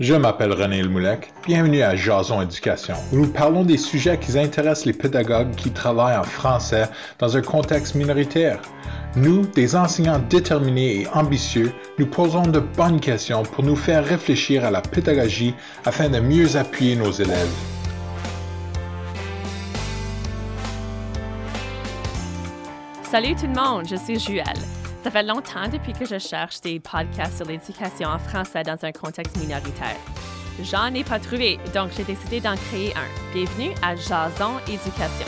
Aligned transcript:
Je 0.00 0.14
m'appelle 0.14 0.52
René 0.52 0.82
Lemoulec. 0.82 1.32
Bienvenue 1.46 1.82
à 1.82 1.94
Jason 1.94 2.42
Éducation, 2.42 2.96
où 3.12 3.16
nous 3.18 3.28
parlons 3.28 3.62
des 3.62 3.78
sujets 3.78 4.18
qui 4.18 4.36
intéressent 4.36 4.86
les 4.86 4.92
pédagogues 4.92 5.54
qui 5.54 5.70
travaillent 5.70 6.16
en 6.16 6.24
français 6.24 6.88
dans 7.20 7.36
un 7.36 7.42
contexte 7.42 7.94
minoritaire. 7.94 8.60
Nous, 9.14 9.46
des 9.46 9.76
enseignants 9.76 10.18
déterminés 10.18 11.02
et 11.02 11.08
ambitieux, 11.14 11.72
nous 12.00 12.06
posons 12.06 12.42
de 12.42 12.58
bonnes 12.58 12.98
questions 12.98 13.44
pour 13.44 13.62
nous 13.62 13.76
faire 13.76 14.04
réfléchir 14.04 14.64
à 14.64 14.72
la 14.72 14.80
pédagogie 14.80 15.54
afin 15.84 16.08
de 16.08 16.18
mieux 16.18 16.56
appuyer 16.56 16.96
nos 16.96 17.12
élèves. 17.12 17.54
Salut 23.04 23.36
tout 23.36 23.46
le 23.46 23.54
monde, 23.54 23.86
je 23.88 23.94
suis 23.94 24.18
Juelle. 24.18 24.83
Ça 25.04 25.10
fait 25.10 25.22
longtemps 25.22 25.68
depuis 25.70 25.92
que 25.92 26.06
je 26.06 26.18
cherche 26.18 26.62
des 26.62 26.80
podcasts 26.80 27.36
sur 27.36 27.44
l'éducation 27.44 28.08
en 28.08 28.18
français 28.18 28.62
dans 28.62 28.82
un 28.86 28.90
contexte 28.90 29.36
minoritaire. 29.36 29.98
J'en 30.62 30.94
ai 30.94 31.04
pas 31.04 31.20
trouvé, 31.20 31.58
donc 31.74 31.90
j'ai 31.94 32.04
décidé 32.04 32.40
d'en 32.40 32.56
créer 32.56 32.94
un. 32.96 33.34
Bienvenue 33.34 33.74
à 33.82 33.94
Jason 33.96 34.52
Éducation. 34.66 35.26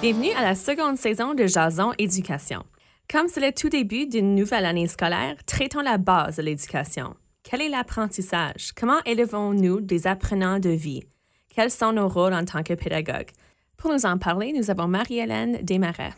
Bienvenue 0.00 0.32
à 0.32 0.44
la 0.44 0.54
seconde 0.54 0.96
saison 0.96 1.34
de 1.34 1.46
Jason 1.46 1.92
Éducation. 1.98 2.62
Comme 3.12 3.28
c'est 3.28 3.40
le 3.40 3.52
tout 3.52 3.68
début 3.68 4.06
d'une 4.06 4.34
nouvelle 4.34 4.64
année 4.64 4.88
scolaire, 4.88 5.36
traitons 5.44 5.82
la 5.82 5.98
base 5.98 6.36
de 6.36 6.42
l'éducation. 6.42 7.14
Quel 7.48 7.62
est 7.62 7.68
l'apprentissage? 7.68 8.72
Comment 8.76 8.98
élevons-nous 9.06 9.80
des 9.80 10.08
apprenants 10.08 10.58
de 10.58 10.70
vie? 10.70 11.04
Quels 11.54 11.70
sont 11.70 11.92
nos 11.92 12.08
rôles 12.08 12.34
en 12.34 12.44
tant 12.44 12.64
que 12.64 12.74
pédagogue? 12.74 13.28
Pour 13.76 13.92
nous 13.92 14.04
en 14.04 14.18
parler, 14.18 14.52
nous 14.52 14.68
avons 14.68 14.88
Marie-Hélène 14.88 15.60
Desmarais. 15.62 16.12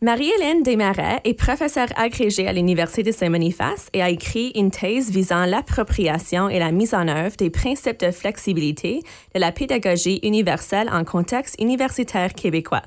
Marie-Hélène 0.00 0.64
Desmarais 0.64 1.20
est 1.22 1.34
professeure 1.34 1.86
agrégée 1.94 2.48
à 2.48 2.52
l'Université 2.52 3.04
de 3.04 3.12
Saint-Boniface 3.12 3.90
et 3.92 4.02
a 4.02 4.10
écrit 4.10 4.50
une 4.56 4.72
thèse 4.72 5.12
visant 5.12 5.44
l'appropriation 5.44 6.48
et 6.48 6.58
la 6.58 6.72
mise 6.72 6.94
en 6.94 7.06
œuvre 7.06 7.36
des 7.36 7.50
principes 7.50 8.00
de 8.00 8.10
flexibilité 8.10 9.02
de 9.36 9.40
la 9.40 9.52
pédagogie 9.52 10.18
universelle 10.24 10.90
en 10.92 11.04
contexte 11.04 11.60
universitaire 11.60 12.34
québécois. 12.34 12.82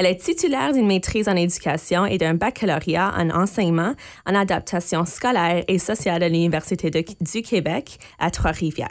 Elle 0.00 0.06
est 0.06 0.16
titulaire 0.16 0.72
d'une 0.72 0.86
maîtrise 0.86 1.28
en 1.28 1.36
éducation 1.36 2.06
et 2.06 2.16
d'un 2.16 2.32
baccalauréat 2.32 3.12
en 3.18 3.28
enseignement 3.28 3.92
en 4.24 4.34
adaptation 4.34 5.04
scolaire 5.04 5.62
et 5.68 5.78
sociale 5.78 6.22
à 6.22 6.28
l'Université 6.30 6.90
du 6.90 7.42
Québec 7.42 7.98
à 8.18 8.30
Trois-Rivières. 8.30 8.88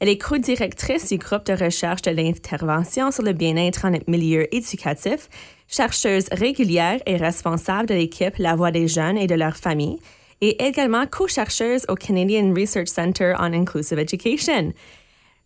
Elle 0.00 0.10
est 0.10 0.18
co-directrice 0.18 1.08
du 1.08 1.16
groupe 1.16 1.46
de 1.46 1.54
recherche 1.54 2.02
de 2.02 2.10
l'intervention 2.10 3.10
sur 3.10 3.22
le 3.22 3.32
bien-être 3.32 3.86
en 3.86 3.92
milieu 4.06 4.54
éducatif, 4.54 5.30
chercheuse 5.66 6.26
régulière 6.30 7.00
et 7.06 7.16
responsable 7.16 7.88
de 7.88 7.94
l'équipe 7.94 8.36
La 8.36 8.54
Voix 8.54 8.70
des 8.70 8.86
jeunes 8.86 9.16
et 9.16 9.26
de 9.26 9.36
leurs 9.36 9.56
familles, 9.56 9.98
et 10.42 10.62
également 10.62 11.06
co-chercheuse 11.06 11.86
au 11.88 11.94
Canadian 11.94 12.52
Research 12.52 12.88
Center 12.88 13.32
on 13.38 13.54
Inclusive 13.54 13.98
Education. 13.98 14.74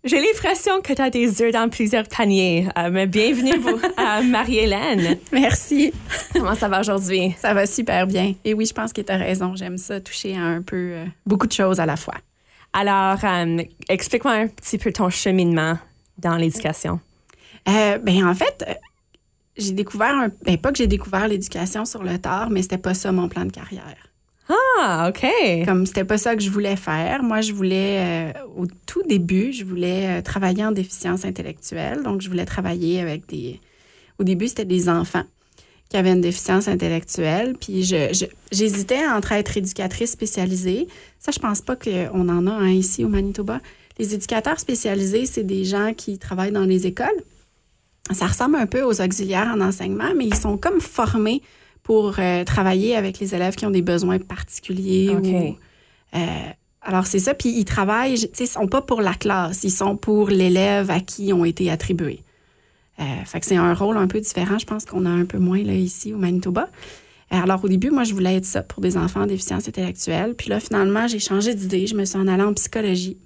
J'ai 0.04 0.20
l'impression 0.20 0.80
que 0.80 0.92
tu 0.92 1.02
as 1.02 1.10
des 1.10 1.42
œufs 1.42 1.52
dans 1.52 1.68
plusieurs 1.68 2.06
paniers. 2.06 2.68
Euh, 2.78 2.88
mais 2.90 3.08
bienvenue 3.08 3.54
à 3.96 4.22
Marie-Hélène. 4.22 5.18
Merci. 5.32 5.92
Comment 6.32 6.54
ça 6.54 6.68
va 6.68 6.80
aujourd'hui? 6.80 7.34
Ça 7.36 7.52
va 7.52 7.66
super 7.66 8.06
bien. 8.06 8.34
Et 8.44 8.54
oui, 8.54 8.64
je 8.64 8.72
pense 8.72 8.92
que 8.92 9.00
tu 9.00 9.10
as 9.10 9.16
raison. 9.16 9.56
J'aime 9.56 9.76
ça, 9.76 10.00
toucher 10.00 10.36
à 10.36 10.42
un 10.42 10.62
peu 10.62 10.76
euh, 10.76 11.04
beaucoup 11.26 11.48
de 11.48 11.52
choses 11.52 11.80
à 11.80 11.86
la 11.86 11.96
fois. 11.96 12.14
Alors, 12.72 13.18
euh, 13.24 13.62
explique-moi 13.88 14.34
un 14.34 14.46
petit 14.46 14.78
peu 14.78 14.92
ton 14.92 15.10
cheminement 15.10 15.78
dans 16.16 16.36
l'éducation. 16.36 17.00
ben, 17.66 18.24
en 18.24 18.34
fait, 18.36 18.64
j'ai 19.56 19.72
découvert, 19.72 20.14
un, 20.14 20.28
ben, 20.44 20.58
pas 20.58 20.70
que 20.70 20.78
j'ai 20.78 20.86
découvert 20.86 21.26
l'éducation 21.26 21.84
sur 21.84 22.04
le 22.04 22.18
tard, 22.18 22.50
mais 22.50 22.62
c'était 22.62 22.78
pas 22.78 22.94
ça 22.94 23.10
mon 23.10 23.28
plan 23.28 23.44
de 23.44 23.50
carrière. 23.50 24.07
Ah, 24.48 25.10
OK. 25.10 25.26
Comme 25.66 25.84
c'était 25.84 26.04
pas 26.04 26.18
ça 26.18 26.34
que 26.34 26.42
je 26.42 26.50
voulais 26.50 26.76
faire. 26.76 27.22
Moi, 27.22 27.40
je 27.40 27.52
voulais, 27.52 28.32
euh, 28.34 28.46
au 28.56 28.66
tout 28.86 29.02
début, 29.02 29.52
je 29.52 29.64
voulais 29.64 30.18
euh, 30.18 30.22
travailler 30.22 30.64
en 30.64 30.72
déficience 30.72 31.24
intellectuelle. 31.24 32.02
Donc, 32.02 32.22
je 32.22 32.28
voulais 32.28 32.46
travailler 32.46 33.00
avec 33.00 33.26
des. 33.28 33.60
Au 34.18 34.24
début, 34.24 34.48
c'était 34.48 34.64
des 34.64 34.88
enfants 34.88 35.24
qui 35.90 35.96
avaient 35.96 36.12
une 36.12 36.20
déficience 36.20 36.68
intellectuelle. 36.68 37.54
Puis, 37.58 37.82
j'hésitais 38.52 39.06
entre 39.06 39.32
être 39.32 39.56
éducatrice 39.56 40.12
spécialisée. 40.12 40.88
Ça, 41.18 41.30
je 41.32 41.38
pense 41.38 41.60
pas 41.60 41.76
qu'on 41.76 42.28
en 42.28 42.46
a 42.46 42.52
un 42.52 42.70
ici 42.70 43.04
au 43.04 43.08
Manitoba. 43.08 43.60
Les 43.98 44.14
éducateurs 44.14 44.60
spécialisés, 44.60 45.26
c'est 45.26 45.44
des 45.44 45.64
gens 45.64 45.92
qui 45.94 46.18
travaillent 46.18 46.52
dans 46.52 46.64
les 46.64 46.86
écoles. 46.86 47.08
Ça 48.12 48.26
ressemble 48.26 48.56
un 48.56 48.66
peu 48.66 48.82
aux 48.82 49.00
auxiliaires 49.00 49.52
en 49.54 49.60
enseignement, 49.60 50.12
mais 50.16 50.26
ils 50.26 50.34
sont 50.34 50.56
comme 50.56 50.80
formés 50.80 51.42
pour 51.88 52.16
euh, 52.18 52.44
travailler 52.44 52.96
avec 52.96 53.18
les 53.18 53.34
élèves 53.34 53.54
qui 53.54 53.64
ont 53.64 53.70
des 53.70 53.80
besoins 53.80 54.18
particuliers. 54.18 55.56
Euh, 56.14 56.18
alors, 56.82 57.06
c'est 57.06 57.18
ça. 57.18 57.32
Puis, 57.32 57.48
ils 57.48 57.64
travaillent, 57.64 58.14
tu 58.14 58.28
sais, 58.34 58.44
sont 58.44 58.66
pas 58.66 58.82
pour 58.82 59.00
la 59.00 59.14
classe, 59.14 59.64
ils 59.64 59.70
sont 59.70 59.96
pour 59.96 60.28
l'élève 60.28 60.90
à 60.90 61.00
qui 61.00 61.28
ils 61.28 61.32
ont 61.32 61.46
été 61.46 61.70
attribués. 61.70 62.20
Euh, 63.00 63.04
fait 63.24 63.40
que 63.40 63.46
c'est 63.46 63.56
un 63.56 63.72
rôle 63.72 63.96
un 63.96 64.06
peu 64.06 64.20
différent. 64.20 64.58
Je 64.58 64.66
pense 64.66 64.84
qu'on 64.84 65.06
a 65.06 65.08
un 65.08 65.24
peu 65.24 65.38
moins 65.38 65.62
là, 65.62 65.72
ici 65.72 66.12
au 66.12 66.18
Manitoba. 66.18 66.68
Alors, 67.30 67.64
au 67.64 67.68
début, 67.68 67.88
moi, 67.88 68.04
je 68.04 68.12
voulais 68.12 68.36
être 68.36 68.44
ça 68.44 68.62
pour 68.62 68.82
des 68.82 68.98
enfants 68.98 69.22
en 69.22 69.26
déficience 69.26 69.66
intellectuelle. 69.66 70.34
Puis 70.34 70.50
là, 70.50 70.60
finalement, 70.60 71.08
j'ai 71.08 71.20
changé 71.20 71.54
d'idée. 71.54 71.86
Je 71.86 71.94
me 71.94 72.04
suis 72.04 72.18
en 72.18 72.28
allée 72.28 72.42
en 72.42 72.52
psychologie. 72.52 73.16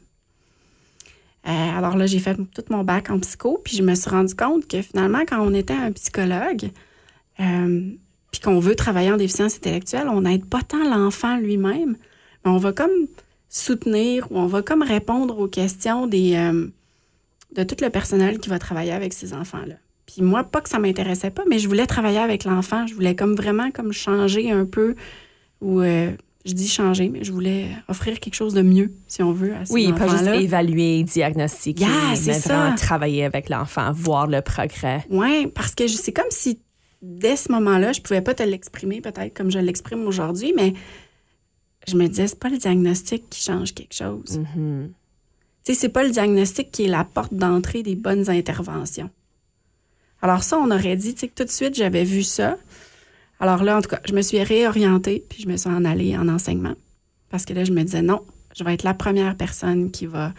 alors 1.43 1.97
là, 1.97 2.07
j'ai 2.07 2.21
fait 2.21 2.37
tout 2.37 2.65
mon 2.71 2.85
bac 2.85 3.11
en 3.11 3.19
psycho. 3.19 3.61
Puis 3.65 3.77
je 3.77 3.83
me 3.83 3.97
suis 3.97 4.09
rendu 4.09 4.37
compte 4.37 4.69
que 4.69 4.83
finalement, 4.83 5.25
quand 5.29 5.41
on 5.41 5.53
était 5.53 5.75
un 5.75 5.91
psychologue, 5.91 6.71
puis 8.33 8.41
qu'on 8.41 8.59
veut 8.59 8.75
travailler 8.75 9.13
en 9.13 9.17
déficience 9.17 9.57
intellectuelle, 9.57 10.09
on 10.09 10.23
n'aide 10.23 10.47
pas 10.47 10.63
tant 10.63 10.83
l'enfant 10.83 11.37
lui-même, 11.37 11.97
mais 12.45 12.51
on 12.51 12.57
va 12.57 12.73
comme 12.73 12.91
soutenir 13.49 14.27
ou 14.33 14.39
on 14.39 14.47
va 14.47 14.63
comme 14.63 14.83
répondre 14.83 15.39
aux 15.39 15.47
questions 15.47 16.07
des, 16.07 16.35
euh, 16.35 16.67
de 17.55 17.63
tout 17.63 17.77
le 17.81 17.91
personnel 17.91 18.39
qui 18.39 18.49
va 18.49 18.59
travailler 18.59 18.93
avec 18.93 19.13
ces 19.13 19.35
enfants-là. 19.35 19.75
Puis 20.07 20.23
moi, 20.23 20.43
pas 20.43 20.61
que 20.63 20.69
ça 20.69 20.79
m'intéressait 20.79 21.31
pas, 21.31 21.45
mais 21.49 21.59
je 21.59 21.69
voulais 21.69 21.87
travailler 21.87 22.19
avec 22.19 22.45
l'enfant. 22.45 22.87
Je 22.87 22.95
voulais 22.95 23.15
comme 23.15 23.35
vraiment 23.37 23.71
comme 23.71 23.93
changer 23.93 24.51
un 24.51 24.65
peu 24.65 24.97
ou 25.61 25.81
euh, 25.81 26.11
je 26.45 26.55
dis 26.55 26.69
changer, 26.69 27.09
mais 27.09 27.23
je 27.23 27.33
voulais 27.33 27.67
offrir 27.89 28.19
quelque 28.19 28.35
chose 28.35 28.55
de 28.55 28.63
mieux, 28.63 28.93
si 29.07 29.23
on 29.23 29.33
veut, 29.33 29.55
à 29.55 29.65
ces 29.65 29.73
Oui, 29.73 29.93
pas 29.93 30.09
juste 30.09 30.27
évaluer, 30.27 31.03
diagnostiquer, 31.05 31.87
mais 31.87 32.39
vraiment 32.39 32.75
travailler 32.75 33.25
avec 33.25 33.49
l'enfant, 33.49 33.93
voir 33.93 34.27
le 34.27 34.41
progrès. 34.41 35.05
Oui, 35.11 35.47
parce 35.47 35.75
que 35.75 35.87
c'est 35.87 36.13
comme 36.13 36.31
si 36.31 36.59
dès 37.03 37.37
ce 37.37 37.51
moment-là, 37.53 37.93
je 37.93 38.01
pouvais 38.01 38.23
pas 38.23 38.35
te 38.35 38.43
l'exprimer 38.43 39.01
peut-être 39.01 39.35
comme 39.35 39.51
je 39.51 39.59
l'exprime 39.59 40.07
aujourd'hui, 40.07 40.53
mais 40.57 40.73
je 41.89 41.97
me 41.97 42.07
disais, 42.07 42.29
c'est 42.29 42.39
pas 42.39 42.49
le 42.49 42.59
diagnostic 42.59 43.29
qui 43.29 43.43
change 43.43 43.75
quelque 43.75 43.95
chose. 43.95 44.39
Mm-hmm. 44.39 44.89
Tu 45.65 45.75
sais, 45.75 45.75
c'est 45.75 45.89
pas 45.89 46.05
le 46.05 46.11
diagnostic 46.11 46.71
qui 46.71 46.85
est 46.85 46.89
la 46.89 47.05
porte 47.05 47.35
d'entrée 47.35 47.83
des 47.83 47.97
bonnes 47.97 48.31
interventions. 48.31 49.11
Alors 50.21 50.45
ça, 50.45 50.59
on 50.59 50.71
aurait 50.71 50.97
dit, 50.97 51.15
tu 51.15 51.21
sais, 51.21 51.29
que 51.29 51.35
tout 51.35 51.45
de 51.45 51.51
suite, 51.51 51.75
j'avais 51.75 52.05
vu 52.05 52.23
ça. 52.23 52.57
Alors 53.41 53.65
là, 53.65 53.77
en 53.77 53.83
tout 53.83 53.89
cas, 53.89 54.01
je 54.05 54.15
me 54.15 54.23
suis 54.23 54.43
réorientée, 54.43 55.25
puis 55.29 55.43
je 55.43 55.49
me 55.49 55.57
suis 55.57 55.69
en 55.69 55.85
allée 55.85 56.17
en 56.17 56.29
enseignement. 56.29 56.75
Parce 57.29 57.45
que 57.45 57.53
là, 57.53 57.65
je 57.65 57.73
me 57.73 57.83
disais, 57.83 58.03
non, 58.03 58.23
je 58.57 58.63
vais 58.63 58.75
être 58.75 58.85
la 58.85 58.95
première 58.95 59.37
personne 59.37 59.91
qui 59.91 60.07
va 60.07 60.33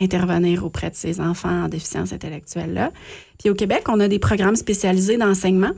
intervenir 0.00 0.64
auprès 0.64 0.90
de 0.90 0.94
ces 0.94 1.20
enfants 1.20 1.64
en 1.64 1.68
déficience 1.68 2.12
intellectuelle-là. 2.12 2.92
Puis 3.38 3.50
au 3.50 3.54
Québec, 3.54 3.84
on 3.88 4.00
a 4.00 4.08
des 4.08 4.18
programmes 4.18 4.56
spécialisés 4.56 5.16
d'enseignement. 5.16 5.72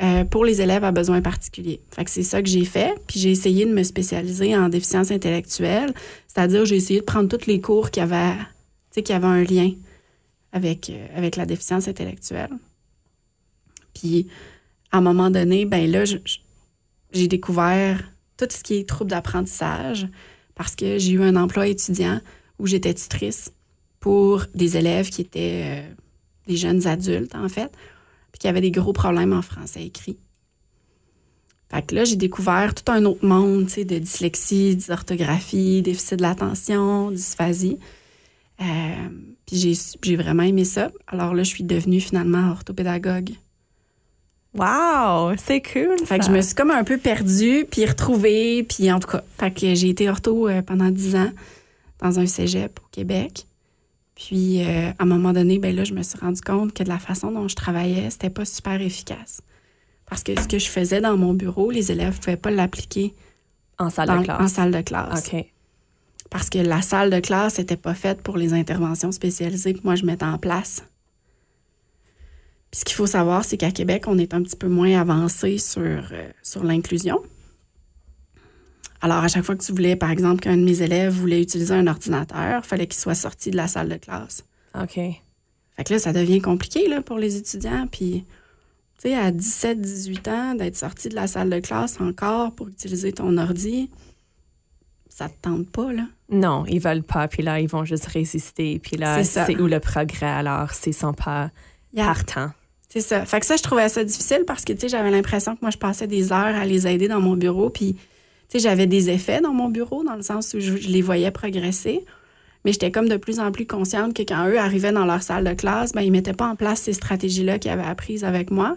Euh, 0.00 0.24
pour 0.24 0.44
les 0.44 0.60
élèves 0.60 0.84
à 0.84 0.92
besoins 0.92 1.20
particuliers. 1.20 1.80
Fait 1.90 2.08
c'est 2.08 2.22
ça 2.22 2.40
que 2.40 2.48
j'ai 2.48 2.64
fait. 2.64 2.94
Puis 3.08 3.18
j'ai 3.18 3.32
essayé 3.32 3.66
de 3.66 3.72
me 3.72 3.82
spécialiser 3.82 4.56
en 4.56 4.68
déficience 4.68 5.10
intellectuelle, 5.10 5.92
c'est-à-dire 6.28 6.64
j'ai 6.66 6.76
essayé 6.76 7.00
de 7.00 7.04
prendre 7.04 7.28
tous 7.28 7.46
les 7.46 7.60
cours 7.60 7.90
qui 7.90 7.98
avaient, 7.98 8.36
qui 9.04 9.12
avaient 9.12 9.26
un 9.26 9.42
lien 9.42 9.72
avec, 10.52 10.88
euh, 10.90 11.06
avec 11.16 11.34
la 11.34 11.46
déficience 11.46 11.88
intellectuelle. 11.88 12.52
Puis 13.92 14.28
à 14.92 14.98
un 14.98 15.00
moment 15.00 15.30
donné, 15.30 15.64
ben 15.64 15.90
là, 15.90 16.04
j'ai 17.10 17.26
découvert 17.26 18.12
tout 18.36 18.46
ce 18.48 18.62
qui 18.62 18.76
est 18.76 18.88
trouble 18.88 19.10
d'apprentissage 19.10 20.06
parce 20.54 20.76
que 20.76 20.98
j'ai 20.98 21.12
eu 21.12 21.22
un 21.22 21.34
emploi 21.34 21.66
étudiant 21.66 22.20
où 22.60 22.68
j'étais 22.68 22.94
tutrice 22.94 23.52
pour 23.98 24.44
des 24.54 24.76
élèves 24.76 25.10
qui 25.10 25.22
étaient 25.22 25.62
euh, 25.64 25.92
des 26.46 26.56
jeunes 26.56 26.86
adultes, 26.86 27.34
en 27.34 27.48
fait, 27.48 27.72
puis 28.32 28.38
qu'il 28.40 28.48
y 28.48 28.50
avait 28.50 28.60
des 28.60 28.70
gros 28.70 28.92
problèmes 28.92 29.32
en 29.32 29.42
français 29.42 29.84
écrit. 29.84 30.18
Fait 31.70 31.82
que 31.82 31.94
là, 31.94 32.04
j'ai 32.04 32.16
découvert 32.16 32.74
tout 32.74 32.90
un 32.90 33.04
autre 33.04 33.26
monde, 33.26 33.66
tu 33.66 33.74
sais, 33.74 33.84
de 33.84 33.98
dyslexie, 33.98 34.74
dysorthographie, 34.74 35.82
déficit 35.82 36.16
de 36.16 36.22
l'attention, 36.22 37.10
dysphasie. 37.10 37.78
Euh, 38.60 39.08
puis 39.46 39.78
j'ai 40.02 40.16
vraiment 40.16 40.42
aimé 40.42 40.64
ça. 40.64 40.90
Alors 41.06 41.34
là, 41.34 41.42
je 41.42 41.50
suis 41.50 41.64
devenue 41.64 42.00
finalement 42.00 42.50
orthopédagogue. 42.50 43.30
Wow, 44.54 45.34
c'est 45.36 45.60
cool. 45.60 45.98
Fait 46.06 46.18
que 46.18 46.24
je 46.24 46.30
me 46.30 46.40
suis 46.40 46.54
comme 46.54 46.70
un 46.70 46.84
peu 46.84 46.96
perdue, 46.96 47.66
puis 47.70 47.84
retrouvée, 47.84 48.62
puis 48.62 48.90
en 48.90 48.98
tout 48.98 49.08
cas, 49.08 49.22
fait 49.38 49.50
que 49.50 49.74
j'ai 49.74 49.90
été 49.90 50.08
ortho 50.08 50.48
euh, 50.48 50.62
pendant 50.62 50.90
dix 50.90 51.14
ans 51.16 51.30
dans 52.00 52.18
un 52.18 52.26
cégep 52.26 52.80
au 52.82 52.88
Québec. 52.90 53.46
Puis, 54.20 54.64
euh, 54.64 54.90
à 54.98 55.02
un 55.04 55.06
moment 55.06 55.32
donné, 55.32 55.60
ben 55.60 55.74
là, 55.74 55.84
je 55.84 55.94
me 55.94 56.02
suis 56.02 56.18
rendu 56.18 56.40
compte 56.40 56.72
que 56.74 56.82
de 56.82 56.88
la 56.88 56.98
façon 56.98 57.30
dont 57.30 57.46
je 57.46 57.54
travaillais, 57.54 58.10
c'était 58.10 58.30
pas 58.30 58.44
super 58.44 58.80
efficace. 58.82 59.42
Parce 60.06 60.24
que 60.24 60.40
ce 60.40 60.48
que 60.48 60.58
je 60.58 60.68
faisais 60.68 61.00
dans 61.00 61.16
mon 61.16 61.34
bureau, 61.34 61.70
les 61.70 61.92
élèves 61.92 62.14
ne 62.14 62.18
pouvaient 62.18 62.36
pas 62.36 62.50
l'appliquer 62.50 63.14
En 63.78 63.90
salle 63.90 64.08
dans- 64.08 64.18
de 64.18 64.24
classe. 64.24 64.40
en 64.40 64.48
salle 64.48 64.72
de 64.72 64.80
classe. 64.80 65.28
OK. 65.32 65.44
Parce 66.30 66.50
que 66.50 66.58
la 66.58 66.82
salle 66.82 67.10
de 67.10 67.20
classe 67.20 67.58
n'était 67.58 67.76
pas 67.76 67.94
faite 67.94 68.20
pour 68.22 68.36
les 68.36 68.54
interventions 68.54 69.12
spécialisées 69.12 69.74
que 69.74 69.80
moi 69.84 69.94
je 69.94 70.04
mettais 70.04 70.24
en 70.24 70.36
place. 70.38 70.82
Puis 72.70 72.80
ce 72.80 72.84
qu'il 72.84 72.96
faut 72.96 73.06
savoir, 73.06 73.44
c'est 73.44 73.56
qu'à 73.56 73.70
Québec, 73.70 74.04
on 74.08 74.18
est 74.18 74.34
un 74.34 74.42
petit 74.42 74.56
peu 74.56 74.68
moins 74.68 75.00
avancé 75.00 75.58
sur, 75.58 75.80
euh, 75.82 76.28
sur 76.42 76.64
l'inclusion. 76.64 77.22
Alors, 79.00 79.18
à 79.18 79.28
chaque 79.28 79.44
fois 79.44 79.54
que 79.56 79.62
tu 79.64 79.72
voulais, 79.72 79.94
par 79.96 80.10
exemple, 80.10 80.40
qu'un 80.40 80.56
de 80.56 80.62
mes 80.64 80.82
élèves 80.82 81.12
voulait 81.12 81.40
utiliser 81.40 81.74
un 81.74 81.86
ordinateur, 81.86 82.60
il 82.64 82.66
fallait 82.66 82.86
qu'il 82.86 82.98
soit 83.00 83.14
sorti 83.14 83.50
de 83.50 83.56
la 83.56 83.68
salle 83.68 83.88
de 83.88 83.96
classe. 83.96 84.44
OK. 84.80 84.94
Fait 84.94 85.84
que 85.84 85.92
là, 85.92 85.98
ça 86.00 86.12
devient 86.12 86.40
compliqué 86.40 86.88
là, 86.88 87.00
pour 87.02 87.18
les 87.18 87.36
étudiants. 87.36 87.86
Puis, 87.90 88.24
tu 89.00 89.08
sais, 89.10 89.14
à 89.16 89.30
17, 89.30 89.80
18 89.80 90.28
ans, 90.28 90.54
d'être 90.54 90.76
sorti 90.76 91.08
de 91.08 91.14
la 91.14 91.28
salle 91.28 91.50
de 91.50 91.60
classe 91.60 92.00
encore 92.00 92.52
pour 92.52 92.68
utiliser 92.68 93.12
ton 93.12 93.38
ordi, 93.38 93.88
ça 95.08 95.28
te 95.28 95.34
tente 95.42 95.68
pas, 95.70 95.92
là. 95.92 96.02
Non, 96.30 96.64
ils 96.66 96.80
veulent 96.80 97.02
pas, 97.04 97.28
puis 97.28 97.42
là, 97.42 97.60
ils 97.60 97.68
vont 97.68 97.84
juste 97.84 98.06
résister, 98.06 98.78
puis 98.80 98.96
là, 98.96 99.22
C'est 99.24 99.46
c'est 99.46 99.56
où 99.60 99.66
le 99.66 99.80
progrès, 99.80 100.26
alors, 100.26 100.72
s'ils 100.72 100.94
sont 100.94 101.14
pas 101.14 101.50
Yeah. 101.94 102.04
partants. 102.04 102.50
C'est 102.90 103.00
ça. 103.00 103.24
Fait 103.24 103.40
que 103.40 103.46
ça, 103.46 103.56
je 103.56 103.62
trouvais 103.62 103.88
ça 103.88 104.04
difficile 104.04 104.44
parce 104.46 104.64
que, 104.64 104.74
tu 104.74 104.80
sais, 104.80 104.88
j'avais 104.88 105.10
l'impression 105.10 105.54
que 105.56 105.60
moi, 105.62 105.70
je 105.70 105.78
passais 105.78 106.06
des 106.06 106.32
heures 106.32 106.54
à 106.54 106.66
les 106.66 106.86
aider 106.86 107.08
dans 107.08 107.20
mon 107.20 107.34
bureau. 107.34 107.70
Puis, 107.70 107.96
sais, 108.48 108.58
j'avais 108.58 108.86
des 108.86 109.10
effets 109.10 109.40
dans 109.40 109.52
mon 109.52 109.68
bureau 109.68 110.04
dans 110.04 110.16
le 110.16 110.22
sens 110.22 110.54
où 110.54 110.60
je, 110.60 110.76
je 110.76 110.88
les 110.88 111.02
voyais 111.02 111.30
progresser. 111.30 112.04
Mais 112.64 112.72
j'étais 112.72 112.90
comme 112.90 113.08
de 113.08 113.16
plus 113.16 113.38
en 113.40 113.52
plus 113.52 113.66
consciente 113.66 114.14
que 114.14 114.22
quand 114.22 114.46
eux 114.48 114.58
arrivaient 114.58 114.92
dans 114.92 115.04
leur 115.04 115.22
salle 115.22 115.44
de 115.44 115.54
classe, 115.54 115.92
ben, 115.92 116.02
ils 116.02 116.10
mettaient 116.10 116.32
pas 116.32 116.48
en 116.48 116.56
place 116.56 116.80
ces 116.80 116.92
stratégies-là 116.92 117.58
qu'ils 117.58 117.70
avaient 117.70 117.82
apprises 117.82 118.24
avec 118.24 118.50
moi 118.50 118.76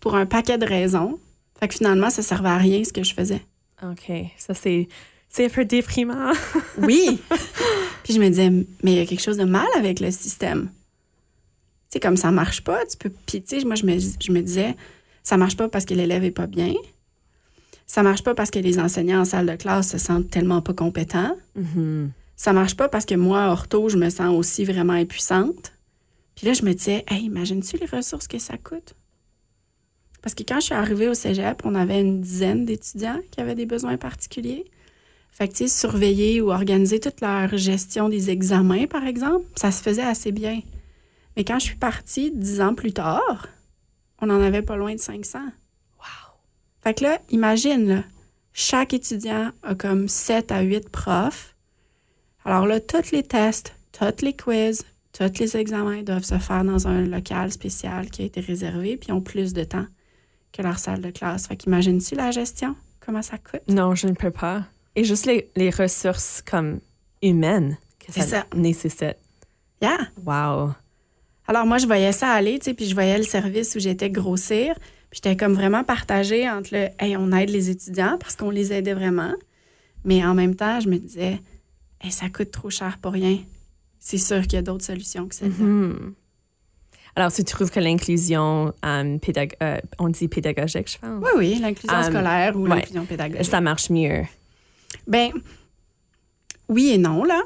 pour 0.00 0.14
un 0.14 0.26
paquet 0.26 0.58
de 0.58 0.66
raisons. 0.66 1.18
Fait 1.58 1.68
que 1.68 1.74
finalement, 1.74 2.10
ça 2.10 2.22
servait 2.22 2.50
à 2.50 2.58
rien 2.58 2.84
ce 2.84 2.92
que 2.92 3.02
je 3.02 3.14
faisais. 3.14 3.42
OK. 3.82 4.12
Ça, 4.36 4.54
c'est, 4.54 4.88
c'est 5.28 5.46
un 5.46 5.48
peu 5.48 5.64
déprimant. 5.64 6.32
Oui. 6.78 7.18
Puis 8.04 8.14
je 8.14 8.20
me 8.20 8.28
disais, 8.28 8.50
mais 8.50 8.92
il 8.92 8.94
y 8.94 9.00
a 9.00 9.06
quelque 9.06 9.22
chose 9.22 9.36
de 9.36 9.44
mal 9.44 9.66
avec 9.76 10.00
le 10.00 10.10
système. 10.10 10.70
Tu 11.90 11.94
sais, 11.94 12.00
comme 12.00 12.16
ça 12.16 12.30
marche 12.30 12.62
pas, 12.62 12.84
tu 12.86 12.96
peux. 12.96 13.10
Puis, 13.26 13.42
tu 13.42 13.58
sais, 13.58 13.66
moi, 13.66 13.74
je 13.74 13.84
me, 13.84 13.98
je 13.98 14.32
me 14.32 14.40
disais, 14.40 14.76
ça 15.22 15.36
marche 15.36 15.56
pas 15.56 15.68
parce 15.68 15.84
que 15.84 15.94
l'élève 15.94 16.24
est 16.24 16.30
pas 16.30 16.46
bien. 16.46 16.74
Ça 17.88 18.02
marche 18.02 18.22
pas 18.22 18.34
parce 18.34 18.50
que 18.50 18.58
les 18.58 18.78
enseignants 18.78 19.22
en 19.22 19.24
salle 19.24 19.46
de 19.46 19.56
classe 19.56 19.90
se 19.90 19.98
sentent 19.98 20.30
tellement 20.30 20.60
pas 20.60 20.74
compétents. 20.74 21.34
Mhm. 21.56 22.12
Ça 22.36 22.52
marche 22.52 22.76
pas 22.76 22.88
parce 22.88 23.06
que 23.06 23.14
moi, 23.14 23.48
ortho, 23.50 23.88
je 23.88 23.96
me 23.96 24.10
sens 24.10 24.36
aussi 24.36 24.64
vraiment 24.64 24.92
impuissante. 24.92 25.72
Puis 26.36 26.46
là, 26.46 26.52
je 26.52 26.64
me 26.64 26.72
disais, 26.74 27.04
hey, 27.08 27.24
imagines-tu 27.24 27.78
les 27.78 27.86
ressources 27.86 28.28
que 28.28 28.38
ça 28.38 28.58
coûte? 28.58 28.94
Parce 30.22 30.34
que 30.34 30.42
quand 30.42 30.60
je 30.60 30.66
suis 30.66 30.74
arrivée 30.74 31.08
au 31.08 31.14
cégep, 31.14 31.62
on 31.64 31.74
avait 31.74 32.00
une 32.00 32.20
dizaine 32.20 32.64
d'étudiants 32.64 33.18
qui 33.30 33.40
avaient 33.40 33.54
des 33.54 33.66
besoins 33.66 33.96
particuliers. 33.96 34.66
Fait 35.32 35.48
que, 35.48 35.54
tu 35.54 35.66
sais, 35.66 35.68
surveiller 35.68 36.40
ou 36.40 36.50
organiser 36.50 37.00
toute 37.00 37.20
leur 37.22 37.56
gestion 37.56 38.08
des 38.08 38.30
examens, 38.30 38.86
par 38.86 39.06
exemple, 39.06 39.46
ça 39.56 39.70
se 39.70 39.82
faisait 39.82 40.02
assez 40.02 40.30
bien. 40.30 40.60
Mais 41.36 41.44
quand 41.44 41.58
je 41.58 41.64
suis 41.66 41.76
partie, 41.76 42.32
dix 42.32 42.60
ans 42.60 42.74
plus 42.74 42.92
tard, 42.92 43.48
on 44.20 44.28
en 44.28 44.40
avait 44.42 44.62
pas 44.62 44.76
loin 44.76 44.94
de 44.94 45.00
500. 45.00 45.38
Fait 46.82 46.94
que 46.94 47.04
là, 47.04 47.20
imagine, 47.30 47.88
là, 47.88 48.04
chaque 48.52 48.94
étudiant 48.94 49.50
a 49.62 49.74
comme 49.74 50.08
7 50.08 50.52
à 50.52 50.60
8 50.60 50.88
profs. 50.88 51.54
Alors 52.44 52.66
là, 52.66 52.80
tous 52.80 53.12
les 53.12 53.22
tests, 53.22 53.74
tous 53.92 54.22
les 54.24 54.34
quiz, 54.34 54.84
tous 55.12 55.38
les 55.38 55.56
examens 55.56 56.02
doivent 56.02 56.24
se 56.24 56.38
faire 56.38 56.64
dans 56.64 56.86
un 56.86 57.04
local 57.04 57.52
spécial 57.52 58.10
qui 58.10 58.22
a 58.22 58.24
été 58.24 58.40
réservé, 58.40 58.96
puis 58.96 59.08
ils 59.08 59.12
ont 59.12 59.20
plus 59.20 59.52
de 59.52 59.64
temps 59.64 59.86
que 60.52 60.62
leur 60.62 60.78
salle 60.78 61.00
de 61.00 61.10
classe. 61.10 61.46
Fait 61.46 61.56
qu'imagines-tu 61.56 62.14
la 62.14 62.30
gestion? 62.30 62.74
Comment 63.00 63.22
ça 63.22 63.38
coûte? 63.38 63.62
Non, 63.68 63.94
je 63.94 64.06
ne 64.06 64.14
peux 64.14 64.30
pas. 64.30 64.64
Et 64.94 65.04
juste 65.04 65.26
les, 65.26 65.50
les 65.56 65.70
ressources 65.70 66.42
comme 66.42 66.80
humaines 67.22 67.78
que 67.98 68.12
ça, 68.12 68.22
ça. 68.22 68.46
nécessite. 68.54 69.18
Yeah! 69.80 70.08
Wow. 70.24 70.72
Alors 71.46 71.66
moi, 71.66 71.78
je 71.78 71.86
voyais 71.86 72.12
ça 72.12 72.28
aller, 72.30 72.58
tu 72.58 72.66
sais, 72.66 72.74
puis 72.74 72.86
je 72.86 72.94
voyais 72.94 73.16
le 73.16 73.24
service 73.24 73.74
où 73.74 73.78
j'étais 73.78 74.10
grossir. 74.10 74.74
Puis 75.10 75.20
j'étais 75.24 75.36
comme 75.36 75.54
vraiment 75.54 75.84
partagée 75.84 76.48
entre 76.48 76.70
le 76.72 76.88
«hey, 76.98 77.16
on 77.16 77.32
aide 77.32 77.50
les 77.50 77.70
étudiants 77.70 78.18
parce 78.20 78.36
qu'on 78.36 78.50
les 78.50 78.72
aidait 78.72 78.94
vraiment», 78.94 79.32
mais 80.04 80.24
en 80.24 80.34
même 80.34 80.54
temps, 80.54 80.80
je 80.80 80.88
me 80.88 80.98
disais 80.98 81.40
«hey, 82.02 82.10
ça 82.12 82.28
coûte 82.28 82.50
trop 82.50 82.70
cher 82.70 82.98
pour 83.00 83.12
rien. 83.12 83.38
C'est 83.98 84.18
sûr 84.18 84.42
qu'il 84.42 84.54
y 84.54 84.56
a 84.56 84.62
d'autres 84.62 84.84
solutions 84.84 85.26
que 85.26 85.34
celle-là. 85.34 85.56
Mhm. 85.64 86.14
Alors, 87.16 87.32
tu 87.32 87.42
trouves 87.42 87.70
que 87.70 87.80
l'inclusion, 87.80 88.72
euh, 88.84 89.18
euh, 89.62 89.78
on 89.98 90.08
dit 90.08 90.28
pédagogique, 90.28 90.92
je 90.92 90.98
pense, 90.98 91.22
Oui, 91.24 91.30
oui, 91.36 91.58
l'inclusion 91.60 91.96
Um, 91.98 92.04
scolaire 92.04 92.56
ou 92.56 92.62
ouais. 92.62 92.68
l'inclusion 92.76 93.04
pédagogique. 93.06 93.46
ça 93.50 93.60
marche 93.60 93.90
mieux. 93.90 94.22
Ben, 95.06 95.32
oui 96.68 96.90
et 96.90 96.98
non, 96.98 97.24
là. 97.24 97.40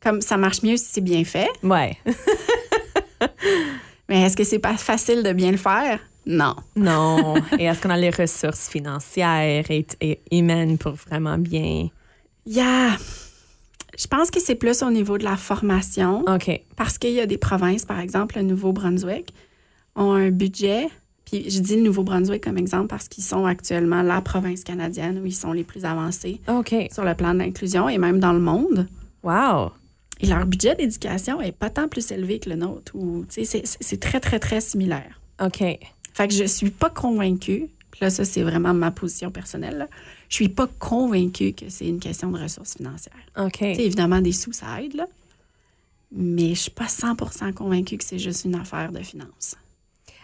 Comme 0.00 0.20
ça 0.20 0.36
marche 0.36 0.62
mieux 0.62 0.76
si 0.76 0.86
c'est 0.92 1.00
bien 1.00 1.24
fait. 1.24 1.48
Ouais. 1.62 1.96
Mais 4.10 4.20
est-ce 4.22 4.36
que 4.36 4.44
c'est 4.44 4.58
pas 4.58 4.76
facile 4.76 5.22
de 5.22 5.32
bien 5.32 5.50
le 5.50 5.56
faire? 5.56 5.98
Non. 6.26 6.54
Non. 6.76 7.34
et 7.58 7.64
est-ce 7.64 7.82
qu'on 7.82 7.90
a 7.90 7.96
les 7.96 8.10
ressources 8.10 8.68
financières 8.68 9.70
et, 9.70 9.86
et 10.00 10.20
humaines 10.30 10.78
pour 10.78 10.92
vraiment 10.92 11.38
bien? 11.38 11.88
Yeah. 12.46 12.96
Je 13.98 14.06
pense 14.06 14.30
que 14.30 14.40
c'est 14.40 14.54
plus 14.54 14.82
au 14.82 14.90
niveau 14.90 15.18
de 15.18 15.24
la 15.24 15.36
formation. 15.36 16.24
OK. 16.26 16.60
Parce 16.76 16.98
qu'il 16.98 17.12
y 17.12 17.20
a 17.20 17.26
des 17.26 17.38
provinces, 17.38 17.84
par 17.84 18.00
exemple, 18.00 18.36
le 18.36 18.42
Nouveau-Brunswick, 18.42 19.32
ont 19.94 20.12
un 20.12 20.30
budget. 20.30 20.88
Puis 21.24 21.48
je 21.48 21.60
dis 21.60 21.76
le 21.76 21.82
Nouveau-Brunswick 21.82 22.44
comme 22.44 22.58
exemple 22.58 22.88
parce 22.88 23.08
qu'ils 23.08 23.24
sont 23.24 23.46
actuellement 23.46 24.02
la 24.02 24.20
province 24.20 24.62
canadienne 24.62 25.20
où 25.22 25.26
ils 25.26 25.34
sont 25.34 25.52
les 25.52 25.64
plus 25.64 25.84
avancés 25.84 26.40
sur 26.92 27.04
le 27.04 27.14
plan 27.14 27.32
de 27.32 27.38
l'inclusion 27.38 27.88
et 27.88 27.98
même 27.98 28.20
dans 28.20 28.32
le 28.32 28.40
monde. 28.40 28.88
Wow. 29.22 29.70
Et 30.20 30.26
leur 30.26 30.46
budget 30.46 30.74
d'éducation 30.74 31.40
est 31.40 31.52
pas 31.52 31.70
tant 31.70 31.88
plus 31.88 32.10
élevé 32.10 32.38
que 32.38 32.50
le 32.50 32.56
nôtre. 32.56 32.92
C'est 33.28 34.00
très, 34.00 34.20
très, 34.20 34.38
très 34.38 34.60
similaire. 34.60 35.20
OK. 35.42 35.62
Fait 36.14 36.28
que 36.28 36.34
je 36.34 36.44
suis 36.44 36.70
pas 36.70 36.88
convaincue. 36.90 37.68
Là, 38.00 38.08
ça, 38.10 38.24
c'est 38.24 38.42
vraiment 38.42 38.72
ma 38.74 38.90
position 38.90 39.30
personnelle. 39.30 39.76
là. 39.78 39.88
Je 40.28 40.36
suis 40.36 40.48
pas 40.48 40.66
convaincue 40.78 41.52
que 41.52 41.68
c'est 41.68 41.86
une 41.86 42.00
question 42.00 42.30
de 42.30 42.40
ressources 42.42 42.76
financières. 42.76 43.14
OK. 43.38 43.52
Tu 43.58 43.58
sais, 43.74 43.84
évidemment, 43.84 44.20
des 44.20 44.32
sous, 44.32 44.52
ça 44.52 44.82
aide, 44.82 44.94
là. 44.94 45.06
Mais 46.10 46.50
je 46.54 46.60
suis 46.62 46.70
pas 46.70 46.86
100% 46.86 47.52
convaincue 47.54 47.96
que 47.98 48.04
c'est 48.04 48.18
juste 48.18 48.44
une 48.44 48.54
affaire 48.54 48.90
de 48.92 49.00
finances. 49.00 49.56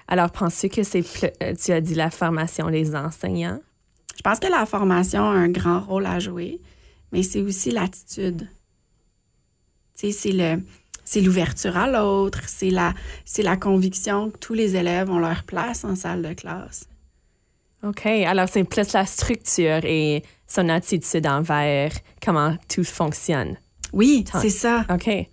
Alors, 0.09 0.31
penses-tu 0.31 0.69
que 0.69 0.83
c'est. 0.83 1.05
euh, 1.43 1.55
Tu 1.55 1.71
as 1.73 1.81
dit 1.81 1.95
la 1.95 2.11
formation 2.11 2.71
des 2.71 2.95
enseignants? 2.97 3.61
Je 4.17 4.23
pense 4.23 4.39
que 4.41 4.49
la 4.49 4.67
formation 4.67 5.23
a 5.23 5.33
un 5.33 5.49
grand 5.49 5.81
rôle 5.81 6.07
à 6.07 6.19
jouer, 6.19 6.61
mais 7.13 7.23
c'est 7.23 7.41
aussi 7.41 7.71
l'attitude. 7.71 8.49
Tu 9.97 10.11
sais, 10.11 10.13
c'est 10.13 10.33
le 10.33 10.63
c'est 11.11 11.21
l'ouverture 11.21 11.77
à 11.77 11.89
l'autre, 11.89 12.43
c'est 12.47 12.71
la 12.71 12.95
c'est 13.25 13.43
la 13.43 13.57
conviction 13.57 14.31
que 14.31 14.39
tous 14.39 14.55
les 14.55 14.77
élèves 14.77 15.11
ont 15.11 15.19
leur 15.19 15.43
place 15.43 15.85
en 15.85 15.97
salle 15.97 16.23
de 16.23 16.35
classe. 16.35 16.89
OK. 17.83 18.07
Alors, 18.07 18.49
c'est 18.49 18.63
plus 18.63 18.93
la 18.93 19.05
structure 19.07 19.85
et 19.85 20.23
son 20.47 20.69
attitude 20.69 21.27
envers 21.27 21.91
comment 22.25 22.57
tout 22.73 22.85
fonctionne. 22.85 23.57
Oui, 23.93 24.25
c'est 24.41 24.51
ça. 24.51 24.87
OK. 24.89 25.07
Tu 25.07 25.27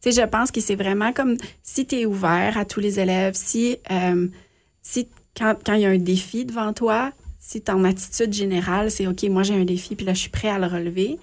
sais, 0.00 0.20
je 0.20 0.26
pense 0.26 0.50
que 0.50 0.60
c'est 0.60 0.74
vraiment 0.74 1.12
comme 1.12 1.36
si 1.62 1.86
tu 1.86 2.00
es 2.00 2.06
ouvert 2.06 2.58
à 2.58 2.64
tous 2.64 2.80
les 2.80 2.98
élèves, 2.98 3.34
si, 3.34 3.76
euh, 3.88 4.26
si 4.82 5.08
quand, 5.36 5.54
quand 5.64 5.74
il 5.74 5.82
y 5.82 5.86
a 5.86 5.90
un 5.90 5.98
défi 5.98 6.44
devant 6.44 6.72
toi, 6.72 7.12
si 7.38 7.60
ton 7.60 7.84
attitude 7.84 8.32
générale, 8.32 8.90
c'est 8.90 9.06
OK, 9.06 9.22
moi 9.24 9.44
j'ai 9.44 9.54
un 9.54 9.64
défi, 9.64 9.94
puis 9.94 10.06
là 10.06 10.12
je 10.12 10.22
suis 10.22 10.30
prêt 10.30 10.48
à 10.48 10.58
le 10.58 10.66
relever, 10.66 11.20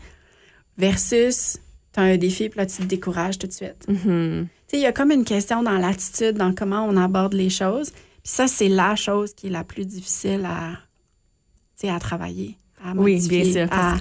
versus 0.77 1.57
tu 1.97 2.03
as 2.03 2.05
un 2.13 2.17
défi, 2.17 2.49
puis 2.49 2.57
là 2.59 2.65
tu 2.65 2.77
te 2.77 2.83
décourages 2.83 3.39
tout 3.39 3.47
de 3.47 3.51
suite. 3.51 3.85
Mhm. 3.87 4.47
Tu 4.67 4.71
sais, 4.71 4.77
il 4.77 4.83
y 4.83 4.85
a 4.85 4.91
comme 4.91 5.11
une 5.11 5.23
question 5.25 5.63
dans 5.63 5.77
l'attitude, 5.77 6.33
dans 6.37 6.53
comment 6.53 6.85
on 6.85 6.95
aborde 6.97 7.33
les 7.33 7.49
choses. 7.49 7.91
Puis 7.91 8.33
ça, 8.33 8.47
c'est 8.47 8.67
la 8.69 8.95
chose 8.95 9.33
qui 9.33 9.47
est 9.47 9.49
la 9.49 9.63
plus 9.63 9.85
difficile 9.85 10.45
à, 10.45 10.73
à 11.89 11.99
travailler. 11.99 12.57
À 12.83 12.91
Oui, 12.93 13.13
modifier, 13.15 13.43
bien 13.43 13.65
sûr. 13.67 13.73
à- 13.73 13.97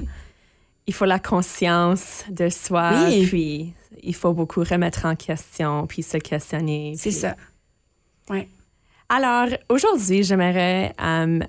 qu'il 0.84 0.94
faut 0.94 1.04
la 1.04 1.18
conscience 1.18 2.24
de 2.30 2.48
soi, 2.48 2.92
Oui. 3.08 3.26
puis 3.26 3.72
il 4.02 4.14
faut 4.14 4.32
beaucoup 4.32 4.60
remettre 4.62 5.04
en 5.06 5.16
question, 5.16 5.86
puis 5.86 6.02
se 6.02 6.16
questionner. 6.18 6.94
C'est 6.96 7.10
ça. 7.12 7.34
Ouais. 8.28 8.48
Alors, 9.08 9.48
aujourd'hui, 9.68 10.22
j'aimerais 10.24 10.92
euh, 11.00 11.40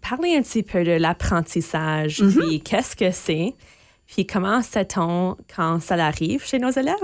parler 0.00 0.36
un 0.36 0.42
petit 0.42 0.62
peu 0.62 0.82
de 0.84 0.92
l'apprentissage, 0.92 2.20
Mhm. 2.22 2.32
puis 2.32 2.60
qu'est-ce 2.60 2.96
que 2.96 3.10
c'est, 3.10 3.54
puis 4.08 4.26
comment 4.26 4.62
sait-on 4.62 5.36
quand 5.54 5.80
ça 5.80 5.94
arrive 5.94 6.44
chez 6.44 6.58
nos 6.58 6.70
élèves. 6.70 6.96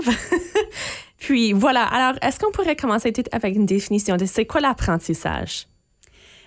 puis 1.17 1.53
voilà, 1.53 1.83
alors 1.83 2.17
est-ce 2.21 2.39
qu'on 2.39 2.51
pourrait 2.51 2.75
commencer 2.75 3.13
avec 3.31 3.55
une 3.55 3.67
définition 3.67 4.17
de 4.17 4.25
c'est 4.25 4.45
quoi 4.45 4.59
l'apprentissage? 4.59 5.67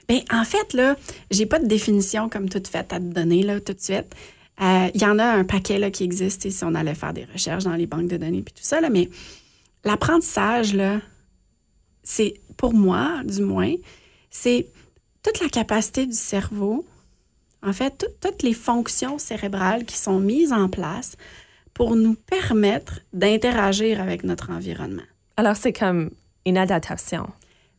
Ben, 0.08 0.20
en 0.32 0.44
fait, 0.44 0.72
là, 0.72 0.96
j'ai 1.30 1.46
pas 1.46 1.60
de 1.60 1.66
définition 1.66 2.28
comme 2.28 2.48
toute 2.48 2.66
faite 2.66 2.92
à 2.92 2.98
te 2.98 3.04
donner, 3.04 3.42
là, 3.42 3.60
tout 3.60 3.72
de 3.72 3.80
suite. 3.80 4.14
Euh, 4.60 4.88
il 4.94 5.00
y 5.00 5.06
en 5.06 5.18
a 5.20 5.24
un 5.24 5.44
paquet 5.44 5.78
là, 5.78 5.90
qui 5.90 6.02
existe 6.02 6.50
si 6.50 6.64
on 6.64 6.74
allait 6.74 6.96
faire 6.96 7.12
des 7.12 7.26
recherches 7.32 7.64
dans 7.64 7.76
les 7.76 7.86
banques 7.86 8.08
de 8.08 8.16
données 8.16 8.42
puis 8.42 8.54
tout 8.54 8.64
ça, 8.64 8.80
là, 8.80 8.90
mais 8.90 9.08
l'apprentissage, 9.84 10.74
là, 10.74 11.00
c'est, 12.02 12.34
pour 12.56 12.74
moi, 12.74 13.22
du 13.24 13.42
moins, 13.42 13.74
c'est 14.30 14.66
toute 15.22 15.40
la 15.40 15.48
capacité 15.48 16.06
du 16.06 16.16
cerveau, 16.16 16.84
en 17.62 17.72
fait, 17.72 18.06
toutes 18.20 18.42
les 18.42 18.54
fonctions 18.54 19.18
cérébrales 19.18 19.84
qui 19.84 19.96
sont 19.96 20.20
mises 20.20 20.52
en 20.52 20.68
place 20.68 21.16
pour 21.74 21.96
nous 21.96 22.14
permettre 22.14 23.00
d'interagir 23.12 24.00
avec 24.00 24.24
notre 24.24 24.50
environnement. 24.50 25.02
Alors, 25.36 25.56
c'est 25.56 25.72
comme 25.72 26.10
une 26.44 26.58
adaptation. 26.58 27.28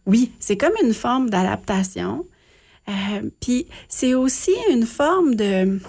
Oui, 0.06 0.32
c'est 0.40 0.58
comme 0.58 0.74
une 0.84 0.94
forme 0.94 1.30
d'adaptation. 1.30 2.26
Euh, 2.88 3.30
puis 3.40 3.68
c'est 3.88 4.14
aussi 4.14 4.54
une 4.70 4.86
forme 4.86 5.36
de... 5.36 5.80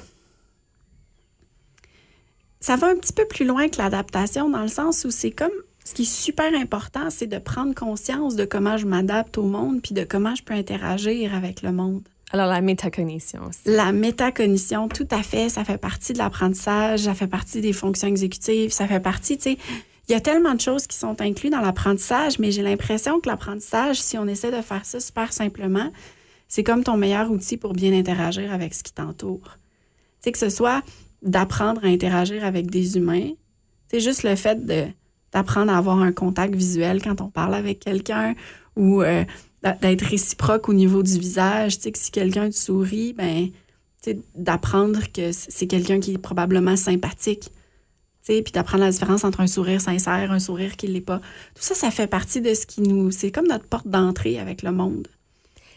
Ça 2.61 2.77
va 2.77 2.89
un 2.89 2.97
petit 2.97 3.13
peu 3.13 3.27
plus 3.27 3.47
loin 3.47 3.69
que 3.69 3.79
l'adaptation 3.79 4.51
dans 4.51 4.63
le 4.63 4.69
sens 4.69 5.05
où 5.05 5.11
c'est 5.11 5.31
comme... 5.31 5.51
Ce 5.85 5.95
qui 5.95 6.03
est 6.03 6.05
super 6.05 6.55
important, 6.55 7.09
c'est 7.09 7.27
de 7.27 7.39
prendre 7.39 7.75
conscience 7.75 8.37
de 8.37 8.45
comment 8.45 8.77
je 8.77 8.87
m'adapte 8.87 9.39
au 9.39 9.45
monde 9.45 9.81
puis 9.83 9.95
de 9.95 10.05
comment 10.05 10.35
je 10.35 10.43
peux 10.43 10.55
interagir 10.55 11.35
avec 11.35 11.63
le 11.63 11.73
monde. 11.73 12.03
Alors, 12.33 12.47
la 12.47 12.61
métacognition 12.61 13.41
aussi. 13.49 13.61
La 13.67 13.93
métacognition, 13.93 14.89
tout 14.89 15.09
à 15.11 15.23
fait, 15.23 15.49
ça 15.49 15.65
fait 15.65 15.79
partie 15.79 16.13
de 16.13 16.19
l'apprentissage, 16.19 17.01
ça 17.01 17.15
fait 17.15 17.27
partie 17.27 17.61
des 17.61 17.73
fonctions 17.73 18.09
exécutives, 18.09 18.71
ça 18.71 18.87
fait 18.87 19.01
partie, 19.01 19.37
tu 19.37 19.51
sais, 19.51 19.59
il 20.09 20.13
y 20.13 20.17
a 20.17 20.21
tellement 20.21 20.55
de 20.55 20.61
choses 20.61 20.89
qui 20.89 20.97
sont 20.97 21.21
incluses 21.21 21.53
dans 21.53 21.61
l'apprentissage, 21.61 22.41
mais 22.41 22.51
j'ai 22.51 22.63
l'impression 22.63 23.21
que 23.21 23.29
l'apprentissage, 23.29 24.01
si 24.01 24.19
on 24.19 24.27
essaie 24.27 24.51
de 24.51 24.61
faire 24.61 24.85
ça 24.85 24.99
super 24.99 25.33
simplement, 25.33 25.91
c'est 26.49 26.65
comme 26.65 26.83
ton 26.83 26.97
meilleur 26.97 27.31
outil 27.31 27.57
pour 27.57 27.75
bien 27.75 27.93
interagir 27.93 28.53
avec 28.53 28.75
ce 28.75 28.83
qui 28.83 28.93
t'entoure. 28.93 29.57
Tu 30.21 30.25
sais, 30.25 30.33
que 30.33 30.39
ce 30.39 30.49
soit 30.51 30.83
d'apprendre 31.23 31.85
à 31.85 31.87
interagir 31.87 32.45
avec 32.45 32.71
des 32.71 32.97
humains, 32.97 33.31
c'est 33.89 34.01
juste 34.01 34.25
le 34.25 34.35
fait 34.35 34.59
d'apprendre 35.33 35.73
à 35.73 35.79
avoir 35.79 36.01
un 36.01 36.13
contact 36.13 36.57
visuel 36.57 37.01
quand 37.03 37.21
on 37.21 37.31
parle 37.31 37.55
avec 37.55 37.79
quelqu'un 37.79 38.35
ou 38.77 39.03
euh, 39.03 39.25
d'être 39.63 40.05
réciproque 40.05 40.69
au 40.69 40.73
niveau 40.73 41.03
du 41.03 41.19
visage. 41.19 41.77
Tu 41.77 41.83
sais, 41.83 41.93
que 41.93 41.99
si 41.99 42.11
quelqu'un 42.11 42.49
te 42.49 42.55
sourit, 42.55 43.13
ben, 43.13 43.49
tu 44.03 44.13
sais, 44.13 44.19
d'apprendre 44.35 45.01
que 45.13 45.33
c'est 45.33 45.67
quelqu'un 45.67 46.01
qui 46.01 46.15
est 46.15 46.19
probablement 46.19 46.77
sympathique. 46.77 47.51
Tu 48.25 48.35
sais, 48.35 48.43
puis 48.43 48.53
d'apprendre 48.53 48.85
la 48.85 48.91
différence 48.91 49.25
entre 49.25 49.41
un 49.41 49.47
sourire 49.47 49.81
sincère, 49.81 50.33
un 50.33 50.39
sourire 50.39 50.77
qui 50.77 50.89
ne 50.89 50.93
l'est 50.93 51.01
pas. 51.01 51.19
Tout 51.55 51.63
ça, 51.63 51.75
ça 51.75 51.91
fait 51.91 52.07
partie 52.07 52.41
de 52.41 52.55
ce 52.55 52.67
qui 52.67 52.83
nous... 52.83 53.11
C'est 53.11 53.31
comme 53.31 53.47
notre 53.47 53.67
porte 53.67 53.89
d'entrée 53.89 54.39
avec 54.39 54.63
le 54.63 54.73
monde. 54.73 55.09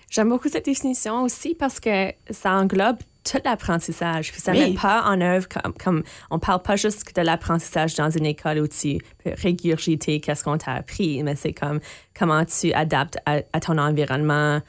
J'aime 0.09 0.29
beaucoup 0.29 0.49
cette 0.49 0.65
définition 0.65 1.23
aussi 1.23 1.55
parce 1.55 1.79
que 1.79 2.11
ça 2.29 2.51
englobe 2.51 2.97
tout 3.23 3.39
l'apprentissage. 3.43 4.31
Ça 4.37 4.53
ne 4.53 4.59
met 4.59 4.73
pas 4.73 5.03
en 5.05 5.19
œuvre 5.21 5.47
comme, 5.47 5.73
comme 5.73 6.03
on 6.29 6.39
parle 6.39 6.61
pas 6.61 6.75
juste 6.75 7.15
de 7.15 7.21
l'apprentissage 7.21 7.95
dans 7.95 8.09
une 8.09 8.25
école 8.25 8.59
où 8.59 8.67
tu 8.67 8.97
peux 9.23 9.31
régurgiter 9.35 10.19
qu'est-ce 10.19 10.43
qu'on 10.43 10.57
t'a 10.57 10.73
appris, 10.73 11.23
mais 11.23 11.35
c'est 11.35 11.53
comme 11.53 11.79
comment 12.17 12.43
tu 12.45 12.73
adaptes 12.73 13.17
à, 13.25 13.41
ton 13.59 13.77
environnement, 13.77 14.61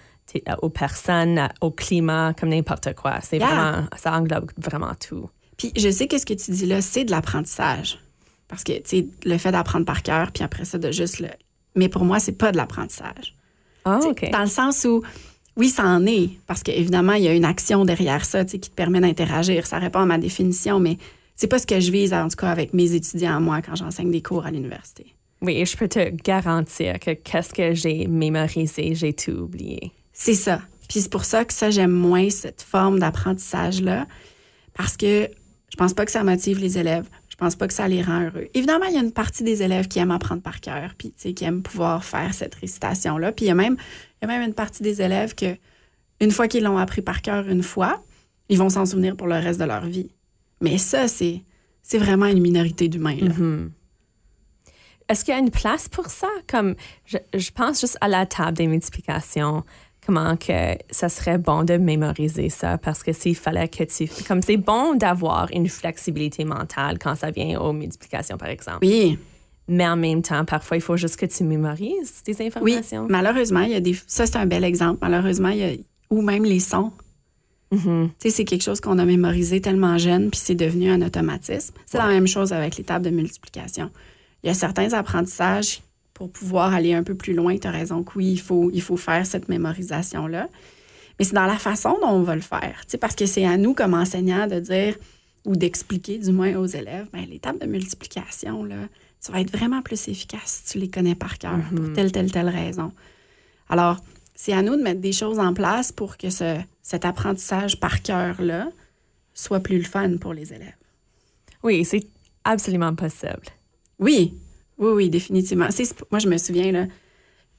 aux 0.62 0.70
personnes, 0.70 1.48
au 1.60 1.70
climat, 1.70 2.32
comme 2.38 2.48
n'importe 2.48 2.94
quoi. 2.94 3.20
C'est 3.22 3.38
vraiment, 3.38 3.86
ça 3.96 4.12
englobe 4.12 4.50
vraiment 4.56 4.94
tout. 4.94 5.28
Puis 5.56 5.72
je 5.76 5.90
sais 5.90 6.08
que 6.08 6.18
ce 6.18 6.26
que 6.26 6.34
tu 6.34 6.50
dis 6.50 6.66
là, 6.66 6.80
c'est 6.80 7.04
de 7.04 7.10
l'apprentissage. 7.10 7.98
Parce 8.48 8.64
que, 8.64 8.72
tu 8.72 8.82
sais, 8.84 9.06
le 9.24 9.38
fait 9.38 9.52
d'apprendre 9.52 9.86
par 9.86 10.02
cœur, 10.02 10.30
puis 10.32 10.44
après 10.44 10.64
ça, 10.64 10.78
de 10.78 10.92
juste 10.92 11.20
le. 11.20 11.28
Mais 11.76 11.88
pour 11.88 12.04
moi, 12.04 12.20
c'est 12.20 12.32
pas 12.32 12.52
de 12.52 12.56
l'apprentissage. 12.56 13.34
Ah, 13.84 13.98
OK. 14.02 14.30
Dans 14.30 14.40
le 14.40 14.46
sens 14.46 14.84
où 14.84 15.02
oui, 15.56 15.68
ça 15.68 15.84
en 15.84 16.04
est, 16.06 16.30
parce 16.46 16.62
qu'évidemment, 16.62 17.12
il 17.12 17.24
y 17.24 17.28
a 17.28 17.34
une 17.34 17.44
action 17.44 17.84
derrière 17.84 18.24
ça 18.24 18.44
qui 18.44 18.58
te 18.58 18.70
permet 18.74 19.00
d'interagir. 19.00 19.66
Ça 19.66 19.78
répond 19.78 20.00
à 20.00 20.06
ma 20.06 20.18
définition, 20.18 20.80
mais 20.80 20.98
c'est 21.36 21.46
pas 21.46 21.58
ce 21.58 21.66
que 21.66 21.78
je 21.78 21.92
vise, 21.92 22.12
en 22.12 22.28
tout 22.28 22.36
cas, 22.36 22.50
avec 22.50 22.74
mes 22.74 22.94
étudiants 22.94 23.40
moi 23.40 23.62
quand 23.62 23.76
j'enseigne 23.76 24.10
des 24.10 24.22
cours 24.22 24.46
à 24.46 24.50
l'université. 24.50 25.14
Oui, 25.42 25.58
et 25.58 25.66
je 25.66 25.76
peux 25.76 25.88
te 25.88 26.10
garantir 26.10 26.98
que 26.98 27.12
qu'est-ce 27.12 27.52
que 27.52 27.74
j'ai 27.74 28.06
mémorisé, 28.06 28.94
j'ai 28.94 29.12
tout 29.12 29.32
oublié. 29.32 29.92
C'est 30.12 30.34
ça. 30.34 30.60
Puis 30.88 31.00
c'est 31.00 31.10
pour 31.10 31.24
ça 31.24 31.44
que 31.44 31.52
ça, 31.52 31.70
j'aime 31.70 31.92
moins 31.92 32.30
cette 32.30 32.62
forme 32.62 32.98
d'apprentissage-là, 32.98 34.06
parce 34.74 34.96
que 34.96 35.28
je 35.70 35.76
pense 35.76 35.92
pas 35.92 36.04
que 36.04 36.12
ça 36.12 36.24
motive 36.24 36.58
les 36.58 36.78
élèves. 36.78 37.08
Je 37.28 37.36
pense 37.36 37.56
pas 37.56 37.66
que 37.66 37.74
ça 37.74 37.88
les 37.88 38.00
rend 38.00 38.22
heureux. 38.22 38.46
Évidemment, 38.54 38.84
il 38.86 38.94
y 38.94 38.96
a 38.96 39.00
une 39.00 39.10
partie 39.10 39.42
des 39.42 39.60
élèves 39.64 39.88
qui 39.88 39.98
aiment 39.98 40.12
apprendre 40.12 40.40
par 40.40 40.60
cœur, 40.60 40.94
puis 40.96 41.10
qui 41.10 41.44
aiment 41.44 41.62
pouvoir 41.62 42.04
faire 42.04 42.32
cette 42.32 42.54
récitation-là. 42.54 43.32
Puis 43.32 43.46
il 43.46 43.48
y 43.48 43.50
a 43.50 43.56
même 43.56 43.76
y 44.30 44.32
a 44.32 44.38
même 44.38 44.48
une 44.48 44.54
partie 44.54 44.82
des 44.82 45.02
élèves 45.02 45.34
que, 45.34 45.56
une 46.20 46.30
fois 46.30 46.48
qu'ils 46.48 46.64
l'ont 46.64 46.78
appris 46.78 47.02
par 47.02 47.22
cœur 47.22 47.48
une 47.48 47.62
fois, 47.62 48.02
ils 48.48 48.58
vont 48.58 48.68
s'en 48.68 48.86
souvenir 48.86 49.16
pour 49.16 49.26
le 49.26 49.34
reste 49.34 49.60
de 49.60 49.64
leur 49.64 49.84
vie. 49.86 50.10
Mais 50.60 50.78
ça, 50.78 51.08
c'est, 51.08 51.42
c'est 51.82 51.98
vraiment 51.98 52.26
une 52.26 52.40
minorité 52.40 52.88
d'humains. 52.88 53.16
Mm-hmm. 53.16 53.70
Est-ce 55.08 55.24
qu'il 55.24 55.34
y 55.34 55.36
a 55.36 55.40
une 55.40 55.50
place 55.50 55.88
pour 55.88 56.06
ça? 56.06 56.28
Comme 56.46 56.74
je, 57.04 57.18
je, 57.34 57.50
pense 57.50 57.80
juste 57.80 57.98
à 58.00 58.08
la 58.08 58.24
table 58.24 58.56
des 58.56 58.66
multiplications, 58.66 59.64
comment 60.06 60.36
que 60.36 60.76
ça 60.90 61.08
serait 61.08 61.38
bon 61.38 61.64
de 61.64 61.76
mémoriser 61.76 62.48
ça? 62.48 62.78
Parce 62.78 63.02
que 63.02 63.12
s'il 63.12 63.36
fallait 63.36 63.68
que 63.68 63.84
tu 63.84 64.08
comme 64.26 64.40
c'est 64.40 64.56
bon 64.56 64.94
d'avoir 64.94 65.48
une 65.52 65.68
flexibilité 65.68 66.44
mentale 66.44 66.98
quand 66.98 67.14
ça 67.14 67.30
vient 67.30 67.60
aux 67.60 67.72
multiplications 67.72 68.38
par 68.38 68.48
exemple. 68.48 68.78
Oui. 68.82 69.18
Mais 69.66 69.86
en 69.86 69.96
même 69.96 70.22
temps, 70.22 70.44
parfois, 70.44 70.76
il 70.76 70.82
faut 70.82 70.96
juste 70.96 71.16
que 71.16 71.26
tu 71.26 71.42
mémorises 71.44 72.22
des 72.24 72.40
informations. 72.42 73.02
Oui, 73.02 73.08
malheureusement, 73.10 73.60
il 73.60 73.70
y 73.70 73.74
a 73.74 73.80
des. 73.80 73.96
Ça, 74.06 74.26
c'est 74.26 74.36
un 74.36 74.46
bel 74.46 74.64
exemple. 74.64 74.98
Malheureusement, 75.00 75.48
il 75.48 75.58
y 75.58 75.64
a. 75.64 75.72
Ou 76.10 76.20
même 76.20 76.44
les 76.44 76.60
sons. 76.60 76.92
Tu 77.72 77.78
sais, 78.18 78.30
c'est 78.30 78.44
quelque 78.44 78.62
chose 78.62 78.80
qu'on 78.80 78.98
a 79.00 79.04
mémorisé 79.04 79.60
tellement 79.60 79.98
jeune, 79.98 80.30
puis 80.30 80.38
c'est 80.38 80.54
devenu 80.54 80.90
un 80.90 81.02
automatisme. 81.02 81.74
C'est 81.86 81.98
la 81.98 82.06
même 82.06 82.28
chose 82.28 82.52
avec 82.52 82.76
les 82.76 82.84
tables 82.84 83.04
de 83.04 83.10
multiplication. 83.10 83.90
Il 84.42 84.46
y 84.46 84.50
a 84.50 84.54
certains 84.54 84.92
apprentissages 84.92 85.82
pour 86.12 86.30
pouvoir 86.30 86.72
aller 86.72 86.94
un 86.94 87.02
peu 87.02 87.16
plus 87.16 87.34
loin. 87.34 87.58
Tu 87.58 87.66
as 87.66 87.72
raison 87.72 88.04
que 88.04 88.12
oui, 88.16 88.32
il 88.32 88.40
faut, 88.40 88.70
il 88.72 88.82
faut 88.82 88.96
faire 88.96 89.26
cette 89.26 89.48
mémorisation-là. 89.48 90.48
Mais 91.18 91.24
c'est 91.24 91.34
dans 91.34 91.46
la 91.46 91.58
façon 91.58 91.96
dont 92.00 92.10
on 92.10 92.22
va 92.22 92.36
le 92.36 92.42
faire. 92.42 92.82
Tu 92.82 92.92
sais, 92.92 92.98
parce 92.98 93.16
que 93.16 93.26
c'est 93.26 93.44
à 93.46 93.56
nous, 93.56 93.74
comme 93.74 93.94
enseignants, 93.94 94.46
de 94.46 94.60
dire 94.60 94.96
ou 95.44 95.56
d'expliquer, 95.56 96.18
du 96.18 96.30
moins 96.30 96.54
aux 96.54 96.66
élèves, 96.66 97.08
bien, 97.12 97.26
les 97.26 97.40
tables 97.40 97.58
de 97.58 97.66
multiplication, 97.66 98.64
là, 98.64 98.76
tu 99.24 99.32
vas 99.32 99.40
être 99.40 99.50
vraiment 99.56 99.80
plus 99.80 100.08
efficace 100.08 100.62
si 100.64 100.72
tu 100.72 100.78
les 100.78 100.90
connais 100.90 101.14
par 101.14 101.38
cœur 101.38 101.58
pour 101.70 101.80
mhm. 101.80 101.94
telle, 101.94 102.12
telle, 102.12 102.30
telle 102.30 102.48
raison. 102.48 102.92
Alors, 103.68 103.96
c'est 104.34 104.52
à 104.52 104.62
nous 104.62 104.76
de 104.76 104.82
mettre 104.82 105.00
des 105.00 105.12
choses 105.12 105.38
en 105.38 105.54
place 105.54 105.92
pour 105.92 106.18
que 106.18 106.28
ce, 106.28 106.58
cet 106.82 107.04
apprentissage 107.04 107.80
par 107.80 108.02
cœur-là 108.02 108.68
soit 109.32 109.60
plus 109.60 109.78
le 109.78 109.84
fun 109.84 110.18
pour 110.18 110.34
les 110.34 110.52
élèves. 110.52 110.76
Oui, 111.62 111.84
c'est 111.84 112.06
absolument 112.44 112.94
possible. 112.94 113.46
Oui, 113.98 114.34
oui, 114.76 114.90
oui, 114.92 115.10
définitivement. 115.10 115.68
Moi, 116.10 116.18
je 116.18 116.28
me 116.28 116.36
souviens 116.36 116.72
là, 116.72 116.86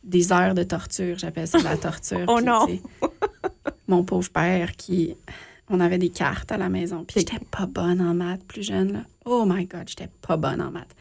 des 0.04 0.32
heures 0.32 0.54
de 0.54 0.64
torture, 0.64 1.18
j'appelle 1.18 1.48
ça 1.48 1.58
la 1.60 1.78
torture. 1.78 2.26
oh 2.28 2.42
non! 2.42 2.68
mon 3.88 4.04
pauvre 4.04 4.30
père 4.30 4.74
qui... 4.74 5.16
On 5.68 5.80
avait 5.80 5.98
des 5.98 6.10
cartes 6.10 6.52
à 6.52 6.58
la 6.58 6.70
maison, 6.70 7.04
puis 7.06 7.22
j'étais 7.22 7.44
pas 7.50 7.66
bonne 7.66 8.00
en 8.00 8.14
maths 8.14 8.44
plus 8.44 8.62
jeune. 8.62 8.94
Là. 8.94 9.00
Oh 9.26 9.46
my 9.48 9.66
God, 9.66 9.86
j'étais 9.88 10.12
pas 10.22 10.38
bonne 10.38 10.62
en 10.62 10.70
maths. 10.70 10.96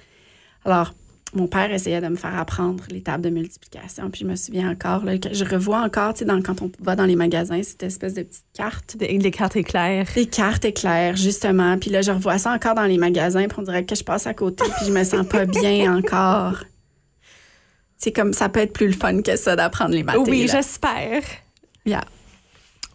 Alors, 0.65 0.95
mon 1.35 1.49
père 1.49 1.73
essayait 1.73 2.01
de 2.01 2.09
me 2.09 2.17
faire 2.17 2.39
apprendre 2.39 2.85
les 2.91 3.03
tables 3.03 3.25
de 3.25 3.31
multiplication. 3.31 4.09
Puis 4.11 4.21
je 4.23 4.27
me 4.27 4.37
souviens 4.37 4.71
encore, 4.71 5.05
là, 5.05 5.15
je 5.15 5.45
revois 5.45 5.81
encore, 5.81 6.15
tu 6.15 6.25
sais, 6.25 6.43
quand 6.43 6.63
on 6.63 6.71
va 6.81 6.95
dans 6.97 7.05
les 7.05 7.17
magasins, 7.17 7.61
cette 7.63 7.83
espèce 7.83 8.15
de 8.15 8.23
petites 8.23 8.45
cartes. 8.55 8.97
Des, 8.97 9.19
des, 9.19 9.31
cartes 9.31 9.57
éclair. 9.57 10.07
Des 10.15 10.27
cartes 10.27 10.65
éclairs, 10.65 11.17
justement. 11.17 11.77
Puis 11.79 11.91
là, 11.91 12.03
je 12.03 12.13
revois 12.13 12.39
ça 12.39 12.53
encore 12.53 12.75
dans 12.75 12.85
les 12.85 12.99
magasins, 12.99 13.47
puis 13.49 13.59
on 13.59 13.63
dirait 13.63 13.85
que 13.85 13.95
je 13.95 14.05
passe 14.05 14.27
à 14.27 14.35
côté, 14.35 14.65
puis 14.77 14.87
je 14.87 14.93
me 14.93 15.03
sens 15.03 15.27
pas 15.27 15.45
bien 15.45 15.97
encore. 15.97 16.65
C'est 17.97 18.13
comme, 18.13 18.33
ça 18.33 18.49
peut 18.49 18.61
être 18.61 18.73
plus 18.73 18.89
le 18.89 18.93
fun 18.93 19.23
que 19.23 19.37
ça 19.37 19.57
d'apprendre 19.57 19.93
les 19.93 20.03
maths. 20.03 20.17
Oui, 20.27 20.47
j'espère. 20.51 21.23
Yeah. 21.85 22.05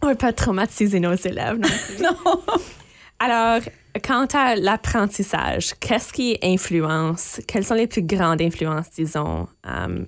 On 0.02 0.10
ne 0.10 0.14
pas 0.14 0.32
traumatiser 0.32 1.00
nos 1.00 1.16
élèves. 1.16 1.60
Non. 1.60 1.68
non. 2.26 2.42
Alors, 3.20 3.62
quant 4.00 4.26
à 4.34 4.56
l'apprentissage, 4.56 5.74
qu'est-ce 5.80 6.14
qui 6.14 6.38
influence? 6.44 7.42
Quelles 7.48 7.66
sont 7.66 7.76
les 7.76 7.88
plus 7.88 8.04
grandes 8.04 8.42
influences, 8.42 8.90
disons, 8.92 9.48
euh, 9.68 10.06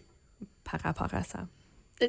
par 0.63 0.79
rapport 0.83 1.13
à 1.13 1.23
ça? 1.23 1.39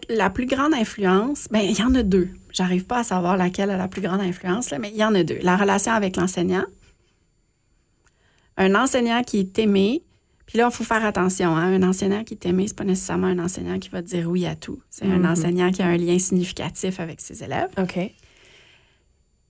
La 0.09 0.31
plus 0.31 0.47
grande 0.47 0.73
influence, 0.73 1.49
bien, 1.51 1.61
il 1.61 1.79
y 1.79 1.83
en 1.83 1.95
a 1.95 2.03
deux. 2.03 2.31
J'arrive 2.51 2.87
pas 2.87 3.01
à 3.01 3.05
savoir 3.05 3.37
laquelle 3.37 3.71
a 3.71 3.77
la 3.77 3.89
plus 3.89 4.01
grande 4.01 4.21
influence, 4.21 4.71
là, 4.71 4.79
mais 4.79 4.91
il 4.91 4.97
y 4.97 5.05
en 5.05 5.15
a 5.15 5.23
deux. 5.23 5.39
La 5.43 5.57
relation 5.57 5.93
avec 5.93 6.17
l'enseignant. 6.17 6.65
Un 8.57 8.75
enseignant 8.75 9.23
qui 9.23 9.39
est 9.39 9.59
aimé, 9.59 10.03
puis 10.47 10.59
là, 10.59 10.69
il 10.71 10.75
faut 10.75 10.85
faire 10.85 11.05
attention. 11.05 11.57
Hein? 11.57 11.81
Un 11.81 11.83
enseignant 11.83 12.25
qui 12.25 12.35
est 12.35 12.47
aimé, 12.47 12.67
c'est 12.69 12.77
pas 12.77 12.85
nécessairement 12.85 13.29
un 13.29 13.39
enseignant 13.39 13.79
qui 13.79 13.89
va 13.89 14.03
dire 14.03 14.29
oui 14.29 14.47
à 14.47 14.55
tout. 14.55 14.83
C'est 14.91 15.05
un 15.05 15.19
mm-hmm. 15.19 15.31
enseignant 15.31 15.71
qui 15.71 15.83
a 15.83 15.87
un 15.87 15.97
lien 15.97 16.19
significatif 16.19 17.01
avec 17.01 17.21
ses 17.21 17.43
élèves. 17.43 17.71
OK. 17.79 17.99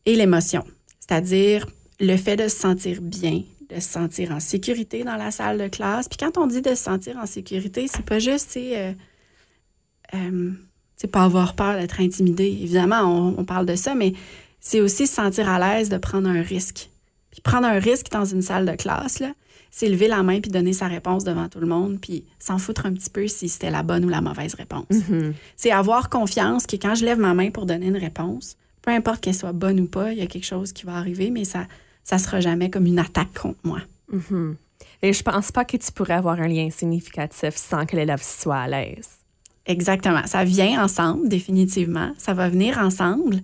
Et 0.06 0.14
l'émotion. 0.14 0.64
C'est-à-dire 1.00 1.66
le 2.00 2.16
fait 2.16 2.36
de 2.36 2.48
se 2.48 2.56
sentir 2.56 3.00
bien, 3.00 3.42
de 3.68 3.76
se 3.76 3.88
sentir 3.88 4.32
en 4.32 4.40
sécurité 4.40 5.04
dans 5.04 5.16
la 5.16 5.30
salle 5.30 5.58
de 5.58 5.68
classe. 5.68 6.08
Puis 6.08 6.18
quand 6.18 6.38
on 6.38 6.46
dit 6.46 6.62
de 6.62 6.70
se 6.70 6.84
sentir 6.84 7.16
en 7.18 7.26
sécurité, 7.26 7.86
c'est 7.88 8.04
pas 8.04 8.18
juste, 8.18 8.52
tu 8.52 8.60
sais, 8.60 8.78
euh, 8.78 8.92
euh 10.14 10.52
pas 11.08 11.24
avoir 11.24 11.54
peur 11.54 11.74
d'être 11.74 12.00
intimidé. 12.00 12.44
Évidemment, 12.44 13.34
on, 13.36 13.44
parle 13.44 13.66
de 13.66 13.74
ça, 13.74 13.94
mais 13.94 14.12
c'est 14.60 14.80
aussi 14.80 15.08
se 15.08 15.14
sentir 15.14 15.48
à 15.48 15.58
l'aise 15.58 15.88
de 15.88 15.96
prendre 15.96 16.28
un 16.28 16.42
risque. 16.42 16.90
Puis 17.30 17.40
prendre 17.40 17.66
un 17.66 17.78
risque 17.78 18.10
dans 18.12 18.24
une 18.24 18.42
salle 18.42 18.66
de 18.66 18.76
classe, 18.76 19.18
là, 19.18 19.32
c'est 19.70 19.88
lever 19.88 20.06
la 20.06 20.22
main 20.22 20.40
puis 20.40 20.50
donner 20.50 20.74
sa 20.74 20.86
réponse 20.86 21.24
devant 21.24 21.48
tout 21.48 21.58
le 21.58 21.66
monde, 21.66 21.98
puis 22.00 22.24
s'en 22.38 22.58
foutre 22.58 22.86
un 22.86 22.92
petit 22.92 23.08
peu 23.08 23.26
si 23.26 23.48
c'était 23.48 23.70
la 23.70 23.82
bonne 23.82 24.04
ou 24.04 24.08
la 24.08 24.20
mauvaise 24.20 24.54
réponse. 24.54 24.84
C'est 25.56 25.70
avoir 25.70 26.10
confiance 26.10 26.66
que 26.66 26.76
quand 26.76 26.94
je 26.94 27.04
lève 27.04 27.18
ma 27.18 27.32
main 27.34 27.50
pour 27.50 27.64
donner 27.64 27.86
une 27.86 27.96
réponse, 27.96 28.56
peu 28.82 28.90
importe 28.90 29.20
qu'elle 29.22 29.34
soit 29.34 29.52
bonne 29.52 29.80
ou 29.80 29.86
pas, 29.86 30.12
il 30.12 30.18
y 30.18 30.22
a 30.22 30.26
quelque 30.26 30.44
chose 30.46 30.72
qui 30.72 30.84
va 30.84 30.96
arriver, 30.96 31.30
mais 31.30 31.44
ça 31.44 31.66
ça 32.04 32.18
sera 32.18 32.40
jamais 32.40 32.68
comme 32.68 32.86
une 32.86 32.98
attaque 32.98 33.32
contre 33.34 33.60
moi. 33.62 33.78
Et 35.02 35.12
je 35.12 35.22
pense 35.22 35.52
pas 35.52 35.64
que 35.64 35.76
tu 35.76 35.92
pourrais 35.92 36.14
avoir 36.14 36.40
un 36.40 36.48
lien 36.48 36.68
significatif 36.70 37.54
sans 37.56 37.86
que 37.86 37.94
l'élève 37.96 38.22
soit 38.22 38.56
à 38.58 38.68
l'aise. 38.68 39.08
Exactement. 39.66 40.26
Ça 40.26 40.42
vient 40.44 40.82
ensemble, 40.82 41.28
définitivement. 41.28 42.12
Ça 42.18 42.34
va 42.34 42.48
venir 42.48 42.78
ensemble. 42.78 43.36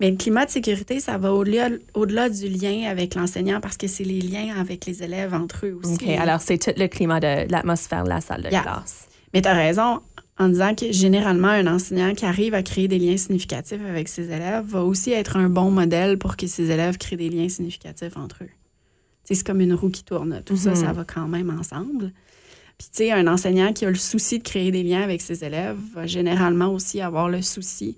Mais 0.00 0.10
le 0.10 0.16
climat 0.16 0.46
de 0.46 0.50
sécurité, 0.50 1.00
ça 1.00 1.16
va 1.18 1.32
au-delà 1.32 2.28
du 2.30 2.48
lien 2.48 2.88
avec 2.90 3.14
l'enseignant 3.14 3.60
parce 3.60 3.76
que 3.76 3.86
c'est 3.86 4.04
les 4.04 4.20
liens 4.20 4.54
avec 4.58 4.86
les 4.86 5.02
élèves 5.02 5.32
entre 5.34 5.66
eux 5.66 5.78
aussi. 5.82 5.94
OK, 5.94 6.08
alors 6.18 6.40
c'est 6.40 6.58
tout 6.58 6.72
le 6.76 6.86
climat 6.86 7.20
de 7.20 7.50
l'atmosphère 7.50 8.04
de 8.04 8.08
la 8.10 8.20
salle 8.22 8.42
de 8.42 8.48
Yeah. 8.48 8.62
classe. 8.62 9.08
Mais 9.34 9.42
tu 9.42 9.48
as 9.48 9.54
raison 9.54 10.00
en 10.38 10.48
disant 10.48 10.74
que 10.74 10.92
généralement, 10.92 11.48
un 11.48 11.66
enseignant 11.66 12.14
qui 12.14 12.26
arrive 12.26 12.54
à 12.54 12.62
créer 12.62 12.88
des 12.88 12.98
liens 12.98 13.16
significatifs 13.16 13.80
avec 13.88 14.08
ses 14.08 14.24
élèves 14.24 14.66
va 14.66 14.84
aussi 14.84 15.12
être 15.12 15.36
un 15.36 15.48
bon 15.48 15.70
modèle 15.70 16.18
pour 16.18 16.36
que 16.36 16.46
ses 16.46 16.70
élèves 16.70 16.98
créent 16.98 17.16
des 17.16 17.30
liens 17.30 17.48
significatifs 17.48 18.16
entre 18.16 18.44
eux. 18.44 18.48
Tu 18.48 18.54
sais, 19.24 19.34
C'est 19.34 19.46
comme 19.46 19.60
une 19.60 19.74
roue 19.74 19.90
qui 19.90 20.04
tourne. 20.04 20.42
Tout 20.44 20.56
ça, 20.56 20.74
ça 20.74 20.92
va 20.92 21.04
quand 21.04 21.26
même 21.26 21.50
ensemble. 21.50 22.12
Puis, 22.78 22.88
tu 22.88 22.96
sais, 22.98 23.12
un 23.12 23.26
enseignant 23.26 23.72
qui 23.72 23.86
a 23.86 23.88
le 23.88 23.96
souci 23.96 24.38
de 24.38 24.44
créer 24.44 24.70
des 24.70 24.82
liens 24.82 25.02
avec 25.02 25.22
ses 25.22 25.42
élèves 25.42 25.78
va 25.94 26.06
généralement 26.06 26.68
aussi 26.68 27.00
avoir 27.00 27.28
le 27.30 27.40
souci 27.40 27.96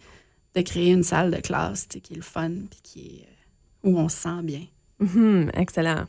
de 0.54 0.62
créer 0.62 0.92
une 0.92 1.02
salle 1.02 1.32
de 1.32 1.40
classe 1.40 1.86
qui 1.86 2.12
est 2.12 2.16
le 2.16 2.22
fun 2.22 2.50
puis 2.70 2.80
qui 2.82 3.00
est, 3.00 3.22
euh, 3.22 3.90
où 3.90 3.98
on 3.98 4.08
se 4.08 4.16
sent 4.16 4.42
bien. 4.44 4.62
Mhm, 5.00 5.50
excellent. 5.54 6.04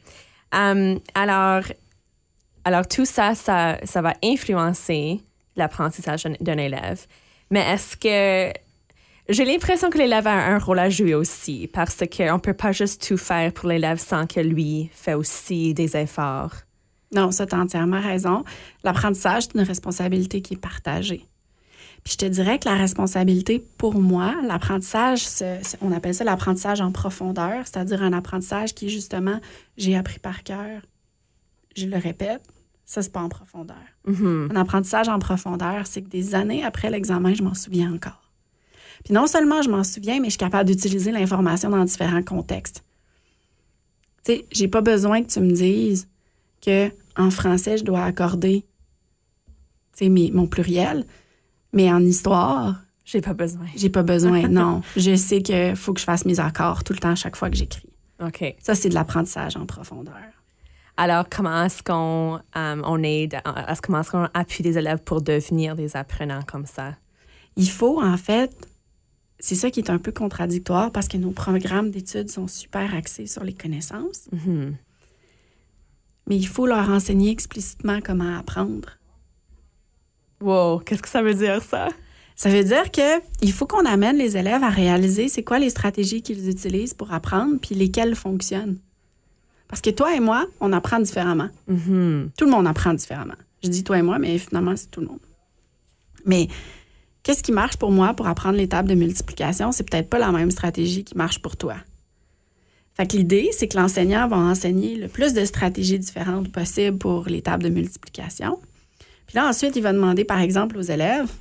Um, 0.53 0.99
alors, 1.15 1.63
alors, 2.63 2.87
tout 2.87 3.05
ça, 3.05 3.33
ça, 3.33 3.79
ça 3.83 4.01
va 4.01 4.13
influencer 4.23 5.21
l'apprentissage 5.59 6.23
d'un- 6.39 6.57
élève. 6.57 7.05
Mais 7.51 7.61
est-ce 7.61 7.95
que. 7.97 8.51
J'ai 9.31 9.45
l'impression 9.45 9.91
que 9.91 9.97
l'élève 9.99 10.25
a 10.25 10.33
un 10.33 10.57
rôle 10.57 10.79
à 10.79 10.89
jouer 10.89 11.13
aussi, 11.13 11.69
parce 11.71 11.97
qu'on 11.97 12.33
ne 12.33 12.39
peut 12.39 12.53
pas 12.55 12.71
juste 12.71 13.07
tout 13.07 13.17
faire 13.17 13.53
pour 13.53 13.69
l'élève 13.69 13.99
sans 13.99 14.25
que 14.25 14.39
lui 14.39 14.89
fait 14.91 15.13
aussi 15.13 15.75
des 15.75 15.95
efforts. 15.95 16.55
Non, 17.13 17.29
ça, 17.31 17.45
tu 17.45 17.53
as 17.55 17.59
entièrement 17.59 18.01
raison. 18.01 18.43
L'apprentissage, 18.83 19.43
c'est 19.43 19.53
une 19.55 19.61
responsabilité 19.67 20.41
qui 20.41 20.55
est 20.55 20.57
partagée. 20.57 21.25
Puis 22.03 22.13
je 22.13 22.17
te 22.17 22.25
dirais 22.25 22.57
que 22.57 22.67
la 22.67 22.75
responsabilité, 22.75 23.63
pour 23.77 23.95
moi, 23.99 24.33
l'apprentissage, 24.47 25.25
on 25.81 25.91
appelle 25.91 26.15
ça 26.15 26.23
l'apprentissage 26.23 26.81
en 26.81 26.91
profondeur, 26.91 27.65
c'est-à-dire 27.65 28.01
un 28.01 28.13
apprentissage 28.13 28.73
qui, 28.73 28.89
justement, 28.89 29.39
j'ai 29.77 29.95
appris 29.95 30.17
par 30.17 30.43
cœur, 30.43 30.81
je 31.75 31.85
le 31.85 31.97
répète, 31.97 32.41
ça, 32.91 33.03
c'est 33.03 33.11
pas 33.11 33.21
en 33.21 33.29
profondeur. 33.29 33.77
Un 34.07 34.55
apprentissage 34.55 35.07
en 35.09 35.19
profondeur, 35.19 35.85
c'est 35.85 36.01
que 36.01 36.09
des 36.09 36.33
années 36.33 36.63
après 36.63 36.89
l'examen, 36.89 37.35
je 37.35 37.43
m'en 37.43 37.53
souviens 37.53 37.93
encore. 37.93 38.31
Puis 39.05 39.13
non 39.13 39.27
seulement 39.27 39.61
je 39.61 39.69
m'en 39.69 39.83
souviens, 39.83 40.17
mais 40.19 40.25
je 40.25 40.31
suis 40.31 40.37
capable 40.39 40.67
d'utiliser 40.71 41.11
l'information 41.11 41.69
dans 41.69 41.85
différents 41.85 42.23
contextes. 42.23 42.83
Tu 44.25 44.33
sais, 44.33 44.45
j'ai 44.51 44.67
pas 44.67 44.81
besoin 44.81 45.21
que 45.21 45.27
tu 45.29 45.39
me 45.39 45.51
dises 45.51 46.07
que 46.65 46.89
en 47.15 47.29
français, 47.29 47.77
je 47.77 47.83
dois 47.83 48.03
accorder 48.03 48.65
mes- 50.01 50.31
mon 50.31 50.47
pluriel, 50.47 51.05
mais 51.73 51.91
en 51.91 51.99
histoire, 52.03 52.81
J'ai 53.05 53.21
pas 53.21 53.33
besoin. 53.33 53.65
j'ai 53.75 53.89
pas 53.89 54.03
besoin. 54.03 54.47
non, 54.49 54.81
je 54.97 55.15
sais 55.15 55.41
qu'il 55.43 55.75
faut 55.75 55.93
que 55.93 55.99
je 55.99 56.05
fasse 56.05 56.25
mes 56.25 56.39
accords 56.39 56.83
tout 56.83 56.93
le 56.93 56.99
temps, 56.99 57.11
à 57.11 57.15
chaque 57.15 57.35
fois 57.35 57.49
que 57.51 57.55
j'écris. 57.57 57.89
OK. 58.19 58.55
Ça, 58.59 58.73
c'est 58.75 58.89
de 58.89 58.93
l'apprentissage 58.95 59.55
en 59.57 59.65
profondeur. 59.65 60.15
Alors, 61.01 61.29
comment 61.29 61.63
est-ce 61.63 61.81
qu'on 61.81 62.41
um, 62.55 62.83
on 62.85 63.01
aide, 63.03 63.35
est-ce, 63.69 63.81
comment 63.81 64.01
est-ce 64.01 64.11
qu'on 64.11 64.27
appuie 64.33 64.63
des 64.63 64.77
élèves 64.77 65.01
pour 65.01 65.21
devenir 65.21 65.75
des 65.77 65.95
apprenants 65.95 66.41
comme 66.45 66.65
ça? 66.65 66.97
Il 67.55 67.69
faut, 67.69 68.01
en 68.03 68.17
fait, 68.17 68.51
c'est 69.39 69.55
ça 69.55 69.71
qui 69.71 69.79
est 69.79 69.89
un 69.89 69.97
peu 69.97 70.11
contradictoire 70.11 70.91
parce 70.91 71.07
que 71.07 71.15
nos 71.15 71.31
programmes 71.31 71.89
d'études 71.89 72.29
sont 72.29 72.49
super 72.49 72.93
axés 72.93 73.27
sur 73.27 73.45
les 73.45 73.53
connaissances, 73.53 74.27
Mhm. 74.33 74.75
mais 76.27 76.35
il 76.35 76.47
faut 76.47 76.67
leur 76.67 76.89
enseigner 76.89 77.31
explicitement 77.31 77.99
comment 78.03 78.37
apprendre. 78.37 78.97
Wow, 80.41 80.79
qu'est-ce 80.79 81.01
que 81.01 81.07
ça 81.09 81.21
veut 81.21 81.33
dire, 81.33 81.61
ça? 81.63 81.87
Ça 82.35 82.49
veut 82.49 82.63
dire 82.65 82.91
que 82.91 83.21
il 83.41 83.53
faut 83.53 83.67
qu'on 83.67 83.85
amène 83.85 84.17
les 84.17 84.35
élèves 84.35 84.63
à 84.63 84.69
réaliser 84.69 85.29
c'est 85.29 85.43
quoi 85.43 85.59
les 85.59 85.69
stratégies 85.69 86.21
qu'ils 86.21 86.49
utilisent 86.49 86.93
pour 86.93 87.13
apprendre 87.13 87.55
puis 87.61 87.73
lesquelles 87.75 88.15
fonctionnent. 88.15 88.79
Parce 89.69 89.81
que 89.81 89.91
toi 89.91 90.13
et 90.15 90.19
moi, 90.19 90.47
on 90.59 90.73
apprend 90.73 90.99
différemment. 90.99 91.49
Mhm. 91.67 92.31
Tout 92.35 92.45
le 92.45 92.51
monde 92.51 92.67
apprend 92.67 92.93
différemment. 92.93 93.35
Je 93.63 93.69
dis 93.69 93.83
toi 93.83 93.99
et 93.99 94.01
moi, 94.01 94.19
mais 94.19 94.37
finalement, 94.37 94.75
c'est 94.75 94.89
tout 94.89 94.99
le 94.99 95.07
monde. 95.07 95.19
Mais 96.25 96.47
qu'est-ce 97.23 97.43
qui 97.43 97.51
marche 97.51 97.77
pour 97.77 97.91
moi 97.91 98.13
pour 98.13 98.27
apprendre 98.27 98.57
les 98.57 98.67
tables 98.67 98.89
de 98.89 98.95
multiplication? 98.95 99.71
C'est 99.71 99.89
peut-être 99.89 100.09
pas 100.09 100.19
la 100.19 100.31
même 100.31 100.51
stratégie 100.51 101.03
qui 101.03 101.15
marche 101.15 101.39
pour 101.39 101.55
toi. 101.55 101.75
Fait 102.95 103.07
que 103.07 103.15
l'idée, 103.15 103.51
c'est 103.53 103.67
que 103.67 103.77
l'enseignant 103.77 104.27
va 104.27 104.37
enseigner 104.37 104.95
le 104.95 105.07
plus 105.07 105.33
de 105.33 105.45
stratégies 105.45 105.99
différentes 105.99 106.51
possibles 106.51 106.97
pour 106.97 107.25
les 107.27 107.41
tables 107.41 107.63
de 107.63 107.69
multiplication. 107.69 108.59
Puis 109.27 109.35
là, 109.35 109.47
ensuite, 109.47 109.75
il 109.75 109.83
va 109.83 109.93
demander, 109.93 110.25
par 110.25 110.39
exemple, 110.39 110.77
aux 110.77 110.81
élèves, 110.81 111.31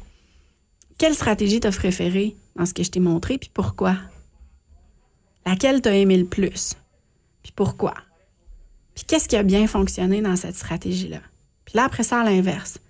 quelle 0.99 1.15
stratégie 1.15 1.61
t'as 1.61 1.73
préférée 1.73 2.37
dans 2.57 2.67
ce 2.67 2.75
que 2.75 2.83
je 2.83 2.91
t'ai 2.91 3.01
montré, 3.01 3.39
puis 3.39 3.51
pourquoi? 3.53 3.97
Laquelle 5.47 5.81
t'as 5.81 5.95
aimé 5.95 6.19
le 6.19 6.27
plus? 6.27 6.75
Puis 7.43 7.53
pourquoi? 7.57 7.95
Puis 8.99 9.05
qu'est-ce 9.05 9.29
qui 9.29 9.37
a 9.37 9.45
bien 9.45 9.69
fonctionné 9.69 10.21
dans 10.23 10.35
cette 10.35 10.57
stratégie-là? 10.57 11.21
Puis 11.65 11.77
là, 11.77 11.85
après 11.85 12.03
ça, 12.03 12.23
à 12.23 12.25
l'inverse. 12.25 12.81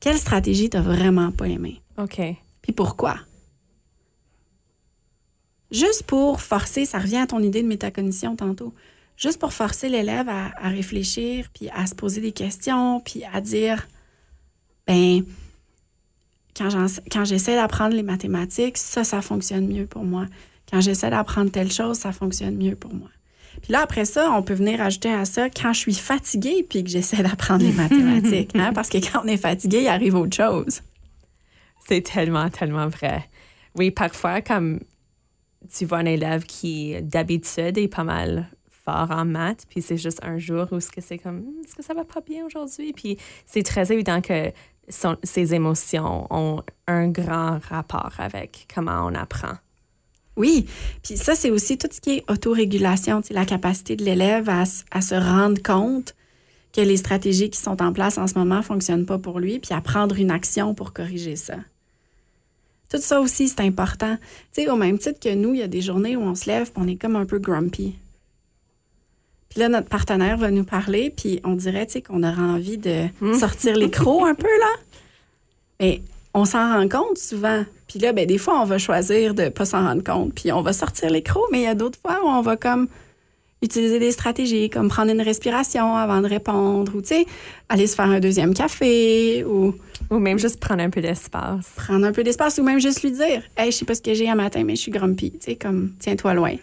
Quelle 0.00 0.16
stratégie 0.16 0.70
t'as 0.70 0.80
vraiment 0.80 1.30
pas 1.30 1.46
aimé? 1.46 1.82
OK. 1.98 2.22
Puis 2.62 2.72
pourquoi? 2.72 3.18
Juste 5.70 6.04
pour 6.04 6.40
forcer, 6.40 6.86
ça 6.86 6.98
revient 6.98 7.18
à 7.18 7.26
ton 7.26 7.40
idée 7.40 7.62
de 7.62 7.68
métacognition 7.68 8.34
tantôt, 8.34 8.72
juste 9.18 9.38
pour 9.38 9.52
forcer 9.52 9.90
l'élève 9.90 10.26
à, 10.26 10.52
à 10.56 10.70
réfléchir, 10.70 11.50
puis 11.52 11.68
à 11.68 11.86
se 11.86 11.94
poser 11.94 12.22
des 12.22 12.32
questions, 12.32 13.00
puis 13.00 13.22
à 13.30 13.42
dire, 13.42 13.86
ben, 14.86 15.22
quand, 16.56 17.24
j'essaie 17.26 17.56
d'apprendre 17.56 17.94
les 17.94 18.02
mathématiques, 18.02 18.78
ça, 18.78 19.04
ça 19.04 19.20
fonctionne 19.20 19.68
mieux 19.68 19.86
pour 19.86 20.04
moi. 20.04 20.24
Quand 20.70 20.80
j'essaie 20.80 21.10
d'apprendre 21.10 21.50
telle 21.50 21.70
chose, 21.70 21.98
ça 21.98 22.12
fonctionne 22.12 22.56
mieux 22.56 22.74
pour 22.74 22.94
moi. 22.94 23.10
Puis 23.60 23.72
là, 23.72 23.80
après 23.82 24.04
ça, 24.04 24.30
on 24.32 24.42
peut 24.42 24.54
venir 24.54 24.80
ajouter 24.80 25.12
à 25.12 25.24
ça 25.24 25.50
quand 25.50 25.72
je 25.72 25.80
suis 25.80 25.94
fatiguée 25.94 26.64
puis 26.68 26.82
que 26.84 26.90
j'essaie 26.90 27.22
d'apprendre 27.22 27.64
les 27.64 27.72
mathématiques. 27.72 28.52
hein, 28.56 28.72
parce 28.72 28.88
que 28.88 28.98
quand 28.98 29.22
on 29.24 29.28
est 29.28 29.36
fatigué, 29.36 29.82
il 29.82 29.88
arrive 29.88 30.14
autre 30.14 30.36
chose. 30.36 30.80
C'est 31.86 32.02
tellement, 32.02 32.48
tellement 32.48 32.88
vrai. 32.88 33.28
Oui, 33.76 33.90
parfois, 33.90 34.40
comme 34.40 34.80
tu 35.74 35.84
vois 35.84 35.98
un 35.98 36.06
élève 36.06 36.44
qui, 36.44 37.00
d'habitude, 37.02 37.78
est 37.78 37.88
pas 37.88 38.04
mal 38.04 38.48
fort 38.84 39.10
en 39.12 39.24
maths, 39.24 39.64
puis 39.68 39.80
c'est 39.80 39.96
juste 39.96 40.18
un 40.24 40.38
jour 40.38 40.66
où 40.72 40.78
que 40.78 41.00
c'est 41.00 41.18
comme, 41.18 41.38
Hmm, 41.38 41.62
est-ce 41.64 41.74
que 41.76 41.82
ça 41.84 41.94
va 41.94 42.04
pas 42.04 42.20
bien 42.20 42.44
aujourd'hui? 42.44 42.92
Puis 42.92 43.16
c'est 43.46 43.62
très 43.62 43.92
évident 43.92 44.20
que 44.20 44.50
son- 44.88 45.16
ses 45.22 45.54
émotions 45.54 46.26
ont 46.30 46.62
un 46.88 47.08
grand 47.08 47.60
rapport 47.68 48.12
avec 48.18 48.66
comment 48.74 49.06
on 49.06 49.14
apprend. 49.14 49.52
Oui, 50.36 50.66
puis 51.02 51.16
ça, 51.16 51.34
c'est 51.34 51.50
aussi 51.50 51.76
tout 51.76 51.88
ce 51.90 52.00
qui 52.00 52.10
est 52.18 52.30
autorégulation, 52.30 53.20
la 53.30 53.44
capacité 53.44 53.96
de 53.96 54.04
l'élève 54.04 54.48
à, 54.48 54.64
se 54.64 55.14
rendre 55.14 55.62
compte 55.62 56.14
que 56.72 56.80
les 56.80 56.96
stratégies 56.96 57.50
qui 57.50 57.60
sont 57.60 57.82
en 57.82 57.92
place 57.92 58.16
en 58.16 58.26
ce 58.26 58.38
moment 58.38 58.58
ne 58.58 58.62
fonctionnent 58.62 59.04
pas 59.04 59.18
pour 59.18 59.40
lui, 59.40 59.58
puis 59.58 59.74
à 59.74 59.82
prendre 59.82 60.16
une 60.16 60.30
action 60.30 60.74
pour 60.74 60.94
corriger 60.94 61.36
ça. 61.36 61.56
Tout 62.88 62.98
ça 62.98 63.20
aussi, 63.20 63.48
c'est 63.48 63.60
important. 63.60 64.16
Tu 64.52 64.62
sais, 64.62 64.70
au 64.70 64.76
même 64.76 64.98
titre 64.98 65.20
que 65.20 65.34
nous, 65.34 65.52
il 65.52 65.60
y 65.60 65.62
a 65.62 65.68
des 65.68 65.82
journées 65.82 66.16
où 66.16 66.22
on 66.22 66.34
se 66.34 66.46
lève, 66.46 66.72
puis 66.72 66.82
on 66.82 66.88
est 66.88 66.96
comme 66.96 67.16
un 67.16 67.26
peu 67.26 67.38
grumpy. 67.38 67.94
Puis 69.50 69.60
là, 69.60 69.68
notre 69.68 69.88
partenaire 69.88 70.38
va 70.38 70.50
nous 70.50 70.64
parler, 70.64 71.10
puis 71.14 71.40
on 71.44 71.54
dirait, 71.54 71.84
tu 71.84 71.92
sais, 71.92 72.02
qu'on 72.02 72.22
aurait 72.22 72.40
envie 72.40 72.78
de 72.78 73.04
sortir 73.38 73.76
les 73.76 73.90
crocs 73.90 74.26
un 74.26 74.34
peu, 74.34 74.48
là. 74.60 74.70
Mais 75.78 76.02
on 76.32 76.46
s'en 76.46 76.72
rend 76.72 76.88
compte 76.88 77.18
souvent. 77.18 77.64
Puis 77.92 78.00
là, 78.00 78.14
ben, 78.14 78.24
des 78.24 78.38
fois, 78.38 78.58
on 78.58 78.64
va 78.64 78.78
choisir 78.78 79.34
de 79.34 79.50
pas 79.50 79.66
s'en 79.66 79.86
rendre 79.86 80.02
compte, 80.02 80.32
puis 80.32 80.50
on 80.50 80.62
va 80.62 80.72
sortir 80.72 81.10
les 81.10 81.22
crocs, 81.22 81.44
mais 81.52 81.58
il 81.58 81.64
y 81.64 81.66
a 81.66 81.74
d'autres 81.74 81.98
fois 82.00 82.20
où 82.24 82.26
on 82.26 82.40
va 82.40 82.56
comme 82.56 82.88
utiliser 83.60 83.98
des 83.98 84.12
stratégies, 84.12 84.70
comme 84.70 84.88
prendre 84.88 85.12
une 85.12 85.20
respiration 85.20 85.94
avant 85.94 86.22
de 86.22 86.26
répondre, 86.26 86.90
ou 86.96 87.02
tu 87.02 87.08
sais, 87.08 87.26
aller 87.68 87.86
se 87.86 87.94
faire 87.94 88.06
un 88.06 88.18
deuxième 88.18 88.54
café, 88.54 89.44
ou 89.44 89.74
Ou 90.10 90.18
même 90.18 90.38
juste 90.38 90.58
prendre 90.58 90.82
un 90.82 90.88
peu 90.88 91.02
d'espace. 91.02 91.70
prendre 91.76 92.06
un 92.06 92.12
peu 92.12 92.24
d'espace, 92.24 92.56
ou 92.56 92.62
même 92.62 92.80
juste 92.80 93.02
lui 93.02 93.10
dire 93.12 93.42
Hey, 93.58 93.70
je 93.70 93.76
sais 93.76 93.84
pas 93.84 93.94
ce 93.94 94.00
que 94.00 94.14
j'ai 94.14 94.26
un 94.26 94.36
matin, 94.36 94.64
mais 94.64 94.74
je 94.74 94.80
suis 94.80 94.90
grumpy. 94.90 95.32
Tu 95.32 95.38
sais, 95.40 95.56
comme 95.56 95.92
tiens-toi 96.00 96.32
loin. 96.32 96.54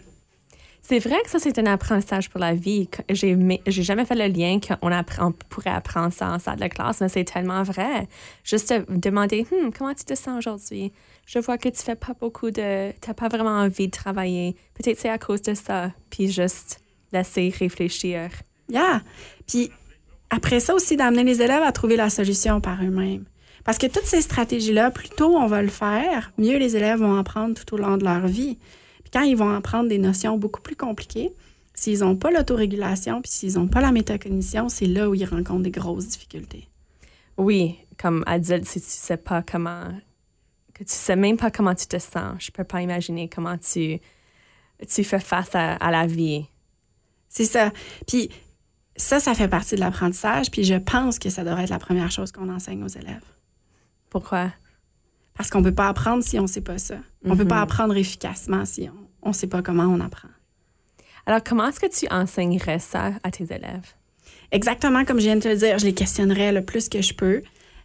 C'est 0.89 0.97
vrai 0.97 1.17
que 1.23 1.29
ça, 1.29 1.37
c'est 1.37 1.59
un 1.59 1.67
apprentissage 1.67 2.31
pour 2.31 2.39
la 2.39 2.55
vie. 2.55 2.89
J'ai 3.09 3.35
mais 3.35 3.61
j'ai 3.67 3.83
jamais 3.83 4.05
fait 4.05 4.15
le 4.15 4.25
lien 4.25 4.59
qu'on 4.59 4.91
apprend- 4.91 5.33
pourrait 5.47 5.69
apprendre 5.69 6.11
ça 6.11 6.31
en 6.31 6.39
salle 6.39 6.57
de 6.59 6.65
classe, 6.65 6.99
mais 7.01 7.09
c'est 7.09 7.25
tellement 7.25 7.61
vrai. 7.61 8.07
Juste 8.43 8.69
te 8.69 8.91
demander, 8.91 9.45
Hmm, 9.51 9.69
comment 9.69 9.93
tu 9.93 10.03
te 10.03 10.15
sens 10.15 10.39
aujourd'hui? 10.39 10.91
Je 11.27 11.37
vois 11.37 11.59
que 11.59 11.69
tu 11.69 11.83
fais 11.83 11.93
pas 11.93 12.13
beaucoup 12.19 12.49
de... 12.49 12.91
T'as 13.01 13.13
pas 13.13 13.27
vraiment 13.27 13.51
envie 13.51 13.85
de 13.85 13.91
travailler. 13.91 14.55
Peut-être 14.73 14.97
c'est 14.99 15.09
à 15.09 15.19
cause 15.19 15.43
de 15.43 15.53
ça. 15.53 15.91
Puis 16.09 16.31
juste 16.31 16.81
laisser 17.13 17.53
réfléchir. 17.55 18.31
Yeah. 18.67 19.03
Puis 19.47 19.69
après 20.31 20.59
ça 20.59 20.73
aussi, 20.73 20.97
d'amener 20.97 21.23
les 21.23 21.43
élèves 21.43 21.61
à 21.61 21.71
trouver 21.71 21.97
la 21.97 22.09
solution 22.09 22.61
par 22.61 22.83
eux-mêmes. 22.83 23.25
Parce 23.63 23.77
que 23.77 23.85
toutes 23.85 24.05
ces 24.05 24.21
stratégies-là, 24.21 24.89
plus 24.89 25.09
tôt 25.09 25.37
on 25.37 25.45
va 25.45 25.61
le 25.61 25.69
faire, 25.69 26.31
mieux 26.39 26.57
les 26.57 26.75
élèves 26.75 26.97
vont 26.97 27.15
apprendre 27.19 27.53
tout 27.53 27.75
au 27.75 27.77
long 27.77 27.97
de 27.97 28.05
leur 28.05 28.25
vie. 28.25 28.57
Puis 29.09 29.19
quand 29.19 29.21
ils 29.21 29.35
vont 29.35 29.49
apprendre 29.49 29.89
des 29.89 29.97
notions 29.97 30.37
beaucoup 30.37 30.61
plus 30.61 30.75
compliquées, 30.75 31.33
s'ils 31.73 31.99
n'ont 31.99 32.15
pas 32.15 32.31
l'autorégulation, 32.31 33.21
puis 33.21 33.31
s'ils 33.31 33.53
n'ont 33.55 33.67
pas 33.67 33.81
la 33.81 33.91
métacognition, 33.91 34.69
c'est 34.69 34.85
là 34.85 35.09
où 35.09 35.15
ils 35.15 35.25
rencontrent 35.25 35.63
des 35.63 35.71
grosses 35.71 36.07
difficultés. 36.07 36.67
Oui, 37.37 37.77
comme 37.97 38.23
adulte, 38.27 38.65
si 38.65 38.81
tu 38.81 38.87
sais 38.87 39.17
pas 39.17 39.41
comment, 39.41 39.85
que 40.73 40.83
tu 40.83 40.93
sais 40.93 41.15
même 41.15 41.37
pas 41.37 41.51
comment 41.51 41.73
tu 41.73 41.87
te 41.87 41.97
sens, 41.97 42.35
je 42.39 42.51
peux 42.51 42.65
pas 42.65 42.81
imaginer 42.81 43.29
comment 43.29 43.57
tu, 43.57 43.99
tu 44.87 45.03
fais 45.03 45.19
face 45.19 45.55
à, 45.55 45.75
à 45.75 45.91
la 45.91 46.05
vie. 46.05 46.45
C'est 47.29 47.45
ça. 47.45 47.71
Puis 48.07 48.29
ça, 48.95 49.19
ça 49.21 49.33
fait 49.33 49.47
partie 49.47 49.75
de 49.75 49.79
l'apprentissage, 49.79 50.51
puis 50.51 50.65
je 50.65 50.75
pense 50.75 51.17
que 51.17 51.29
ça 51.29 51.45
devrait 51.45 51.63
être 51.63 51.69
la 51.69 51.79
première 51.79 52.11
chose 52.11 52.31
qu'on 52.33 52.49
enseigne 52.49 52.83
aux 52.83 52.87
élèves. 52.87 53.25
Pourquoi? 54.09 54.51
Parce 55.39 55.49
qu'on 55.49 55.59
ne 55.59 55.63
peut 55.69 55.73
pas 55.73 55.87
apprendre 55.87 56.21
si 56.21 56.37
on 56.37 56.41
ne 56.41 56.47
sait 56.47 56.59
pas 56.59 56.77
ça. 56.77 56.95
On 57.23 57.29
ne 57.29 57.35
peut 57.35 57.47
pas 57.47 57.55
Mhm. 57.55 57.63
apprendre 57.63 57.95
efficacement 57.95 58.65
si 58.65 58.89
on 59.23 59.29
ne 59.29 59.33
sait 59.33 59.47
pas 59.47 59.61
comment 59.61 59.85
on 59.85 60.01
apprend. 60.01 60.27
Alors, 61.25 61.39
comment 61.41 61.65
est-ce 61.69 61.79
que 61.79 61.85
tu 61.87 62.11
enseignerais 62.13 62.79
ça 62.79 63.13
à 63.23 63.31
tes 63.31 63.45
élèves? 63.45 63.93
Exactement 64.51 65.05
comme 65.05 65.17
je 65.17 65.23
viens 65.27 65.37
de 65.37 65.41
te 65.41 65.47
le 65.47 65.55
dire, 65.55 65.79
je 65.79 65.85
les 65.85 65.93
questionnerais 65.93 66.51
le 66.51 66.65
plus 66.65 66.89
que 66.89 67.01
je 67.01 67.13
peux. 67.13 67.41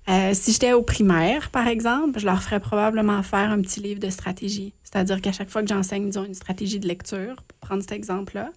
Euh, 0.08 0.32
si 0.34 0.50
j'étais 0.50 0.72
au 0.72 0.82
primaire, 0.82 1.50
par 1.50 1.68
exemple, 1.68 2.18
je 2.18 2.24
leur 2.26 2.42
ferais 2.42 2.58
probablement 2.58 3.22
faire 3.22 3.52
un 3.52 3.60
petit 3.60 3.78
livre 3.78 4.00
de 4.00 4.10
stratégie. 4.10 4.74
C'est-à-dire 4.82 5.20
qu'à 5.20 5.30
chaque 5.30 5.48
fois 5.48 5.62
que 5.62 5.68
j'enseigne, 5.68 6.06
disons, 6.06 6.24
une 6.24 6.34
stratégie 6.34 6.80
de 6.80 6.88
lecture, 6.88 7.36
pour 7.46 7.58
prendre 7.60 7.82
cet 7.82 7.92
exemple-là, 7.92 8.50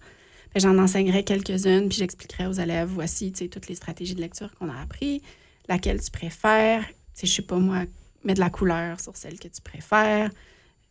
ben, 0.52 0.60
j'en 0.60 0.76
enseignerais 0.76 1.22
quelques-unes, 1.22 1.88
puis 1.88 1.98
j'expliquerais 1.98 2.46
aux 2.46 2.52
élèves, 2.52 2.88
voici, 2.88 3.30
tu 3.30 3.44
sais, 3.44 3.48
toutes 3.48 3.68
les 3.68 3.76
stratégies 3.76 4.16
de 4.16 4.20
lecture 4.20 4.52
qu'on 4.58 4.68
a 4.70 4.80
appris, 4.82 5.22
laquelle 5.68 6.00
tu 6.00 6.10
préfères, 6.10 6.84
tu 6.84 6.94
sais, 7.14 7.26
je 7.28 7.32
sais 7.34 7.42
pas 7.42 7.58
moi, 7.60 7.84
mets 8.24 8.34
de 8.34 8.40
la 8.40 8.50
couleur 8.50 9.00
sur 9.00 9.16
celle 9.16 9.38
que 9.38 9.48
tu 9.48 9.60
préfères, 9.62 10.30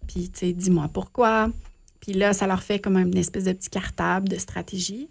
puis, 0.08 0.30
tu 0.30 0.40
sais, 0.40 0.54
dis-moi 0.54 0.90
pourquoi. 0.94 1.50
Puis 2.00 2.14
là, 2.14 2.32
ça 2.34 2.48
leur 2.48 2.64
fait 2.64 2.80
comme 2.80 2.96
une 2.98 3.18
espèce 3.18 3.44
de 3.44 3.52
petit 3.54 3.70
cartable 3.70 4.30
de 4.30 4.38
stratégie. 4.38 5.10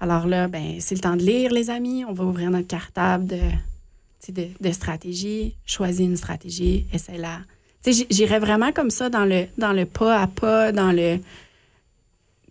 Alors 0.00 0.26
là, 0.26 0.46
ben, 0.46 0.76
c'est 0.78 0.94
le 0.94 1.00
temps 1.00 1.16
de 1.16 1.22
lire, 1.22 1.50
les 1.52 1.70
amis. 1.70 2.04
On 2.04 2.12
va 2.12 2.24
ouvrir 2.24 2.50
notre 2.50 2.68
cartable 2.68 3.26
de, 3.26 3.40
de, 4.28 4.48
de 4.60 4.70
stratégie. 4.72 5.56
Choisis 5.64 6.06
une 6.06 6.16
stratégie, 6.16 6.86
essaie-la. 6.92 7.40
Tu 7.82 7.92
sais, 7.92 7.98
j- 8.02 8.06
J'irais 8.10 8.38
vraiment 8.38 8.70
comme 8.72 8.90
ça 8.90 9.08
dans 9.08 9.24
le, 9.24 9.46
dans 9.58 9.72
le 9.72 9.86
pas 9.86 10.20
à 10.20 10.26
pas, 10.28 10.70
dans 10.70 10.92
le. 10.92 11.18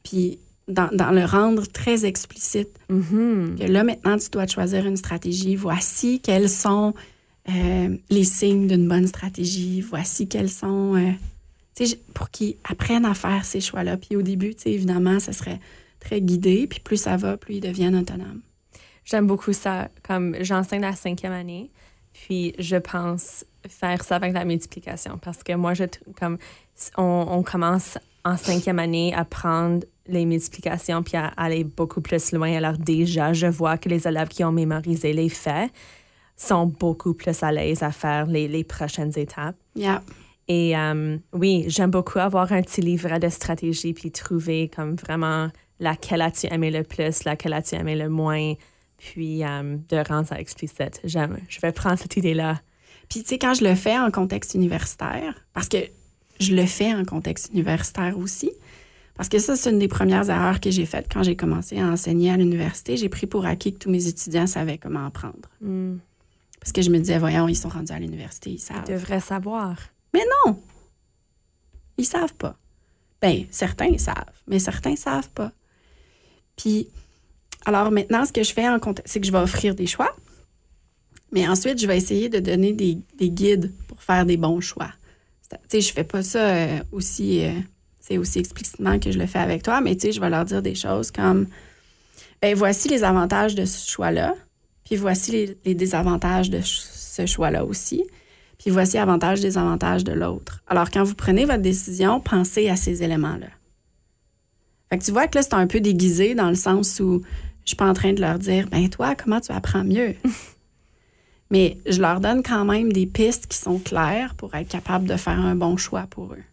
Puis 0.03 0.39
dans, 0.67 0.89
dans 0.91 1.11
le 1.11 1.23
rendre 1.23 1.65
très 1.67 2.05
explicite. 2.05 2.69
Mhm. 2.89 3.55
Que 3.59 3.65
là, 3.65 3.83
maintenant, 3.83 4.17
tu 4.17 4.29
dois 4.31 4.47
te 4.47 4.51
choisir 4.53 4.85
une 4.85 4.97
stratégie. 4.97 5.55
Voici 5.55 6.19
quels 6.19 6.49
sont 6.49 6.93
euh, 7.49 7.97
les 8.09 8.23
signes 8.23 8.67
d'une 8.67 8.87
bonne 8.87 9.07
stratégie. 9.07 9.81
Voici 9.81 10.27
quels 10.27 10.49
sont. 10.49 10.95
euh, 10.95 11.11
pour 12.13 12.29
qu'ils 12.29 12.55
apprennent 12.63 13.05
à 13.05 13.13
faire 13.13 13.43
ces 13.43 13.59
choix-là. 13.59 13.97
Puis 13.97 14.15
au 14.15 14.21
début, 14.21 14.55
évidemment, 14.65 15.19
ça 15.19 15.33
serait 15.33 15.59
très 15.99 16.21
guidé. 16.21 16.67
Puis 16.67 16.79
plus 16.79 16.97
ça 16.97 17.17
va, 17.17 17.37
plus 17.37 17.55
ils 17.55 17.61
deviennent 17.61 17.95
autonomes. 17.95 18.41
J'aime 19.03 19.27
beaucoup 19.27 19.53
ça. 19.53 19.89
Comme 20.03 20.35
j'enseigne 20.41 20.81
la 20.81 20.93
cinquième 20.93 21.33
année, 21.33 21.71
puis 22.13 22.55
je 22.59 22.77
pense 22.77 23.45
faire 23.67 24.03
ça 24.03 24.15
avec 24.15 24.33
la 24.33 24.45
multiplication 24.45 25.17
parce 25.17 25.43
que 25.43 25.53
moi, 25.53 25.73
je, 25.73 25.83
comme 26.17 26.37
on, 26.97 27.25
on 27.29 27.43
commence 27.43 27.97
en 28.23 28.37
cinquième 28.37 28.79
année 28.79 29.13
à 29.13 29.25
prendre 29.25 29.85
les 30.07 30.25
multiplications 30.25 31.03
puis 31.03 31.17
à 31.17 31.27
aller 31.37 31.63
beaucoup 31.63 32.01
plus 32.01 32.31
loin. 32.31 32.55
Alors 32.55 32.77
déjà, 32.77 33.33
je 33.33 33.47
vois 33.47 33.77
que 33.77 33.89
les 33.89 34.07
élèves 34.07 34.29
qui 34.29 34.43
ont 34.43 34.51
mémorisé 34.51 35.13
les 35.13 35.29
faits 35.29 35.71
sont 36.35 36.65
beaucoup 36.65 37.13
plus 37.13 37.43
à 37.43 37.51
l'aise 37.51 37.83
à 37.83 37.91
faire 37.91 38.25
les, 38.25 38.47
les 38.47 38.63
prochaines 38.63 39.17
étapes. 39.17 39.55
Yeah. 39.75 40.01
Et 40.47 40.77
euh, 40.77 41.17
oui, 41.33 41.65
j'aime 41.67 41.91
beaucoup 41.91 42.19
avoir 42.19 42.51
un 42.51 42.61
petit 42.61 42.81
livret 42.81 43.19
de 43.19 43.29
stratégie 43.29 43.93
puis 43.93 44.11
trouver 44.11 44.69
comme 44.73 44.95
vraiment 44.95 45.49
laquelle 45.79 46.21
as-tu 46.21 46.47
aimé 46.53 46.71
le 46.71 46.83
plus, 46.83 47.23
laquelle 47.23 47.53
as-tu 47.53 47.75
aimé 47.75 47.95
le 47.95 48.09
moins, 48.09 48.53
puis 48.97 49.43
euh, 49.43 49.77
de 49.89 50.07
rendre 50.07 50.27
ça 50.27 50.39
explicite. 50.39 51.01
J'aime. 51.03 51.37
Je 51.49 51.59
vais 51.61 51.71
prendre 51.71 51.97
cette 51.97 52.15
idée-là. 52.17 52.61
Puis, 53.09 53.21
tu 53.21 53.29
sais, 53.29 53.37
quand 53.37 53.53
je 53.53 53.63
le 53.63 53.75
fais 53.75 53.97
en 53.97 54.09
contexte 54.09 54.55
universitaire, 54.55 55.35
parce 55.53 55.69
que 55.69 55.77
je 56.39 56.55
le 56.55 56.65
fais 56.65 56.93
en 56.93 57.05
contexte 57.05 57.51
universitaire 57.53 58.17
aussi, 58.17 58.51
parce 59.15 59.29
que 59.29 59.39
ça, 59.39 59.55
c'est 59.55 59.69
une 59.69 59.79
des 59.79 59.87
premières 59.87 60.29
erreurs 60.29 60.59
que 60.59 60.71
j'ai 60.71 60.85
faites 60.85 61.07
quand 61.11 61.23
j'ai 61.23 61.35
commencé 61.35 61.79
à 61.79 61.87
enseigner 61.87 62.31
à 62.31 62.37
l'université. 62.37 62.97
J'ai 62.97 63.09
pris 63.09 63.27
pour 63.27 63.45
acquis 63.45 63.73
que 63.73 63.79
tous 63.79 63.89
mes 63.89 64.07
étudiants 64.07 64.47
savaient 64.47 64.77
comment 64.77 65.05
apprendre. 65.05 65.49
Hmm. 65.61 65.97
Parce 66.65 66.73
que 66.73 66.81
je 66.81 66.89
me 66.89 66.97
disais, 66.97 67.19
voyons, 67.19 67.47
ils 67.47 67.55
sont 67.55 67.69
rendus 67.69 67.91
à 67.91 67.99
l'université, 67.99 68.49
ils 68.49 68.59
savent. 68.59 68.85
Je 68.87 68.93
devrais 68.93 69.19
savoir. 69.19 69.77
Mais 70.15 70.23
non! 70.47 70.59
Ils 71.99 72.05
savent 72.05 72.33
pas. 72.33 72.57
Ben, 73.21 73.45
certains 73.51 73.95
savent, 73.99 74.33
mais 74.47 74.57
certains 74.57 74.95
savent 74.95 75.29
pas. 75.29 75.51
Puis, 76.57 76.87
alors 77.65 77.91
maintenant, 77.91 78.25
ce 78.25 78.33
que 78.33 78.41
je 78.41 78.51
fais 78.51 78.67
en 78.67 78.79
c'est 79.05 79.19
que 79.19 79.27
je 79.27 79.31
vais 79.31 79.37
offrir 79.37 79.75
des 79.75 79.85
choix, 79.85 80.15
mais 81.31 81.47
ensuite, 81.47 81.79
je 81.79 81.85
vais 81.85 81.97
essayer 81.97 82.29
de 82.29 82.39
donner 82.39 82.73
des, 82.73 82.97
des 83.19 83.29
guides 83.29 83.71
pour 83.87 84.01
faire 84.01 84.25
des 84.25 84.37
bons 84.37 84.59
choix. 84.59 84.91
Tu 85.47 85.57
sais, 85.67 85.81
je 85.81 85.93
fais 85.93 86.03
pas 86.03 86.23
ça 86.23 86.49
euh, 86.49 86.79
aussi, 86.91 87.45
euh, 87.45 87.51
c'est 87.99 88.17
aussi 88.17 88.39
explicitement 88.39 88.97
que 88.97 89.11
je 89.11 89.19
le 89.19 89.27
fais 89.27 89.37
avec 89.37 89.61
toi, 89.61 89.81
mais 89.81 89.95
tu 89.95 90.07
sais, 90.07 90.13
je 90.13 90.19
vais 90.19 90.31
leur 90.31 90.45
dire 90.45 90.63
des 90.63 90.73
choses 90.73 91.11
comme, 91.11 91.45
ben 92.41 92.55
voici 92.55 92.87
les 92.87 93.03
avantages 93.03 93.53
de 93.53 93.65
ce 93.65 93.87
choix-là, 93.87 94.33
puis 94.85 94.95
voici 94.95 95.31
les, 95.31 95.57
les 95.65 95.75
désavantages 95.75 96.49
de 96.49 96.61
ce 96.61 97.25
choix-là 97.25 97.65
aussi. 97.65 98.05
Puis 98.57 98.69
voici 98.69 98.97
avantages, 98.97 99.41
désavantages 99.41 100.03
de 100.03 100.13
l'autre. 100.13 100.63
Alors, 100.67 100.89
quand 100.89 101.03
vous 101.03 101.15
prenez 101.15 101.45
votre 101.45 101.61
décision, 101.61 102.21
pensez 102.21 102.69
à 102.69 102.75
ces 102.75 103.03
éléments-là. 103.03 103.47
Fait 104.89 104.97
que 104.97 105.03
tu 105.03 105.11
vois 105.11 105.27
que 105.27 105.37
là, 105.37 105.43
c'est 105.43 105.53
un 105.53 105.67
peu 105.67 105.81
déguisé 105.81 106.35
dans 106.35 106.49
le 106.49 106.55
sens 106.55 106.99
où 106.99 107.21
je 107.63 107.69
suis 107.69 107.75
pas 107.75 107.89
en 107.89 107.93
train 107.93 108.13
de 108.13 108.21
leur 108.21 108.39
dire, 108.39 108.67
ben 108.69 108.87
toi, 108.89 109.15
comment 109.15 109.41
tu 109.41 109.51
apprends 109.51 109.83
mieux? 109.83 110.15
Mais 111.51 111.77
je 111.87 112.01
leur 112.01 112.19
donne 112.19 112.43
quand 112.43 112.65
même 112.65 112.91
des 112.91 113.05
pistes 113.05 113.47
qui 113.47 113.57
sont 113.57 113.79
claires 113.79 114.35
pour 114.35 114.55
être 114.55 114.67
capable 114.67 115.05
de 115.05 115.15
faire 115.15 115.39
un 115.39 115.55
bon 115.55 115.77
choix 115.77 116.07
pour 116.09 116.33
eux. 116.33 116.43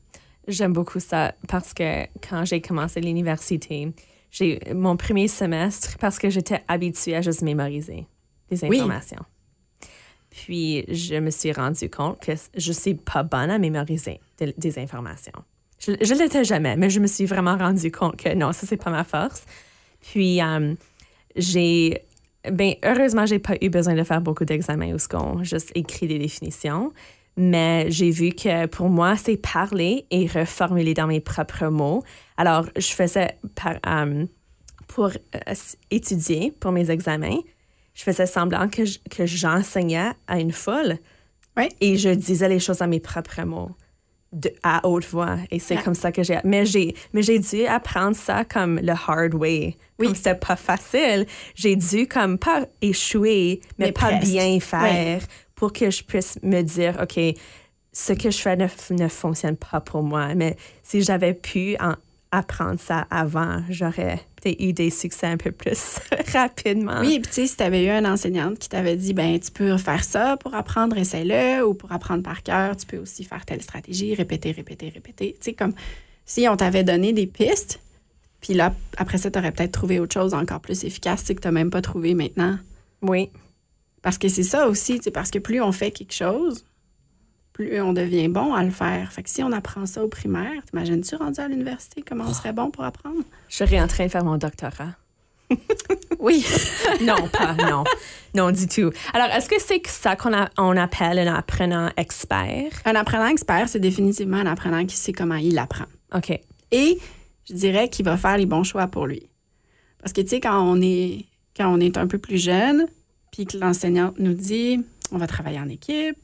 J'aime 0.49 0.73
beaucoup 0.73 1.01
ça 1.01 1.35
parce 1.49 1.73
que 1.73 2.05
quand 2.29 2.45
j'ai 2.45 2.61
commencé 2.61 3.01
l'université, 3.01 3.93
j'ai 4.31 4.61
mon 4.75 4.97
premier 4.97 5.29
semestre 5.29 5.97
parce 5.99 6.19
que 6.19 6.31
j'étais 6.31 6.63
habituée 6.69 7.17
à 7.17 7.23
juste 7.23 7.43
mémoriser 7.43 8.07
Oui. 8.69 8.79
informations. 8.81 9.25
Puis 10.31 10.85
je 10.89 11.17
me 11.17 11.31
suis 11.31 11.53
rendu 11.53 11.91
compte 11.91 12.21
que 12.21 12.33
je 12.57 12.73
suis 12.73 12.95
pas 12.95 13.23
bonne 13.23 13.51
à 13.51 13.59
mémoriser 13.59 14.21
de- 14.41 14.55
des 14.57 14.79
informations. 14.79 15.33
Je, 15.79 15.93
je 16.01 16.15
l'étais 16.15 16.45
jamais, 16.45 16.77
mais 16.77 16.89
je 16.91 17.01
me 17.01 17.07
suis 17.07 17.27
vraiment 17.27 17.57
rendu 17.57 17.91
compte 17.93 18.17
que 18.17 18.35
non, 18.35 18.53
ça 18.53 18.67
c'est 18.67 18.77
pas 18.83 18.91
ma 18.91 19.05
force. 19.05 19.45
Puis 20.01 20.41
euh, 20.43 20.75
j'ai 21.37 22.03
ben 22.51 22.75
heureusement 22.85 23.27
j'ai 23.27 23.39
pas 23.39 23.55
eu 23.61 23.69
besoin 23.69 23.95
de 23.95 24.03
faire 24.05 24.21
beaucoup 24.21 24.45
d'examens 24.45 24.93
où 24.95 24.99
ce 24.99 25.07
qu'on 25.09 25.43
juste 25.45 25.71
écrit 25.75 26.07
des 26.09 26.19
définitions. 26.19 26.93
Mais 27.37 27.87
j'ai 27.91 28.11
vu 28.11 28.31
que 28.33 28.67
pour 28.67 28.91
moi, 28.91 29.17
c'est 29.17 29.39
parler 29.39 30.05
et 30.11 30.27
reformuler 30.27 30.93
dans 30.93 31.07
mes 31.07 31.21
propres 31.21 31.69
mots. 31.69 32.03
Alors, 32.37 32.67
je 32.77 32.89
faisais 32.89 33.39
par, 33.55 33.77
euh, 33.87 34.27
pour 34.87 35.07
euh, 35.07 35.55
étudier 35.91 36.53
pour 36.61 36.73
mes 36.73 36.91
examens, 36.91 37.39
je 37.95 38.03
faisais 38.03 38.27
semblant 38.27 38.69
que 38.69 38.85
je- 38.85 38.99
que 39.11 39.27
j'enseignais 39.27 40.11
à 40.27 40.39
une 40.41 40.53
foule 40.53 40.99
Oui. 41.57 41.69
et 41.81 41.97
je 41.97 42.09
disais 42.11 42.49
les 42.49 42.59
choses 42.61 42.83
à 42.83 42.87
mes 42.87 43.01
propres 43.01 43.43
mots. 43.43 43.71
De, 44.35 44.51
à 44.63 44.87
haute 44.89 45.05
voix. 45.05 45.37
Et 45.51 45.59
c'est 45.59 45.77
comme 45.83 45.95
ça 45.95 46.11
que 46.11 46.23
j'ai. 46.23 46.39
Mais 46.43 46.65
j'ai, 46.65 46.95
mais 47.13 47.23
j'ai 47.23 47.39
dû 47.39 47.67
apprendre 47.67 48.17
ça 48.17 48.47
comme 48.47 48.79
le 48.79 48.93
hard 48.93 49.35
way. 49.35 49.77
Oui. 49.99 50.07
Comme 50.07 50.15
c'était 50.15 50.35
pas 50.35 50.57
facile. 50.57 51.27
J'ai 51.55 51.77
dû 51.77 52.09
comme 52.09 52.39
pas 52.39 52.65
échouer, 52.81 53.61
mais, 53.79 53.87
Mais 53.89 53.93
pas 53.93 54.07
presque. 54.17 54.31
bien 54.31 54.59
faire 54.59 55.21
pour 55.55 55.71
que 55.75 55.91
je 55.91 56.03
puisse 56.03 56.39
me 56.43 56.63
dire, 56.63 56.99
OK, 57.03 57.21
ce 57.93 58.15
que 58.15 58.31
je 58.31 58.39
fais 58.39 58.57
ne, 58.57 58.67
ne 58.97 59.09
fonctionne 59.09 59.59
pas 59.59 59.83
pour 59.83 60.03
moi. 60.03 60.35
Mais 60.35 60.57
si 60.83 61.03
j'avais 61.03 61.35
pu 61.35 61.77
en 61.79 61.93
apprendre 62.33 62.81
ça 62.81 63.07
avant, 63.11 63.63
j'aurais 63.69 64.21
eu 64.45 64.73
des 64.73 64.91
succès 64.91 65.27
un 65.27 65.37
peu 65.37 65.53
plus 65.53 66.01
rapidement. 66.33 67.01
Oui, 67.01 67.21
puis 67.21 67.29
tu 67.29 67.33
sais, 67.33 67.47
si 67.47 67.57
tu 67.57 67.63
avais 67.63 67.85
eu 67.85 67.91
une 67.91 68.07
enseignante 68.07 68.59
qui 68.59 68.69
t'avait 68.69 68.97
dit, 68.97 69.13
ben 69.13 69.39
tu 69.39 69.51
peux 69.53 69.77
faire 69.77 70.03
ça 70.03 70.37
pour 70.39 70.55
apprendre, 70.55 70.97
essaie-le, 70.97 71.65
ou 71.65 71.75
pour 71.75 71.93
apprendre 71.93 72.23
par 72.23 72.43
cœur, 72.43 72.77
tu 72.77 72.87
peux 72.87 72.97
aussi 72.97 73.23
faire 73.23 73.45
telle 73.45 73.63
stratégie, 73.63 74.15
répéter, 74.15 74.51
répéter, 74.51 74.89
répéter. 74.89 75.35
Tu 75.35 75.45
sais, 75.45 75.53
comme 75.53 75.75
si 76.25 76.49
on 76.49 76.57
t'avait 76.57 76.85
donné 76.85 77.13
des 77.13 77.27
pistes, 77.27 77.81
puis 78.41 78.55
là, 78.55 78.75
après 78.97 79.19
ça, 79.19 79.31
tu 79.31 79.39
aurais 79.39 79.53
peut-être 79.53 79.73
trouvé 79.73 80.01
autre 80.01 80.15
chose 80.15 80.35
encore 80.35 80.61
plus 80.61 80.85
efficace, 80.85 81.23
que 81.23 81.35
tu 81.35 81.41
n'as 81.45 81.53
même 81.53 81.71
pas 81.71 81.83
trouvé 81.83 82.15
maintenant. 82.15 82.59
Oui. 83.03 83.31
Parce 84.01 84.19
que 84.19 84.29
c'est 84.29 84.43
ça 84.43 84.69
aussi, 84.69 85.01
parce 85.13 85.31
que 85.31 85.39
plus 85.39 85.61
on 85.61 85.71
fait 85.71 85.93
quelque 85.93 86.15
chose, 86.15 86.65
plus 87.53 87.81
on 87.81 87.93
devient 87.93 88.29
bon 88.29 88.55
à 88.55 88.63
le 88.65 88.71
faire. 88.71 89.13
Fait 89.13 89.23
que 89.23 89.31
si 89.31 89.43
on 89.43 89.53
apprend 89.53 89.87
ça 89.87 90.03
au 90.03 90.09
primaire, 90.09 90.63
t'imagines-tu 90.67 91.17
rendu 91.17 91.41
à 91.41 91.49
l'université 91.49 92.03
comment 92.03 92.25
on 92.27 92.33
serait 92.33 92.53
bon 92.53 92.71
pour 92.71 92.85
apprendre? 92.85 93.23
Je 93.49 93.57
serais 93.57 93.81
en 93.81 93.87
train 93.87 94.07
de 94.07 94.11
faire 94.11 94.25
mon 94.25 94.37
doctorat. 94.39 94.95
Oui. 96.19 96.47
non, 97.03 97.29
pas, 97.29 97.55
non. 97.55 97.83
Non, 98.33 98.53
du 98.53 98.69
tout. 98.69 98.93
Alors, 99.13 99.27
est-ce 99.35 99.49
que 99.49 99.61
c'est 99.61 99.85
ça 99.89 100.15
qu'on 100.15 100.31
on 100.57 100.77
appelle 100.77 101.19
un 101.19 101.35
apprenant 101.35 101.91
expert? 101.97 102.71
Un 102.85 102.95
apprenant 102.95 103.27
expert, 103.27 103.69
c'est 103.69 103.81
définitivement 103.81 104.37
un 104.37 104.47
apprenant 104.47 104.87
qui 104.87 104.95
sait 104.95 105.13
comment 105.13 105.35
il 105.35 105.59
apprend. 105.59 105.87
OK. 106.15 106.31
Et 106.71 106.99
je 107.49 107.55
dirais 107.55 107.89
qu'il 107.89 108.05
va 108.05 108.17
faire 108.17 108.37
les 108.37 108.47
bons 108.47 108.63
choix 108.63 108.87
pour 108.87 109.09
lui. 109.09 109.29
Parce 109.99 110.13
que, 110.13 110.21
tu 110.21 110.29
sais, 110.29 110.41
quand 110.41 110.63
on 110.63 110.81
est, 110.81 111.27
quand 111.57 111.75
on 111.75 111.81
est 111.81 111.97
un 111.99 112.07
peu 112.07 112.19
plus 112.19 112.39
jeune, 112.39 112.87
puis 113.33 113.45
que 113.45 113.57
l'enseignante 113.57 114.15
nous 114.19 114.35
dit, 114.35 114.81
on 115.11 115.19
va 115.19 115.27
travailler 115.27 115.59
en 115.59 115.69
équipe, 115.69 116.17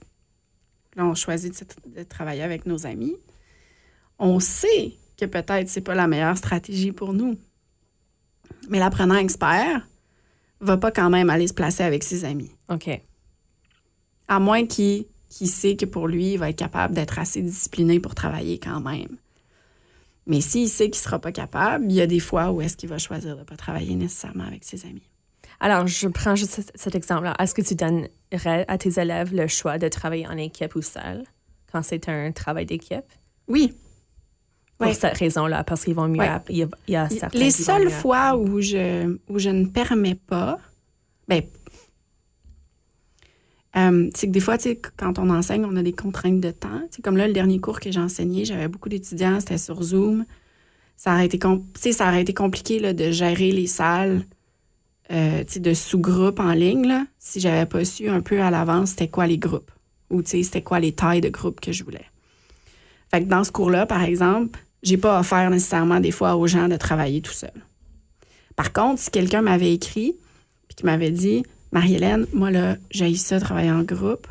là, 0.98 1.06
on 1.06 1.14
choisit 1.14 1.64
de, 1.86 2.00
de 2.00 2.02
travailler 2.02 2.42
avec 2.42 2.66
nos 2.66 2.86
amis, 2.86 3.16
on 4.18 4.40
sait 4.40 4.92
que 5.16 5.24
peut-être 5.24 5.68
c'est 5.68 5.80
pas 5.80 5.94
la 5.94 6.06
meilleure 6.06 6.36
stratégie 6.36 6.92
pour 6.92 7.12
nous. 7.12 7.38
Mais 8.68 8.78
l'apprenant 8.78 9.16
expert 9.16 9.86
va 10.60 10.76
pas 10.76 10.90
quand 10.90 11.10
même 11.10 11.30
aller 11.30 11.46
se 11.46 11.54
placer 11.54 11.82
avec 11.82 12.04
ses 12.04 12.24
amis. 12.24 12.50
OK. 12.68 12.90
À 14.26 14.38
moins 14.40 14.66
qu'il 14.66 15.06
qu'il 15.30 15.48
sait 15.48 15.76
que 15.76 15.84
pour 15.84 16.08
lui, 16.08 16.32
il 16.32 16.38
va 16.38 16.48
être 16.50 16.58
capable 16.58 16.94
d'être 16.94 17.18
assez 17.18 17.42
discipliné 17.42 18.00
pour 18.00 18.14
travailler 18.14 18.58
quand 18.58 18.80
même. 18.80 19.18
Mais 20.26 20.40
s'il 20.40 20.68
sait 20.68 20.90
qu'il 20.90 21.00
ne 21.00 21.04
sera 21.04 21.18
pas 21.18 21.32
capable, 21.32 21.84
il 21.86 21.92
y 21.92 22.00
a 22.00 22.06
des 22.06 22.20
fois 22.20 22.50
où 22.50 22.60
est-ce 22.60 22.76
qu'il 22.76 22.88
va 22.88 22.98
choisir 22.98 23.34
de 23.34 23.40
ne 23.40 23.44
pas 23.44 23.56
travailler 23.56 23.94
nécessairement 23.94 24.44
avec 24.44 24.64
ses 24.64 24.84
amis. 24.86 25.07
Alors, 25.60 25.86
je 25.86 26.08
prends 26.08 26.36
juste 26.36 26.70
cet- 26.74 26.94
exemple-là. 26.94 27.34
Est-ce 27.38 27.54
que 27.54 27.62
tu 27.62 27.74
donnerais 27.74 28.64
à 28.68 28.78
tes 28.78 29.00
élèves 29.00 29.34
le 29.34 29.48
choix 29.48 29.78
de 29.78 29.88
travailler 29.88 30.26
en 30.26 30.36
équipe 30.36 30.74
ou 30.76 30.82
seul 30.82 31.24
quand 31.72 31.82
c'est 31.82 32.08
un 32.08 32.30
travail 32.32 32.66
d'équipe? 32.66 33.04
Oui. 33.48 33.74
Pour 34.78 34.94
cette 34.94 35.18
raison-là, 35.18 35.64
parce 35.64 35.84
qu'ils 35.84 35.94
vont 35.96 36.06
mieux. 36.06 36.22
Il 36.48 36.68
y 36.86 36.96
a, 36.96 37.08
Les 37.34 37.50
seules 37.50 37.90
fois 37.90 38.36
où 38.36 38.60
je, 38.60 39.16
où 39.28 39.38
je 39.40 39.50
ne 39.50 39.66
permets 39.66 40.14
pas, 40.14 40.60
ben, 41.26 41.42
euh, 43.76 44.08
c'est 44.14 44.28
que 44.28 44.32
des 44.32 44.40
fois, 44.40 44.56
quand 44.96 45.18
on 45.18 45.30
enseigne, 45.30 45.64
on 45.64 45.74
a 45.76 45.82
des 45.82 45.92
contraintes 45.92 46.40
de 46.40 46.52
temps. 46.52 46.80
Comme 47.02 47.16
là, 47.16 47.26
le 47.26 47.32
dernier 47.32 47.58
cours 47.58 47.80
que 47.80 47.90
j'ai 47.90 48.00
enseigné, 48.00 48.44
j'avais 48.44 48.68
beaucoup 48.68 48.88
d'étudiants, 48.88 49.40
c'était 49.40 49.58
sur 49.58 49.82
Zoom. 49.82 50.24
Ça 50.96 51.12
aurait 51.14 51.26
été, 51.26 51.38
ça 51.92 52.08
aurait 52.08 52.22
été 52.22 52.32
compliqué 52.34 52.78
là, 52.78 52.92
de 52.92 53.10
gérer 53.10 53.50
les 53.50 53.66
salles 53.66 54.24
euh, 55.10 55.44
de 55.44 55.74
sous-groupes 55.74 56.40
en 56.40 56.52
ligne 56.52 56.86
là, 56.86 57.06
si 57.18 57.40
j'avais 57.40 57.66
pas 57.66 57.84
su 57.84 58.08
un 58.08 58.20
peu 58.20 58.40
à 58.42 58.50
l'avance 58.50 58.90
c'était 58.90 59.08
quoi 59.08 59.26
les 59.26 59.38
groupes 59.38 59.70
ou 60.10 60.22
c'était 60.24 60.62
quoi 60.62 60.80
les 60.80 60.92
tailles 60.92 61.20
de 61.20 61.28
groupes 61.28 61.60
que 61.60 61.72
je 61.72 61.84
voulais. 61.84 62.06
Fait 63.10 63.22
que 63.22 63.28
dans 63.28 63.44
ce 63.44 63.52
cours-là, 63.52 63.86
par 63.86 64.02
exemple, 64.02 64.58
j'ai 64.82 64.96
pas 64.96 65.20
offert 65.20 65.50
nécessairement 65.50 66.00
des 66.00 66.10
fois 66.10 66.36
aux 66.36 66.46
gens 66.46 66.68
de 66.68 66.76
travailler 66.76 67.20
tout 67.20 67.32
seul. 67.32 67.52
Par 68.56 68.72
contre, 68.72 69.00
si 69.00 69.10
quelqu'un 69.10 69.42
m'avait 69.42 69.72
écrit 69.72 70.16
puis 70.68 70.76
qui 70.76 70.84
m'avait 70.84 71.10
dit 71.10 71.44
Marie-Hélène, 71.72 72.26
moi 72.32 72.50
là, 72.50 72.76
j'ai 72.90 73.14
ça 73.14 73.40
travailler 73.40 73.70
en 73.70 73.82
groupe, 73.82 74.26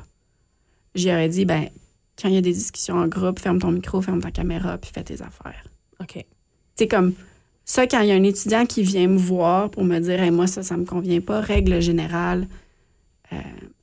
j'y 0.96 1.10
aurais 1.10 1.30
dit 1.30 1.46
ben 1.46 1.70
quand 2.20 2.30
il 2.30 2.36
y 2.36 2.38
a 2.38 2.42
des 2.42 2.54
discussions 2.54 2.96
en 2.96 3.08
groupe, 3.08 3.40
ferme 3.40 3.60
ton 3.60 3.72
micro, 3.72 4.02
ferme 4.02 4.22
ta 4.22 4.32
caméra 4.32 4.78
puis 4.78 4.92
fais 4.94 5.04
tes 5.04 5.22
affaires. 5.22 5.64
OK. 6.00 6.26
C'est 6.76 6.88
comme 6.88 7.14
ça, 7.70 7.86
quand 7.86 8.00
il 8.00 8.08
y 8.08 8.12
a 8.12 8.16
un 8.16 8.24
étudiant 8.24 8.66
qui 8.66 8.82
vient 8.82 9.08
me 9.08 9.18
voir 9.18 9.70
pour 9.70 9.84
me 9.84 10.00
dire, 10.00 10.20
Hey, 10.22 10.32
moi, 10.32 10.48
ça, 10.48 10.64
ça 10.64 10.78
me 10.78 10.86
convient 10.86 11.20
pas, 11.22 11.42
règle 11.42 11.82
générale, 11.82 12.48
euh, 13.34 13.36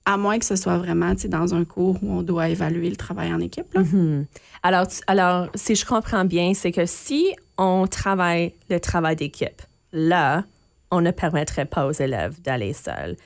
à 0.07 0.17
moins 0.17 0.39
que 0.39 0.45
ce 0.47 0.57
soit 0.57 0.79
vraiment 0.79 1.13
dans 1.29 1.55
un 1.55 1.65
cours 1.65 1.99
où 2.03 2.11
on 2.19 2.23
doit 2.23 2.49
évaluer 2.49 2.89
le 2.91 2.97
travail 2.97 3.33
en 3.33 3.41
équipe. 3.41 3.73
là. 3.75 3.81
Mhm. 3.83 4.25
Alors, 4.63 4.89
tu- 4.89 5.01
alors, 5.07 5.49
si 5.55 5.75
je 5.75 5.85
comprends 5.85 6.25
bien, 6.25 6.55
c'est 6.55 6.73
que 6.73 6.87
si 6.87 7.35
on 7.59 7.87
travaille 7.87 8.55
le 8.71 8.81
travail 8.81 9.17
d'équipe, 9.17 9.61
là, 9.93 10.45
on 10.91 11.01
ne 11.03 11.11
permettrait 11.11 11.67
pas 11.67 11.87
aux 11.87 11.93
élèves 11.93 12.41
d'aller 12.43 12.73
seuls. 12.73 13.17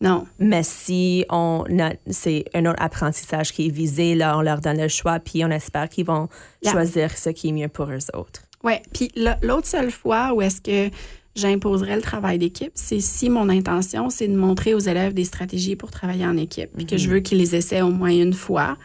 Non. 0.00 0.26
Mais 0.38 0.62
si 0.64 1.24
on 1.30 1.64
c'est 2.08 2.44
un 2.54 2.64
autre 2.66 2.82
apprentissage 2.82 3.52
qui 3.52 3.66
est 3.66 3.70
visé, 3.70 4.14
là, 4.14 4.36
on 4.38 4.40
leur 4.40 4.60
donne 4.60 4.80
le 4.80 4.88
choix, 4.88 5.20
puis 5.20 5.44
on 5.44 5.50
espère 5.50 5.88
qu'ils 5.88 6.06
vont 6.06 6.28
Yeah. 6.62 6.72
choisir 6.72 7.16
ce 7.16 7.30
qui 7.30 7.50
est 7.50 7.52
mieux 7.52 7.68
pour 7.68 7.86
eux 7.90 7.98
autres. 8.14 8.42
Oui. 8.64 8.74
Puis 8.92 9.10
l'autre 9.42 9.66
seule 9.66 9.90
fois 9.90 10.32
où 10.34 10.42
est-ce 10.42 10.60
que 10.60 10.94
j'imposerais 11.34 11.96
le 11.96 12.02
travail 12.02 12.38
d'équipe, 12.38 12.72
c'est 12.74 13.00
si 13.00 13.30
mon 13.30 13.48
intention, 13.48 14.10
c'est 14.10 14.28
de 14.28 14.36
montrer 14.36 14.74
aux 14.74 14.78
élèves 14.78 15.14
des 15.14 15.24
stratégies 15.24 15.76
pour 15.76 15.90
travailler 15.90 16.26
en 16.26 16.36
équipe, 16.36 16.70
puis 16.76 16.86
que 16.86 16.96
je 16.96 17.08
veux 17.08 17.20
qu'ils 17.20 17.38
les 17.38 17.54
essaient 17.54 17.82
au 17.82 17.90
moins 17.90 18.10
une 18.10 18.34
fois. 18.34 18.76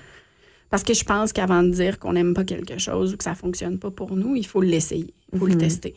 Parce 0.70 0.84
que 0.84 0.94
je 0.94 1.04
pense 1.04 1.32
qu'avant 1.32 1.64
de 1.64 1.70
dire 1.70 2.00
qu'on 2.00 2.14
n'aime 2.14 2.34
pas 2.34 2.44
quelque 2.44 2.78
chose 2.78 3.14
ou 3.14 3.18
que 3.18 3.24
ça 3.24 3.36
fonctionne 3.36 3.80
pas 3.80 3.92
pour 3.92 4.16
nous, 4.16 4.36
il 4.36 4.46
faut 4.46 4.62
l'essayer, 4.62 5.14
il 5.32 5.40
faut 5.40 5.48
le 5.48 5.58
tester. 5.58 5.96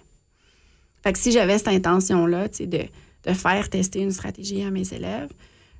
Fait 1.03 1.13
que 1.13 1.19
si 1.19 1.33
j'avais 1.33 1.59
cette 1.59 1.69
intention-là, 1.69 2.49
tu 2.49 2.59
sais, 2.59 2.67
de, 2.67 2.83
de 3.25 3.33
faire 3.33 3.69
tester 3.69 4.01
une 4.01 4.13
stratégie 4.13 4.63
à 4.63 4.71
mes 4.71 4.93
élèves, 4.93 5.31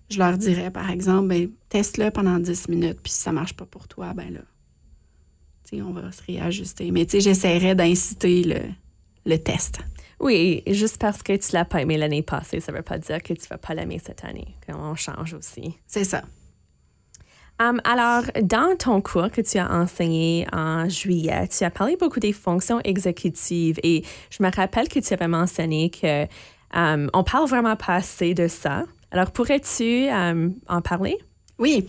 je 0.09 0.19
leur 0.19 0.37
dirais, 0.37 0.71
par 0.71 0.91
exemple, 0.91 1.29
ben, 1.29 1.51
teste-le 1.69 2.11
pendant 2.11 2.39
10 2.39 2.69
minutes, 2.69 2.99
puis 3.03 3.13
si 3.13 3.21
ça 3.21 3.33
marche 3.33 3.55
pas 3.55 3.67
pour 3.67 3.87
toi, 3.87 4.13
ben 4.13 4.33
là, 4.33 4.41
on 5.75 5.93
va 5.93 6.11
se 6.13 6.23
réajuster. 6.27 6.91
Mais 6.91 7.05
tu 7.05 7.13
sais, 7.13 7.21
j'essaierais 7.21 7.75
d'inciter 7.75 8.43
le, 8.43 8.61
le 9.27 9.39
test. 9.39 9.79
Oui, 10.19 10.63
juste 10.67 10.99
parce 10.99 11.23
que 11.23 11.35
tu 11.37 11.53
l'as 11.53 11.65
pas 11.65 11.81
aimé 11.81 11.97
l'année 11.97 12.23
passée, 12.23 12.61
ça 12.61 12.73
veut 12.73 12.83
pas 12.83 12.99
dire 12.99 13.23
que 13.23 13.33
tu 13.33 13.47
vas 13.49 13.57
pas 13.57 13.75
l'aimer 13.75 14.01
cette 14.05 14.25
année. 14.25 14.55
On 14.69 14.95
change 14.95 15.33
aussi. 15.33 15.79
C'est 15.87 16.05
ça. 16.05 16.23
Um, 17.59 17.81
alors, 17.85 18.25
dans 18.43 18.75
ton 18.79 19.03
cours 19.03 19.31
que 19.31 19.43
tu 19.43 19.59
as 19.59 19.71
enseigné 19.71 20.47
en 20.53 20.89
juillet, 20.89 21.47
tu 21.49 21.63
as 21.65 21.71
parlé 21.71 21.97
beaucoup 21.97 22.21
des 22.21 22.33
fonctions 22.33 22.81
exécutives 22.85 23.79
et 23.83 24.03
je 24.31 24.43
me 24.43 24.51
rappelle 24.51 24.89
que 24.89 24.99
tu 24.99 25.13
avais 25.13 25.29
mentionné 25.29 25.91
que 25.91 26.25
um, 26.75 27.11
on 27.13 27.23
parle 27.23 27.49
vraiment 27.49 27.77
pas 27.77 27.97
assez 27.97 28.33
de 28.33 28.49
ça. 28.49 28.85
Alors, 29.11 29.31
pourrais-tu 29.31 30.09
um, 30.09 30.55
en 30.69 30.81
parler? 30.81 31.19
Oui. 31.59 31.87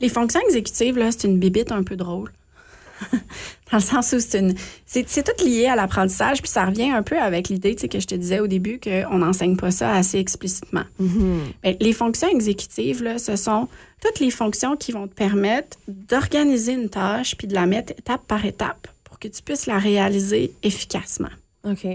Les 0.00 0.08
fonctions 0.08 0.40
exécutives, 0.46 0.98
là, 0.98 1.12
c'est 1.12 1.28
une 1.28 1.38
bibite 1.38 1.70
un 1.70 1.84
peu 1.84 1.96
drôle. 1.96 2.32
Dans 3.70 3.78
le 3.78 3.82
sens 3.82 4.12
où 4.12 4.20
c'est 4.20 4.38
une. 4.38 4.54
C'est, 4.86 5.08
c'est 5.08 5.22
tout 5.22 5.44
lié 5.44 5.66
à 5.66 5.76
l'apprentissage, 5.76 6.40
puis 6.40 6.50
ça 6.50 6.64
revient 6.64 6.90
un 6.90 7.02
peu 7.02 7.18
avec 7.18 7.48
l'idée 7.48 7.74
que 7.74 8.00
je 8.00 8.06
te 8.06 8.14
disais 8.14 8.40
au 8.40 8.46
début 8.46 8.80
qu'on 8.80 9.18
n'enseigne 9.18 9.56
pas 9.56 9.70
ça 9.70 9.92
assez 9.92 10.18
explicitement. 10.18 10.84
Mais 11.62 11.76
les 11.80 11.92
fonctions 11.92 12.28
exécutives, 12.28 13.02
là, 13.02 13.18
ce 13.18 13.36
sont 13.36 13.68
toutes 14.02 14.20
les 14.20 14.30
fonctions 14.30 14.76
qui 14.76 14.92
vont 14.92 15.06
te 15.06 15.14
permettre 15.14 15.76
d'organiser 15.86 16.72
une 16.72 16.88
tâche 16.88 17.36
puis 17.36 17.46
de 17.46 17.54
la 17.54 17.66
mettre 17.66 17.92
étape 17.92 18.26
par 18.26 18.44
étape 18.46 18.88
pour 19.04 19.18
que 19.18 19.28
tu 19.28 19.42
puisses 19.42 19.66
la 19.66 19.78
réaliser 19.78 20.52
efficacement. 20.62 21.28
OK. 21.64 21.86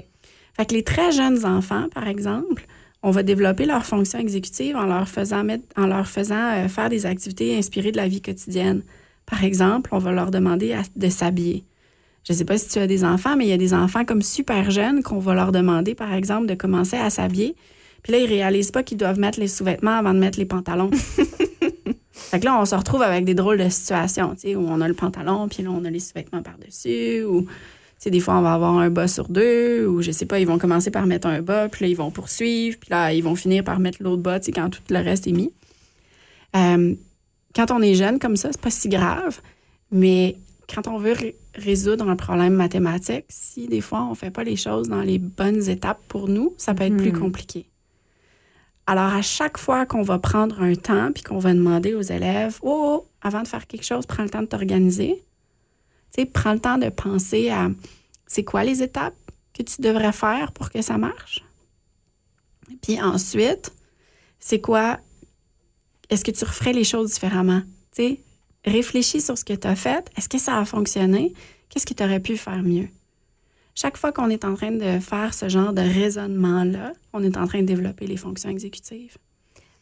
Fait 0.56 0.66
que 0.68 0.74
les 0.74 0.84
très 0.84 1.12
jeunes 1.12 1.46
enfants, 1.46 1.88
par 1.94 2.08
exemple, 2.08 2.68
on 3.02 3.12
va 3.12 3.24
développer 3.24 3.66
leurs 3.66 3.86
fonctions 3.86 4.20
exécutives 4.20 4.76
en 4.76 4.86
leur 4.86 5.08
faisant, 5.10 5.44
mettre, 5.44 5.66
en 5.76 5.88
leur 5.88 6.08
faisant 6.08 6.52
euh, 6.54 6.68
faire 6.70 6.90
des 6.90 7.06
activités 7.06 7.58
inspirées 7.58 7.92
de 7.92 7.98
la 7.98 8.08
vie 8.08 8.22
quotidienne. 8.22 8.82
Par 9.26 9.44
exemple, 9.44 9.90
on 9.94 10.00
va 10.00 10.12
leur 10.12 10.32
demander 10.32 10.74
à- 10.74 10.84
de 10.96 11.10
s'habiller. 11.10 11.64
Je 12.26 12.34
ne 12.34 12.38
sais 12.38 12.46
pas 12.46 12.58
si 12.58 12.70
tu 12.70 12.80
as 12.80 12.88
des 12.88 13.04
enfants, 13.04 13.36
mais 13.36 13.46
il 13.46 13.50
y 13.50 13.54
a 13.54 13.58
des 13.58 13.74
enfants 13.74 14.06
comme 14.06 14.22
super 14.22 14.72
jeunes 14.72 15.04
qu'on 15.04 15.20
va 15.20 15.34
leur 15.34 15.52
demander, 15.52 15.94
par 15.94 16.14
exemple, 16.14 16.48
de 16.48 16.56
commencer 16.56 16.96
à 16.96 17.10
s'habiller. 17.10 17.56
Puis 18.02 18.14
là, 18.14 18.20
ils 18.20 18.28
réalisent 18.28 18.72
pas 18.72 18.84
qu'ils 18.84 18.98
doivent 18.98 19.20
mettre 19.20 19.40
les 19.40 19.48
sous-vêtements 19.48 19.98
avant 19.98 20.14
de 20.14 20.20
mettre 20.20 20.40
les 20.40 20.46
pantalons. 20.46 20.92
fait 22.12 22.40
que 22.40 22.46
là, 22.46 22.60
on 22.60 22.66
se 22.66 22.76
retrouve 22.76 23.02
avec 23.02 23.26
des 23.26 23.34
drôles 23.34 23.58
de 23.58 23.70
situations, 23.70 24.36
tu 24.36 24.42
sais, 24.42 24.56
où 24.56 24.66
on 24.68 24.82
a 24.82 24.88
le 24.88 24.94
pantalon, 24.94 25.48
puis 25.48 25.64
là, 25.64 25.72
on 25.72 25.84
a 25.86 25.90
les 25.90 26.00
sous-vêtements 26.00 26.42
par-dessus, 26.42 27.24
ou 27.24 27.42
tu 27.44 27.50
sais, 28.00 28.10
des 28.10 28.20
fois, 28.20 28.38
on 28.38 28.42
va 28.42 28.54
avoir 28.54 28.78
un 28.78 28.90
bas 28.90 29.08
sur 29.08 29.30
deux, 29.30 29.86
ou 29.88 30.02
je 30.02 30.12
sais 30.12 30.26
pas, 30.26 30.40
ils 30.40 30.48
vont 30.48 30.58
commencer 30.58 30.92
par 30.92 31.06
mettre 31.06 31.28
un 31.28 31.42
bas, 31.42 31.70
puis 31.70 31.86
là, 31.86 31.90
ils 31.90 31.96
vont 31.96 32.12
poursuivre, 32.12 32.78
puis 32.80 32.90
là, 32.90 33.14
ils 33.14 33.24
vont 33.24 33.36
finir 33.36 33.64
par 33.64 33.80
mettre 33.80 34.02
l'autre 34.02 34.22
bas, 34.22 34.40
tu 34.40 34.48
sais, 34.48 34.52
quand 34.52 34.70
tout 34.70 34.82
le 34.90 35.00
reste 35.00 35.28
est 35.28 35.32
mis. 35.32 35.52
Euh, 36.56 36.96
quand 37.56 37.72
on 37.72 37.82
est 37.82 37.96
jeune 37.96 38.20
comme 38.20 38.38
ça, 38.38 38.52
c'est 38.52 38.62
pas 38.62 38.72
si 38.72 38.90
grave, 38.90 39.42
mais 39.92 40.38
quand 40.74 40.88
on 40.88 40.98
veut 40.98 41.14
ré- 41.14 41.38
résoudre 41.56 42.10
un 42.10 42.16
problème 42.16 42.54
mathématique, 42.54 43.26
si 43.30 43.68
des 43.68 43.82
fois 43.82 44.04
on 44.04 44.16
fait 44.16 44.32
pas 44.32 44.44
les 44.44 44.56
choses 44.56 44.90
dans 44.90 45.02
les 45.02 45.20
bonnes 45.20 45.70
étapes 45.70 46.02
pour 46.08 46.28
nous, 46.28 46.54
ça 46.58 46.74
peut 46.74 46.84
être 46.84 46.98
plus 46.98 47.14
compliqué. 47.14 47.70
Alors, 48.86 49.14
à 49.14 49.22
chaque 49.22 49.58
fois 49.58 49.86
qu'on 49.86 50.02
va 50.02 50.20
prendre 50.20 50.62
un 50.62 50.76
temps 50.76 51.12
puis 51.14 51.24
qu'on 51.24 51.38
va 51.38 51.54
demander 51.54 51.94
aux 51.94 52.02
élèves, 52.02 52.60
oh, 52.62 53.02
oh, 53.02 53.08
avant 53.22 53.42
de 53.42 53.48
faire 53.48 53.66
quelque 53.66 53.86
chose, 53.86 54.06
prends 54.06 54.24
le 54.24 54.30
temps 54.30 54.42
de 54.42 54.48
t'organiser. 54.48 55.24
Tu 56.14 56.22
sais, 56.22 56.26
prends 56.26 56.52
le 56.54 56.60
temps 56.60 56.78
de 56.78 56.90
penser 56.90 57.50
à 57.50 57.70
c'est 58.28 58.44
quoi 58.44 58.64
les 58.64 58.84
étapes 58.84 59.16
que 59.54 59.64
tu 59.64 59.82
devrais 59.82 60.12
faire 60.12 60.52
pour 60.52 60.70
que 60.70 60.82
ça 60.82 60.98
marche? 60.98 61.46
Puis 62.82 63.02
ensuite, 63.02 63.72
c'est 64.40 64.60
quoi, 64.60 65.00
est-ce 66.10 66.24
que 66.24 66.32
tu 66.32 66.44
referais 66.46 66.74
les 66.74 66.84
choses 66.84 67.14
différemment? 67.14 67.62
Tu 67.96 68.04
sais, 68.04 68.20
réfléchis 68.66 69.22
sur 69.22 69.38
ce 69.38 69.44
que 69.44 69.54
tu 69.54 69.68
as 69.68 69.76
fait. 69.76 70.10
Est-ce 70.18 70.30
que 70.30 70.38
ça 70.38 70.58
a 70.58 70.66
fonctionné? 70.66 71.34
Qu'est-ce 71.70 71.86
que 71.86 71.94
tu 71.94 72.04
aurais 72.04 72.20
pu 72.20 72.38
faire 72.38 72.62
mieux? 72.64 72.88
Chaque 73.76 73.98
fois 73.98 74.12
qu'on 74.12 74.30
est 74.30 74.46
en 74.46 74.54
train 74.54 74.72
de 74.72 75.00
faire 75.00 75.34
ce 75.34 75.50
genre 75.50 75.74
de 75.74 75.82
raisonnement-là, 75.82 76.94
on 77.12 77.24
est 77.24 77.38
en 77.38 77.48
train 77.48 77.62
de 77.62 77.66
développer 77.66 78.06
les 78.06 78.18
fonctions 78.18 78.50
exécutives. 78.50 79.18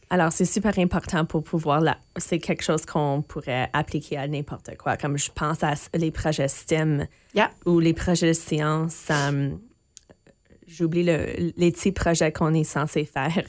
Alors, 0.08 0.32
c'est 0.32 0.46
super 0.46 0.78
important 0.78 1.24
pour 1.24 1.42
pouvoir... 1.42 1.80
La... 1.80 1.98
C'est 2.16 2.38
quelque 2.38 2.62
chose 2.62 2.86
qu'on 2.86 3.22
pourrait 3.22 3.68
appliquer 3.72 4.16
à 4.16 4.26
n'importe 4.28 4.76
quoi. 4.78 4.96
Comme 4.96 5.18
je 5.18 5.30
pense 5.30 5.62
à 5.62 5.74
les 5.94 6.10
projets 6.10 6.48
STEM 6.48 7.06
Yeah. 7.34 7.50
ou 7.66 7.80
les 7.80 7.94
projets 7.94 8.28
de 8.28 8.32
sciences. 8.34 9.08
um, 9.10 9.58
j'oublie 10.66 11.04
le, 11.04 11.52
les 11.56 11.70
petits 11.70 11.92
projets 11.92 12.32
qu'on 12.32 12.52
est 12.54 12.64
censé 12.64 13.04
faire 13.04 13.42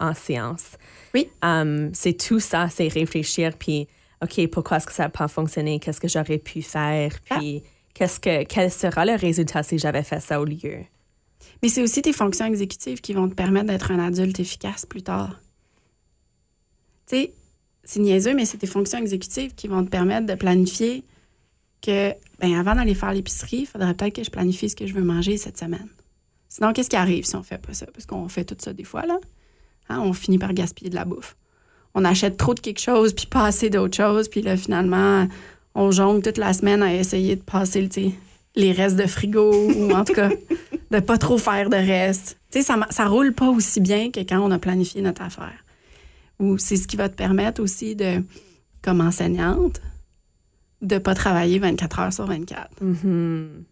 en 0.00 0.14
séance. 0.14 0.77
Oui. 1.14 1.28
Um, 1.42 1.90
c'est 1.94 2.14
tout 2.14 2.40
ça, 2.40 2.68
c'est 2.68 2.88
réfléchir, 2.88 3.56
puis, 3.58 3.88
OK, 4.22 4.46
pourquoi 4.48 4.78
est-ce 4.78 4.86
que 4.86 4.92
ça 4.92 5.04
n'a 5.04 5.08
pas 5.08 5.28
fonctionné? 5.28 5.78
Qu'est-ce 5.78 6.00
que 6.00 6.08
j'aurais 6.08 6.38
pu 6.38 6.62
faire? 6.62 7.12
Ah. 7.30 7.38
Puis, 7.38 7.62
qu'est-ce 7.94 8.20
que, 8.20 8.44
quel 8.44 8.70
sera 8.70 9.04
le 9.04 9.14
résultat 9.14 9.62
si 9.62 9.78
j'avais 9.78 10.02
fait 10.02 10.20
ça 10.20 10.40
au 10.40 10.44
lieu? 10.44 10.84
Mais 11.62 11.68
c'est 11.68 11.82
aussi 11.82 12.02
tes 12.02 12.12
fonctions 12.12 12.46
exécutives 12.46 13.00
qui 13.00 13.12
vont 13.12 13.28
te 13.28 13.34
permettre 13.34 13.66
d'être 13.66 13.90
un 13.90 13.98
adulte 13.98 14.38
efficace 14.38 14.86
plus 14.86 15.02
tard. 15.02 15.40
Tu 17.06 17.16
sais, 17.16 17.32
c'est 17.84 18.00
niaiseux, 18.00 18.34
mais 18.34 18.44
c'est 18.44 18.58
tes 18.58 18.66
fonctions 18.66 18.98
exécutives 18.98 19.54
qui 19.54 19.66
vont 19.66 19.84
te 19.84 19.90
permettre 19.90 20.26
de 20.26 20.34
planifier 20.34 21.04
que, 21.80 22.12
ben 22.38 22.54
avant 22.54 22.74
d'aller 22.74 22.94
faire 22.94 23.12
l'épicerie, 23.12 23.60
il 23.60 23.66
faudrait 23.66 23.94
peut-être 23.94 24.16
que 24.16 24.24
je 24.24 24.30
planifie 24.30 24.68
ce 24.68 24.76
que 24.76 24.86
je 24.86 24.94
veux 24.94 25.02
manger 25.02 25.36
cette 25.36 25.58
semaine. 25.58 25.88
Sinon, 26.48 26.72
qu'est-ce 26.72 26.90
qui 26.90 26.96
arrive 26.96 27.24
si 27.24 27.36
on 27.36 27.42
fait 27.42 27.58
pas 27.58 27.74
ça? 27.74 27.86
Parce 27.86 28.06
qu'on 28.06 28.28
fait 28.28 28.44
tout 28.44 28.56
ça 28.58 28.72
des 28.72 28.84
fois, 28.84 29.06
là. 29.06 29.18
Hein, 29.88 30.00
on 30.00 30.12
finit 30.12 30.38
par 30.38 30.52
gaspiller 30.52 30.90
de 30.90 30.94
la 30.94 31.04
bouffe. 31.04 31.36
On 31.94 32.04
achète 32.04 32.36
trop 32.36 32.54
de 32.54 32.60
quelque 32.60 32.80
chose, 32.80 33.12
puis 33.12 33.26
pas 33.26 33.46
assez 33.46 33.70
d'autre 33.70 33.96
chose, 33.96 34.28
puis 34.28 34.42
là, 34.42 34.56
finalement, 34.56 35.26
on 35.74 35.90
jongle 35.90 36.22
toute 36.22 36.38
la 36.38 36.52
semaine 36.52 36.82
à 36.82 36.94
essayer 36.94 37.36
de 37.36 37.42
passer 37.42 37.88
les 38.54 38.72
restes 38.72 38.96
de 38.96 39.06
frigo, 39.06 39.52
ou 39.52 39.92
en 39.92 40.04
tout 40.04 40.14
cas, 40.14 40.30
de 40.90 41.00
pas 41.00 41.18
trop 41.18 41.38
faire 41.38 41.70
de 41.70 41.76
restes. 41.76 42.38
Tu 42.50 42.58
sais, 42.58 42.64
ça, 42.64 42.78
ça 42.90 43.06
roule 43.06 43.32
pas 43.32 43.48
aussi 43.48 43.80
bien 43.80 44.10
que 44.10 44.20
quand 44.20 44.40
on 44.40 44.50
a 44.50 44.58
planifié 44.58 45.02
notre 45.02 45.22
affaire. 45.22 45.64
Ou 46.38 46.58
c'est 46.58 46.76
ce 46.76 46.86
qui 46.86 46.96
va 46.96 47.08
te 47.08 47.16
permettre 47.16 47.62
aussi 47.62 47.96
de, 47.96 48.22
comme 48.82 49.00
enseignante, 49.00 49.80
de 50.82 50.98
pas 50.98 51.14
travailler 51.14 51.58
24 51.58 51.98
heures 51.98 52.12
sur 52.12 52.26
24. 52.26 52.82
Mhm. 52.82 53.64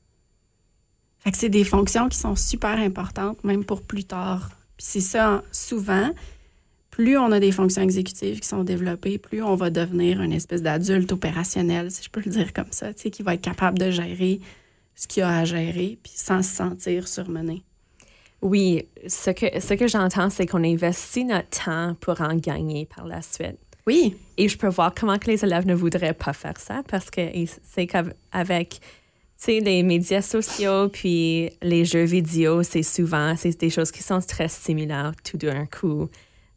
Fait 1.18 1.31
que 1.33 1.38
c'est 1.38 1.48
des 1.48 1.64
fonctions 1.64 2.09
qui 2.09 2.18
sont 2.18 2.37
super 2.37 2.79
importantes, 2.79 3.42
même 3.44 3.64
pour 3.64 3.83
plus 3.83 4.05
tard. 4.05 4.50
Puis 4.77 4.87
c'est 4.87 5.01
ça, 5.01 5.43
souvent, 5.53 6.11
plus 6.91 7.19
on 7.19 7.33
a 7.33 7.41
des 7.41 7.53
fonctions 7.53 7.83
exécutives 7.83 8.41
qui 8.41 8.49
sont 8.49 8.65
développées, 8.65 9.19
plus 9.19 9.43
on 9.43 9.55
va 9.55 9.71
devenir 9.71 10.23
une 10.23 10.33
espèce 10.33 10.62
d'adulte 10.62 11.12
opérationnel, 11.12 11.91
si 11.91 12.03
je 12.03 12.11
peux 12.11 12.23
le 12.25 12.31
dire 12.31 12.53
comme 12.53 12.71
ça, 12.71 12.93
tu 12.95 13.03
sais, 13.03 13.11
qui 13.11 13.23
va 13.23 13.35
être 13.35 13.43
capable 13.43 13.79
de 13.79 13.91
gérer 13.91 14.41
ce 14.95 15.07
qu'il 15.07 15.23
a 15.23 15.39
à 15.39 15.45
gérer, 15.45 15.99
puis 16.03 16.12
sans 16.15 16.43
se 16.43 16.55
sentir 16.55 17.07
surmené. 17.07 17.62
Oui, 18.43 18.87
ce 19.07 19.31
que, 19.31 19.61
ce 19.61 19.75
que 19.75 19.87
j'entends, 19.87 20.31
c'est 20.31 20.47
qu'on 20.47 20.65
investit 20.65 21.25
notre 21.25 21.65
temps 21.65 21.95
pour 22.01 22.21
en 22.21 22.35
gagner 22.35 22.87
par 22.87 23.07
la 23.07 23.23
suite. 23.23 23.59
Oui, 23.87 24.17
Et 24.37 24.49
je 24.49 24.59
peux 24.59 24.69
voir 24.69 24.95
comment 24.95 25.17
que 25.19 25.31
les 25.31 25.45
élèves 25.45 25.67
ne 25.67 25.75
voudraient 25.75 26.12
pas 26.12 26.33
faire 26.33 26.59
ça 26.59 26.83
parce 26.89 27.09
que 27.09 27.21
c'est 27.62 27.87
qu'avec 27.87 28.81
sais, 29.38 29.61
les 29.61 29.83
médias 29.83 30.22
sociaux 30.22 30.88
puis 30.88 31.51
les 31.62 31.85
jeux 31.85 32.05
vidéo, 32.05 32.62
c'est 32.62 32.83
souvent 32.83 33.35
c'est 33.37 33.59
des 33.61 33.70
choses 33.70 33.90
qui 33.90 34.03
sont 34.03 34.20
très 34.20 34.49
similaires 34.49 35.12
tout 35.25 35.37
d'un 35.37 35.66
coup, 35.66 36.09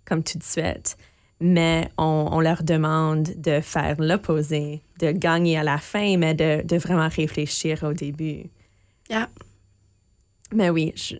comme 0.05 0.23
tout 0.23 0.37
de 0.37 0.43
suite. 0.43 0.97
Mais 1.41 1.89
on, 1.97 2.27
on 2.31 2.39
leur 2.41 2.63
demande 2.63 3.23
de 3.37 3.61
faire 3.61 3.95
l'opposé, 3.99 4.81
de 4.99 5.11
gagner 5.11 5.57
à 5.57 5.63
la 5.63 5.77
fin, 5.77 6.17
mais 6.17 6.33
de, 6.33 6.61
de 6.65 6.77
vraiment 6.77 7.07
réfléchir 7.07 7.83
au 7.83 7.93
début. 7.93 8.43
yeah. 9.09 9.29
Mais 10.53 10.69
oui, 10.69 10.91
je, 10.95 11.15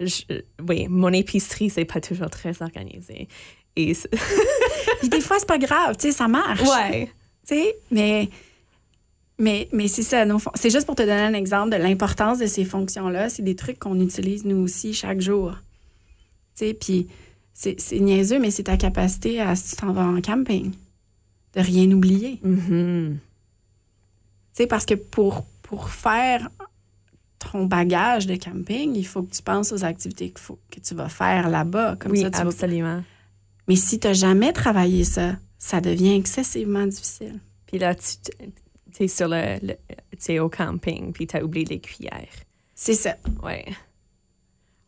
je- 0.00 0.40
oui, 0.66 0.88
mon 0.88 1.12
épicerie, 1.12 1.70
c'est 1.70 1.84
pas 1.84 2.00
toujours 2.00 2.30
très 2.30 2.62
organisé. 2.62 3.28
Et 3.76 3.92
Puis 5.00 5.08
des 5.08 5.20
fois, 5.20 5.38
c'est 5.38 5.46
pas 5.46 5.58
grave, 5.58 5.96
tu 5.96 6.08
sais, 6.08 6.12
ça 6.12 6.26
marche. 6.28 6.62
ouais. 6.62 7.06
Tu 7.46 7.54
sais, 7.54 7.76
mais, 7.90 8.28
mais, 9.40 9.68
mais 9.72 9.88
c'est 9.88 10.02
ça. 10.02 10.24
C'est 10.54 10.70
juste 10.70 10.86
pour 10.86 10.94
te 10.94 11.02
donner 11.02 11.22
un 11.22 11.34
exemple 11.34 11.70
de 11.70 11.76
l'importance 11.82 12.38
de 12.38 12.46
ces 12.46 12.64
fonctions-là. 12.64 13.28
C'est 13.30 13.42
des 13.42 13.56
trucs 13.56 13.78
qu'on 13.78 13.98
utilise 14.00 14.44
nous 14.44 14.58
aussi 14.58 14.94
chaque 14.94 15.20
jour. 15.20 15.52
Tu 16.56 16.66
sais, 16.66 16.74
puis 16.74 17.08
c'est 17.52 17.76
niaiseux, 18.00 18.38
mais 18.38 18.50
c'est 18.50 18.64
ta 18.64 18.76
capacité 18.76 19.40
à, 19.40 19.54
si 19.56 19.70
tu 19.70 19.76
t'en 19.76 19.92
vas 19.92 20.04
en 20.06 20.20
camping, 20.20 20.72
de 21.54 21.60
rien 21.60 21.90
oublier. 21.90 22.38
Tu 22.42 22.48
Mhm. 22.48 23.18
sais, 24.52 24.66
parce 24.66 24.86
que 24.86 24.94
pour, 24.94 25.44
pour 25.62 25.90
faire 25.90 26.48
ton 27.38 27.64
bagage 27.66 28.26
de 28.26 28.36
camping, 28.36 28.94
il 28.94 29.06
faut 29.06 29.22
que 29.22 29.32
tu 29.34 29.42
penses 29.42 29.72
aux 29.72 29.84
activités 29.84 30.32
faut, 30.36 30.58
que 30.70 30.80
tu 30.80 30.94
vas 30.94 31.08
faire 31.08 31.48
là-bas. 31.48 31.96
Comme 31.96 32.12
Oui, 32.12 32.20
ça, 32.22 32.30
tu 32.30 32.36
vas- 32.38 32.42
absolument. 32.46 33.02
Mais 33.68 33.76
si 33.76 33.98
tu 33.98 34.06
n'as 34.08 34.12
jamais 34.14 34.52
travaillé 34.52 35.04
ça, 35.04 35.36
ça 35.58 35.80
devient 35.80 36.14
excessivement 36.14 36.86
difficile. 36.86 37.38
Puis 37.66 37.78
là, 37.78 37.94
tu 37.94 38.04
es 39.04 39.08
sur 39.08 39.28
le, 39.28 39.58
le- 39.62 39.76
tu 40.22 40.32
es 40.32 40.38
au 40.38 40.48
camping, 40.48 41.12
puis 41.12 41.26
tu 41.26 41.36
as 41.36 41.44
oublié 41.44 41.64
les 41.66 41.80
cuillères. 41.80 42.28
C'est 42.74 42.94
ça. 42.94 43.16
Ouais. 43.42 43.64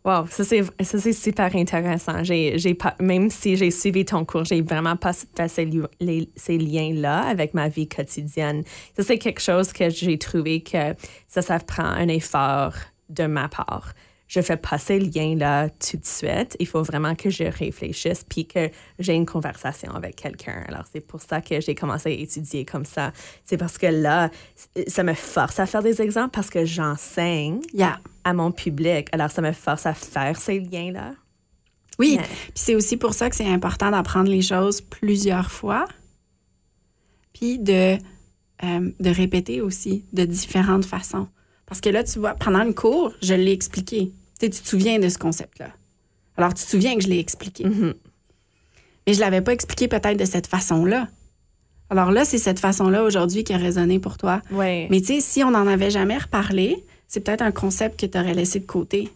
Wow, 0.04 0.26
ça 0.26 0.42
c'est 0.42 0.62
ça 0.82 0.98
c'est 0.98 1.12
super 1.12 1.54
intéressant. 1.54 2.24
J'ai 2.24 2.58
j'ai 2.58 2.74
pas 2.74 2.96
même 2.98 3.30
si 3.30 3.56
j'ai 3.56 3.70
suivi 3.70 4.04
ton 4.04 4.24
cours, 4.24 4.44
j'ai 4.44 4.60
vraiment 4.60 4.96
pas 4.96 5.12
fait 5.12 5.46
ces, 5.48 5.64
li- 6.00 6.28
ces 6.34 6.58
liens 6.58 6.92
là 6.94 7.20
avec 7.20 7.54
ma 7.54 7.68
vie 7.68 7.88
quotidienne. 7.88 8.64
Ça 8.96 9.04
c'est 9.04 9.18
quelque 9.18 9.40
chose 9.40 9.72
que 9.72 9.88
j'ai 9.90 10.18
trouvé 10.18 10.60
que 10.60 10.94
ça 11.28 11.40
ça 11.40 11.60
prend 11.60 11.84
un 11.84 12.08
effort 12.08 12.74
de 13.10 13.26
ma 13.26 13.48
part. 13.48 13.92
Je 14.34 14.40
fais 14.40 14.56
pas 14.56 14.78
ces 14.78 14.98
liens 14.98 15.36
là 15.36 15.68
tout 15.68 15.98
de 15.98 16.06
suite. 16.06 16.56
Il 16.58 16.66
faut 16.66 16.82
vraiment 16.82 17.14
que 17.14 17.28
je 17.28 17.44
réfléchisse 17.44 18.24
puis 18.26 18.46
que 18.46 18.70
j'ai 18.98 19.12
une 19.12 19.26
conversation 19.26 19.92
avec 19.94 20.16
quelqu'un. 20.16 20.64
Alors 20.68 20.84
c'est 20.90 21.06
pour 21.06 21.20
ça 21.20 21.42
que 21.42 21.60
j'ai 21.60 21.74
commencé 21.74 22.08
à 22.08 22.12
étudier 22.12 22.64
comme 22.64 22.86
ça. 22.86 23.12
C'est 23.44 23.58
parce 23.58 23.76
que 23.76 23.88
là 23.88 24.30
ça 24.86 25.02
me 25.02 25.12
force 25.12 25.60
à 25.60 25.66
faire 25.66 25.82
des 25.82 26.00
exemples 26.00 26.30
parce 26.30 26.48
que 26.48 26.64
j'enseigne 26.64 27.60
Yeah. 27.74 28.00
à 28.24 28.32
mon 28.32 28.52
public. 28.52 29.08
Alors, 29.12 29.30
ça 29.30 29.42
me 29.42 29.52
force 29.52 29.84
à 29.84 29.92
faire 29.92 30.38
ces 30.40 30.60
liens-là. 30.60 31.12
Oui, 31.98 32.16
Ouais. 32.18 32.24
puis 32.24 32.52
c'est 32.54 32.74
aussi 32.74 32.96
pour 32.96 33.12
ça 33.12 33.28
que 33.28 33.36
c'est 33.36 33.46
important 33.52 33.90
d'apprendre 33.90 34.30
les 34.30 34.40
choses 34.40 34.80
plusieurs 34.80 35.50
fois, 35.50 35.84
puis 37.34 37.58
de, 37.58 37.98
euh, 38.64 38.90
de 38.98 39.10
répéter 39.10 39.60
aussi 39.60 40.06
de 40.14 40.24
différentes 40.24 40.86
façons. 40.86 41.28
Parce 41.66 41.80
que 41.82 41.90
là, 41.90 42.02
tu 42.04 42.18
vois, 42.18 42.34
pendant 42.34 42.64
le 42.64 42.72
cours, 42.72 43.12
je 43.22 43.34
l'ai 43.34 43.52
expliqué. 43.52 44.12
Tu 44.50 44.62
te 44.62 44.68
souviens 44.68 44.98
de 44.98 45.08
ce 45.08 45.18
concept-là. 45.18 45.70
Alors, 46.36 46.52
tu 46.54 46.64
te 46.64 46.68
souviens 46.68 46.96
que 46.96 47.02
je 47.02 47.08
l'ai 47.08 47.18
expliqué. 47.18 47.64
Mhm. 47.64 47.94
Mais 49.06 49.14
je 49.14 49.20
l'avais 49.20 49.40
pas 49.40 49.52
expliqué 49.52 49.88
peut-être 49.88 50.18
de 50.18 50.24
cette 50.24 50.46
façon-là. 50.46 51.08
Alors 51.90 52.10
là, 52.10 52.24
c'est 52.24 52.38
cette 52.38 52.58
façon-là 52.58 53.04
aujourd'hui 53.04 53.44
qui 53.44 53.52
a 53.52 53.56
résonné 53.56 53.98
pour 53.98 54.16
toi. 54.16 54.40
Mais 54.90 55.00
tu 55.00 55.06
sais, 55.06 55.20
si 55.20 55.44
on 55.44 55.50
n'en 55.50 55.66
avait 55.66 55.90
jamais 55.90 56.16
reparlé, 56.16 56.84
c'est 57.06 57.20
peut-être 57.20 57.42
un 57.42 57.52
concept 57.52 58.00
que 58.00 58.06
tu 58.06 58.18
aurais 58.18 58.34
laissé 58.34 58.60
de 58.60 58.66
côté. 58.66 59.10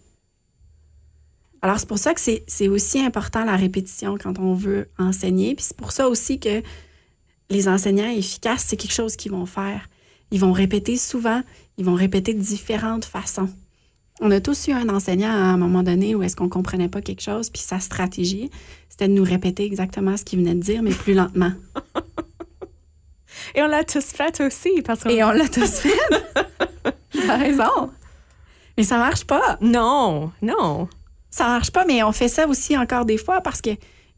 Alors, 1.63 1.79
c'est 1.81 1.89
pour 1.89 1.99
ça 1.99 2.13
que 2.13 2.21
c'est 2.21 2.45
c'est 2.47 2.69
aussi 2.69 3.01
important 3.01 3.45
la 3.45 3.57
répétition 3.57 4.19
quand 4.19 4.39
on 4.39 4.55
veut 4.55 4.89
enseigner. 4.99 5.55
Puis 5.55 5.65
c'est 5.65 5.77
pour 5.77 5.91
ça 5.91 6.09
aussi 6.09 6.39
que 6.39 6.63
les 7.49 7.69
enseignants 7.69 8.11
efficaces, 8.11 8.65
c'est 8.69 8.77
quelque 8.77 8.93
chose 8.93 9.17
qu'ils 9.17 9.33
vont 9.33 9.47
faire. 9.47 9.89
Ils 10.31 10.41
vont 10.41 10.53
répéter 10.53 10.97
souvent, 10.97 11.43
ils 11.79 11.85
vont 11.85 11.95
répéter 11.95 12.35
de 12.35 12.41
différentes 12.41 13.05
façons. 13.05 13.49
On 14.21 14.31
a 14.31 14.41
tous 14.41 14.69
eu 14.69 14.73
un 14.73 14.89
enseignant 14.89 15.31
à 15.31 15.35
un 15.35 15.57
moment 15.57 15.83
donné 15.83 16.15
où 16.15 16.23
est-ce 16.23 16.37
qu'on 16.37 16.49
comprenait 16.49 16.89
pas 16.89 17.03
quelque 17.03 17.21
chose, 17.21 17.51
puis 17.51 17.61
sa 17.61 17.81
stratégie, 17.81 18.51
c'était 18.89 19.09
de 19.09 19.13
nous 19.13 19.25
répéter 19.25 19.65
exactement 19.65 20.17
ce 20.17 20.25
qu'il 20.25 20.39
venait 20.39 20.55
de 20.55 20.61
dire, 20.61 20.83
mais 20.83 20.91
plus 20.91 21.13
lentement. 21.15 21.53
Et 23.55 23.63
on 23.63 23.67
l'a 23.67 23.85
tous 23.85 24.05
fait 24.05 24.41
aussi. 24.41 24.83
Parce 24.83 25.03
qu'on... 25.03 25.11
Et 25.11 25.23
on 25.23 25.31
l'a 25.31 25.49
tous 25.49 25.81
fait. 25.81 25.99
T'as 27.27 27.37
raison. 27.37 27.91
Mais 28.77 28.85
ça 28.85 28.99
marche 28.99 29.25
pas. 29.25 29.59
Non, 29.61 30.33
non. 30.43 30.89
Ça 31.31 31.47
marche 31.47 31.71
pas, 31.71 31.85
mais 31.85 32.03
on 32.03 32.13
fait 32.13 32.29
ça 32.29 32.47
aussi 32.47 32.77
encore 32.77 33.05
des 33.05 33.19
fois 33.19 33.41
parce 33.41 33.61
que 33.61 33.71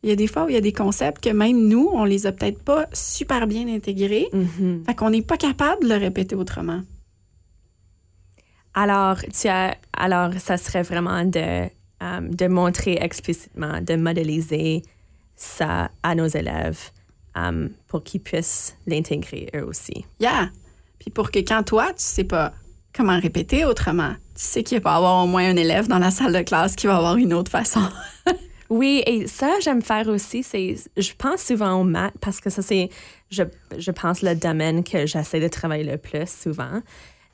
il 0.05 0.09
y 0.09 0.13
a 0.13 0.17
des 0.17 0.29
fois 0.29 0.45
où 0.45 0.49
il 0.49 0.55
y 0.55 0.57
a 0.57 0.61
des 0.61 0.73
concepts 0.73 1.25
que 1.25 1.31
même 1.31 1.67
nous, 1.67 1.91
on 1.93 2.05
les 2.05 2.27
a 2.27 2.33
peut-être 2.33 2.63
pas 2.63 2.87
super 2.93 3.49
bien 3.49 3.67
intégrés. 3.67 4.29
Mhm. 4.33 4.85
Fait 4.87 4.95
qu'on 4.95 5.11
n'est 5.11 5.23
pas 5.23 5.37
capable 5.37 5.83
de 5.83 5.89
le 5.89 5.97
répéter 5.97 6.37
autrement. 6.37 6.83
Alors, 8.81 9.17
tu 9.23 9.49
as, 9.49 9.77
alors, 9.93 10.31
ça 10.39 10.57
serait 10.57 10.85
vraiment 10.85 11.25
de, 11.25 11.65
euh, 11.65 12.21
de 12.21 12.47
montrer 12.47 12.97
explicitement, 13.01 13.81
de 13.81 13.97
modéliser 13.97 14.83
ça 15.35 15.91
à 16.05 16.15
nos 16.15 16.29
élèves 16.29 16.79
euh, 17.37 17.69
pour 17.89 18.05
qu'ils 18.05 18.21
puissent 18.21 18.77
l'intégrer 18.87 19.49
eux 19.57 19.65
aussi. 19.65 20.05
Yeah. 20.21 20.51
Puis 21.01 21.11
pour 21.11 21.33
que 21.33 21.41
quand 21.41 21.65
toi, 21.65 21.87
tu 21.89 22.05
sais 22.05 22.23
pas 22.23 22.53
comment 22.93 23.19
répéter 23.19 23.65
autrement, 23.65 24.13
tu 24.37 24.45
sais 24.45 24.63
qu'il 24.63 24.81
va 24.81 24.93
y 24.93 24.97
avoir 24.97 25.25
au 25.25 25.27
moins 25.27 25.51
un 25.51 25.57
élève 25.57 25.89
dans 25.89 25.99
la 25.99 26.13
salle 26.13 26.33
de 26.33 26.43
classe 26.43 26.77
qui 26.77 26.87
va 26.87 26.99
avoir 26.99 27.17
une 27.17 27.35
autre 27.35 27.51
façon. 27.51 27.83
Oui, 28.71 29.03
et 29.07 29.27
ça, 29.29 29.55
j'aime 29.63 29.81
faire 29.81 30.09
aussi, 30.09 30.43
c'est, 30.43 30.77
je 30.95 31.13
pense 31.17 31.43
souvent 31.43 31.81
aux 31.81 31.85
maths 31.85 32.13
parce 32.21 32.39
que 32.39 32.51
ça, 32.51 32.61
c'est, 32.61 32.91
je, 33.31 33.43
je 33.79 33.91
pense, 33.91 34.21
le 34.21 34.35
domaine 34.35 34.85
que 34.85 35.07
j'essaie 35.07 35.41
de 35.41 35.49
travailler 35.49 35.85
le 35.85 35.97
plus 35.97 36.29
souvent. 36.29 36.83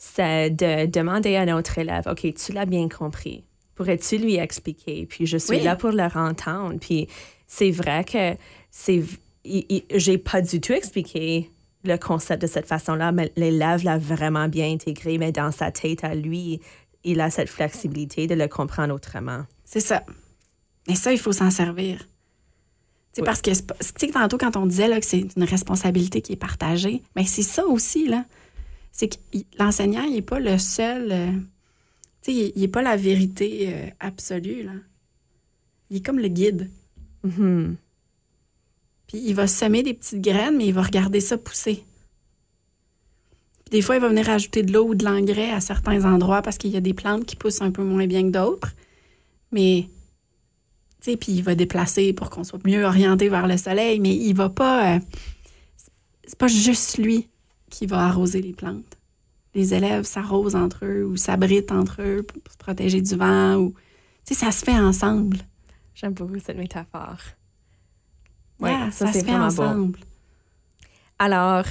C'est 0.07 0.51
de 0.51 0.85
demander 0.87 1.35
à 1.37 1.47
notre 1.47 1.79
élève, 1.79 2.05
OK, 2.07 2.27
tu 2.35 2.53
l'as 2.53 2.67
bien 2.67 2.89
compris. 2.91 3.43
Pourrais-tu 3.75 4.19
lui 4.19 4.37
expliquer? 4.37 5.07
Puis 5.07 5.27
je 5.27 5.39
suis 5.39 5.57
Oui. 5.57 5.63
là 5.63 5.77
pour 5.77 5.91
leur 5.93 6.15
entendre. 6.17 6.79
Puis 6.79 7.09
c'est 7.47 7.71
vrai 7.71 8.05
que 8.05 8.37
c'est, 8.71 9.03
j'ai 9.45 10.19
pas 10.19 10.43
du 10.43 10.61
tout 10.61 10.73
expliqué 10.75 11.51
le 11.85 11.97
concept 11.97 12.43
de 12.43 12.47
cette 12.47 12.67
façon-là, 12.67 13.13
mais 13.13 13.33
l'élève 13.37 13.83
l'a 13.83 13.97
vraiment 13.99 14.47
bien 14.49 14.71
intégré, 14.71 15.17
mais 15.19 15.33
dans 15.33 15.51
sa 15.51 15.71
tête 15.71 16.05
à 16.05 16.15
lui, 16.15 16.61
il 17.03 17.21
a 17.21 17.31
cette 17.31 17.49
flexibilité 17.49 18.27
de 18.27 18.35
le 18.35 18.47
comprendre 18.47 18.95
autrement. 18.95 19.45
C'est 19.65 19.81
ça. 19.81 20.05
Et 20.87 20.95
ça, 20.97 21.13
il 21.13 21.19
faut 21.19 21.33
s'en 21.33 21.51
servir. 21.51 22.07
C'est 23.15 23.23
Oui. 23.23 23.27
parce 23.27 23.41
que, 23.41 23.51
tu 23.51 23.57
sais, 23.99 24.09
tantôt, 24.09 24.37
quand 24.39 24.57
on 24.57 24.67
disait 24.67 24.89
là, 24.89 25.01
que 25.01 25.07
c'est 25.07 25.27
une 25.37 25.45
responsabilité 25.45 26.21
qui 26.21 26.33
est 26.35 26.37
partagée, 26.37 27.03
mais 27.17 27.25
c'est 27.25 27.43
ça 27.43 27.65
aussi, 27.67 28.07
là. 28.07 28.25
C'est 28.97 29.09
que 29.09 29.17
l'enseignant, 29.59 30.05
il 30.05 30.13
n'est 30.13 30.23
pas 30.23 30.39
le 30.39 30.57
seul. 30.57 31.11
euh, 31.11 31.33
tu 32.23 32.33
sais, 32.33 32.53
il 32.55 32.61
n'est 32.61 32.69
pas 32.69 32.81
la 32.81 32.97
vérité 32.97 33.75
euh, 33.75 33.87
absolue, 33.99 34.63
là. 34.63 34.73
Il 35.91 35.97
est 35.97 36.01
comme 36.01 36.21
le 36.21 36.29
guide. 36.29 36.71
Mhm. 37.25 37.77
Puis 39.09 39.19
il 39.19 39.35
va 39.35 39.49
semer 39.49 39.83
des 39.83 39.95
petites 39.95 40.21
graines, 40.23 40.57
mais 40.57 40.67
il 40.67 40.73
va 40.73 40.83
regarder 40.83 41.19
ça 41.19 41.37
pousser. 41.37 41.85
Puis 43.65 43.73
des 43.73 43.83
fois, 43.83 43.97
il 43.97 44.01
va 44.01 44.09
venir 44.09 44.31
ajouter 44.31 44.63
de 44.63 44.73
l'eau 44.73 44.87
ou 44.87 44.95
de 44.95 45.05
l'engrais 45.05 45.51
à 45.51 45.61
certains 45.61 46.05
endroits 46.05 46.41
parce 46.41 46.57
qu'il 46.57 46.71
y 46.71 46.77
a 46.77 46.81
des 46.81 46.95
plantes 46.95 47.27
qui 47.27 47.35
poussent 47.35 47.63
un 47.63 47.73
peu 47.73 47.83
moins 47.83 48.07
bien 48.07 48.23
que 48.23 48.31
d'autres. 48.31 48.75
Mais, 49.51 49.89
tu 51.01 51.11
sais, 51.11 51.17
puis 51.17 51.33
il 51.33 51.43
va 51.43 51.57
déplacer 51.57 52.13
pour 52.13 52.31
qu'on 52.31 52.45
soit 52.45 52.65
mieux 52.65 52.85
orienté 52.85 53.29
vers 53.29 53.49
le 53.49 53.57
soleil, 53.57 53.99
mais 53.99 54.15
il 54.15 54.35
va 54.35 54.51
pas. 54.51 54.95
euh, 54.95 55.01
c'est 56.27 56.39
pas 56.39 56.47
juste 56.47 56.99
lui 56.99 57.29
qui 57.75 57.87
va 57.87 58.07
arroser 58.07 58.41
les 58.41 58.53
plantes. 58.53 58.97
Les 59.55 59.75
élèves 59.75 60.05
s'arrosent 60.05 60.55
entre 60.57 60.85
eux 60.85 61.05
ou 61.05 61.17
s'abritent 61.17 61.73
entre 61.73 62.03
eux 62.03 62.23
pour 62.23 62.41
se 62.53 62.57
protéger 62.57 63.01
du 63.01 63.15
vent 63.17 63.57
ou. 63.57 63.75
Tu 64.27 64.35
sais, 64.35 64.45
ça 64.47 64.51
se 64.53 64.65
fait 64.65 64.77
ensemble. 64.79 65.39
J'aime 65.95 66.13
beaucoup 66.15 66.39
cette 66.39 66.57
métaphore. 66.57 67.19
Oui, 68.61 68.71
Yeah, 68.71 68.91
ça, 68.91 69.13
se 69.13 69.19
fait 69.19 69.25
beau. 69.25 69.33
ensemble. 69.33 69.99
Alors, 71.19 71.65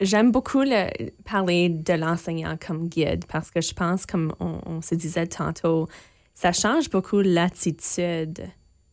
j'aime 0.00 0.32
beaucoup 0.32 0.62
le- 0.62 1.10
parler 1.24 1.68
de 1.68 1.92
l'enseignant 1.94 2.56
comme 2.64 2.88
guide 2.88 3.24
parce 3.26 3.50
que 3.50 3.60
je 3.60 3.72
pense, 3.74 4.06
comme 4.06 4.34
on, 4.40 4.60
on 4.66 4.82
se 4.82 4.94
disait 4.94 5.26
tantôt, 5.26 5.88
ça 6.34 6.52
change 6.52 6.90
beaucoup 6.90 7.20
l'attitude 7.20 8.42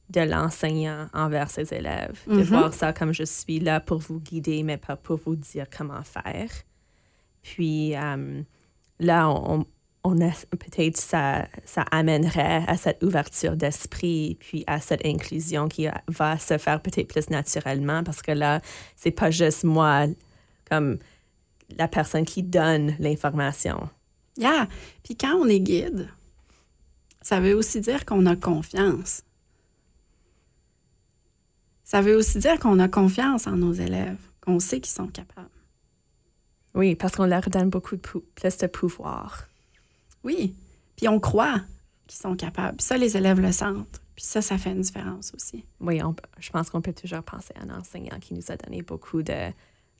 de 0.09 0.21
l'enseignant 0.21 1.07
envers 1.13 1.49
ses 1.49 1.73
élèves. 1.73 2.19
De 2.27 2.35
Mhm. 2.35 2.41
voir 2.43 2.73
ça 2.73 2.93
comme 2.93 3.13
je 3.13 3.23
suis 3.23 3.59
là 3.59 3.79
pour 3.79 3.97
vous 3.99 4.19
guider, 4.19 4.63
mais 4.63 4.77
pas 4.77 4.95
pour 4.95 5.17
vous 5.17 5.35
dire 5.35 5.65
comment 5.75 6.01
faire. 6.03 6.49
Puis 7.41 7.95
euh, 7.95 8.41
là, 8.99 9.29
on, 9.29 9.65
on 10.03 10.21
a 10.21 10.31
peut-être 10.51 10.95
ça, 10.97 11.47
ça 11.65 11.81
amènerait 11.91 12.63
à 12.67 12.77
cette 12.77 13.03
ouverture 13.03 13.57
d'esprit, 13.57 14.37
puis 14.39 14.63
à 14.67 14.79
cette 14.79 15.05
inclusion 15.05 15.67
qui 15.67 15.87
va 16.07 16.37
se 16.39 16.57
faire 16.57 16.81
peut-être 16.81 17.07
plus 17.09 17.29
naturellement, 17.29 18.03
parce 18.03 18.21
que 18.21 18.31
là, 18.31 18.61
c'est 18.95 19.11
pas 19.11 19.29
juste 19.31 19.65
moi 19.65 20.05
comme 20.69 20.97
la 21.77 21.89
personne 21.89 22.23
qui 22.23 22.43
donne 22.43 22.95
l'information. 22.99 23.89
Yeah. 24.37 24.69
Puis 25.03 25.17
quand 25.17 25.35
on 25.35 25.47
est 25.49 25.59
guide, 25.59 26.07
ça 27.21 27.41
veut 27.41 27.53
aussi 27.55 27.81
dire 27.81 28.05
qu'on 28.05 28.25
a 28.25 28.37
confiance. 28.37 29.23
Ça 31.89 32.01
veut 32.01 32.17
aussi 32.17 32.37
dire 32.39 32.59
qu'on 32.59 32.79
a 32.79 32.89
confiance 32.89 33.47
en 33.47 33.53
nos 33.53 33.71
élèves, 33.71 34.19
qu'on 34.41 34.59
sait 34.59 34.81
qu'ils 34.81 34.93
sont 34.93 35.07
capables. 35.07 35.47
Oui, 36.75 36.95
parce 36.95 37.15
qu'on 37.15 37.25
leur 37.25 37.49
donne 37.49 37.69
beaucoup 37.69 37.95
de 37.95 38.01
plus 38.01 38.57
de 38.57 38.67
pouvoir. 38.67 39.45
Oui. 40.25 40.53
Puis 40.97 41.07
on 41.07 41.17
croit 41.21 41.61
qu'ils 42.07 42.19
sont 42.19 42.35
capables. 42.35 42.75
Puis 42.75 42.85
ça, 42.87 42.97
les 42.97 43.15
élèves 43.15 43.39
le 43.39 43.53
sentent. 43.53 44.01
Puis 44.17 44.25
ça, 44.25 44.41
ça 44.41 44.57
fait 44.57 44.71
une 44.71 44.81
différence 44.81 45.31
aussi. 45.33 45.63
Oui, 45.79 46.03
on- 46.03 46.13
je 46.39 46.49
pense 46.49 46.69
qu'on 46.69 46.81
peut 46.81 46.91
toujours 46.93 47.23
penser 47.23 47.53
à 47.55 47.63
un 47.63 47.79
enseignant 47.79 48.19
qui 48.19 48.33
nous 48.33 48.51
a 48.51 48.57
donné 48.57 48.81
beaucoup 48.81 49.23
de, 49.23 49.51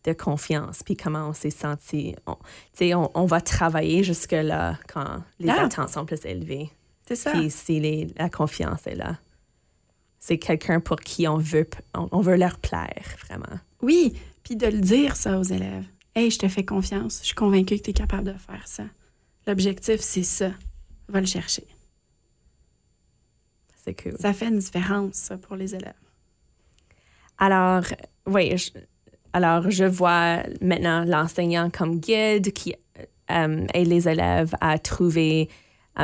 de 0.03 0.11
confiance, 0.13 0.83
puis 0.83 0.97
comment 0.97 1.29
on 1.29 1.33
s'est 1.33 1.51
senti. 1.51 2.15
On, 2.25 2.33
tu 2.35 2.39
sais, 2.73 2.93
on, 2.95 3.09
on 3.15 3.25
va 3.25 3.39
travailler 3.39 4.03
jusque-là 4.03 4.77
quand 4.91 5.23
les 5.39 5.49
Ah. 5.49 5.63
attentes 5.65 5.89
sont 5.89 6.05
plus 6.05 6.25
élevées. 6.25 6.69
C'est 7.07 7.15
ça. 7.15 7.31
Puis 7.31 7.49
si 7.49 7.79
les- 7.79 8.07
la 8.17 8.29
confiance 8.29 8.85
est 8.87 8.95
là. 8.95 9.17
C'est 10.19 10.37
quelqu'un 10.37 10.79
pour 10.79 10.99
qui 10.99 11.27
on 11.27 11.37
veut, 11.37 11.69
on, 11.93 12.09
on 12.11 12.21
veut 12.21 12.35
leur 12.35 12.57
plaire, 12.59 13.15
vraiment. 13.25 13.59
Oui. 13.81 14.13
Puis 14.43 14.55
de 14.55 14.67
le 14.67 14.79
dire, 14.79 15.15
ça, 15.15 15.39
aux 15.39 15.43
élèves. 15.43 15.85
Hey, 16.15 16.31
je 16.31 16.39
te 16.39 16.47
fais 16.47 16.65
confiance. 16.65 17.19
Je 17.21 17.27
suis 17.27 17.35
convaincue 17.35 17.77
que 17.77 17.83
tu 17.83 17.89
es 17.91 17.93
capable 17.93 18.33
de 18.33 18.37
faire 18.37 18.67
ça. 18.67 18.83
L'objectif, 19.45 20.01
c'est 20.01 20.23
ça. 20.23 20.51
Va 21.07 21.19
le 21.19 21.27
chercher. 21.27 21.67
C'est 23.75 24.01
cool. 24.01 24.17
Ça 24.19 24.33
fait 24.33 24.47
une 24.47 24.57
différence, 24.57 25.15
ça, 25.15 25.37
pour 25.37 25.55
les 25.55 25.75
élèves. 25.75 25.93
Alors, 27.37 27.83
oui, 28.25 28.57
je, 28.57 28.71
alors 29.33 29.69
je 29.69 29.85
vois 29.85 30.43
maintenant 30.61 31.05
l'enseignant 31.05 31.69
comme 31.69 31.99
guide 31.99 32.51
qui 32.51 32.75
euh, 33.29 33.65
aide 33.73 33.87
les 33.87 34.09
élèves 34.09 34.55
à 34.59 34.79
trouver 34.79 35.49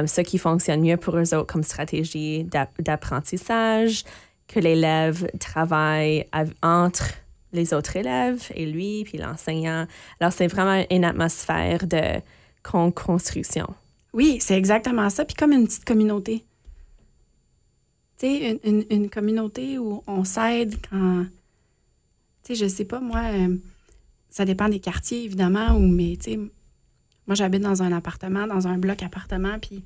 ce 0.05 0.21
qui 0.21 0.37
fonctionne 0.37 0.81
mieux 0.81 0.97
pour 0.97 1.17
eux 1.17 1.33
autres 1.33 1.47
comme 1.51 1.63
stratégie 1.63 2.43
d'app- 2.43 2.81
d'apprentissage, 2.81 4.03
que 4.47 4.59
l'élève 4.59 5.29
travaille 5.39 6.27
av- 6.31 6.53
entre 6.61 7.05
les 7.53 7.73
autres 7.73 7.95
élèves 7.95 8.51
et 8.55 8.65
lui, 8.65 9.03
puis 9.05 9.17
l'enseignant. 9.17 9.85
Alors, 10.19 10.33
c'est 10.33 10.47
vraiment 10.47 10.83
une 10.89 11.05
atmosphère 11.05 11.85
de 11.87 12.19
con- 12.63 12.91
construction. 12.91 13.67
Oui, 14.13 14.37
c'est 14.41 14.57
exactement 14.57 15.09
ça. 15.09 15.23
Puis 15.25 15.35
comme 15.35 15.51
une 15.51 15.65
petite 15.65 15.85
communauté. 15.85 16.43
Tu 18.17 18.27
sais, 18.27 18.59
une, 18.63 18.83
une- 18.89 19.09
communauté 19.09 19.77
où 19.77 20.03
on 20.07 20.23
s'aide 20.23 20.75
quand. 20.89 21.25
Tu 22.43 22.55
sais, 22.55 22.65
je 22.65 22.67
sais 22.69 22.85
pas, 22.85 22.99
moi, 22.99 23.21
euh, 23.33 23.55
ça 24.29 24.45
dépend 24.45 24.67
des 24.69 24.79
quartiers, 24.79 25.23
évidemment, 25.23 25.75
ou, 25.75 25.87
mais 25.87 26.17
tu 26.17 26.31
sais, 26.33 26.39
moi, 27.27 27.35
j'habite 27.35 27.61
dans 27.61 27.81
un 27.83 27.91
appartement, 27.91 28.47
dans 28.47 28.67
un 28.67 28.77
bloc 28.77 29.01
appartement, 29.03 29.57
puis 29.59 29.83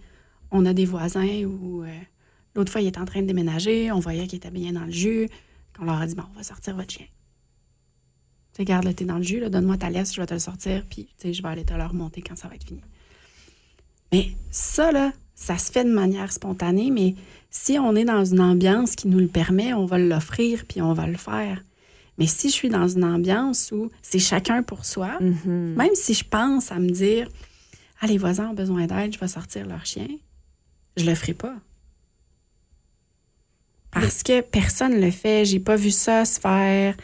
on 0.52 0.66
a 0.66 0.74
des 0.74 0.86
voisins 0.86 1.44
où 1.44 1.84
euh, 1.84 1.88
l'autre 2.56 2.72
fois, 2.72 2.82
il 2.82 2.88
était 2.88 3.00
en 3.00 3.06
train 3.06 3.22
de 3.22 3.28
déménager, 3.28 3.92
on 3.92 4.00
voyait 4.00 4.28
qu'il 4.28 4.38
était 4.38 4.52
bien 4.52 4.72
dans 4.74 4.86
le 4.86 4.92
jus, 4.92 5.30
qu'on 5.78 5.86
leur 5.86 6.02
a 6.02 6.08
dit, 6.08 6.16
bon, 6.16 6.24
on 6.34 6.38
va 6.38 6.44
sortir 6.44 6.76
votre 6.76 6.92
chien. 6.92 7.06
Tu 8.54 8.58
sais, 8.58 8.66
garde, 8.66 8.86
là, 8.86 8.94
t'es 8.94 9.06
dans 9.06 9.18
le 9.18 9.24
jus, 9.24 9.40
donne-moi 9.50 9.78
ta 9.78 9.90
laisse, 9.90 10.16
je 10.16 10.22
vais 10.22 10.28
te 10.28 10.34
le 10.34 10.40
sortir, 10.40 10.84
puis, 10.90 11.10
je 11.24 11.42
vais 11.42 11.50
aller 11.50 11.66
te 11.66 11.74
le 11.74 11.86
remonter 11.86 12.22
quand 12.22 12.36
ça 12.36 12.48
va 12.48 12.56
être 12.56 12.66
fini. 12.66 12.82
Mais 14.12 14.32
ça, 14.50 14.92
là, 14.92 15.12
ça 15.36 15.58
se 15.58 15.72
fait 15.72 15.84
de 15.84 15.94
manière 15.94 16.32
spontanée, 16.32 16.90
mais 16.90 17.14
si 17.52 17.78
on 17.78 17.96
est 17.96 18.06
dans 18.06 18.26
une 18.26 18.42
ambiance 18.42 18.96
qui 18.96 19.08
nous 19.08 19.20
le 19.20 19.28
permet, 19.28 19.74
on 19.74 19.86
va 19.86 20.00
l'offrir 20.00 20.66
puis 20.66 20.82
on 20.82 20.94
va 20.94 21.06
le 21.06 21.18
faire. 21.18 21.62
Mais 22.18 22.26
si 22.26 22.50
je 22.50 22.54
suis 22.54 22.70
dans 22.70 22.88
une 22.88 23.04
ambiance 23.04 23.72
où 23.72 23.90
c'est 24.02 24.20
chacun 24.20 24.64
pour 24.64 24.86
soi, 24.86 25.20
même 25.46 25.94
si 25.94 26.14
je 26.14 26.24
pense 26.24 26.72
à 26.72 26.80
me 26.80 26.90
dire 26.90 27.28
Ah, 28.02 28.08
les 28.08 28.18
voisins 28.18 28.50
ont 28.50 28.54
besoin 28.54 28.88
d'aide, 28.88 29.14
je 29.14 29.20
vais 29.20 29.28
sortir 29.28 29.68
leur 29.68 29.86
chien, 29.86 30.08
je 30.96 31.06
le 31.06 31.16
ferai 31.16 31.34
pas. 31.34 31.56
Parce 33.92 34.24
que 34.24 34.42
personne 34.42 34.96
ne 34.96 35.02
le 35.06 35.12
fait, 35.12 35.46
j'ai 35.46 35.60
pas 35.60 35.76
vu 35.76 35.92
ça 35.92 36.26
se 36.26 36.40
faire. 36.40 36.96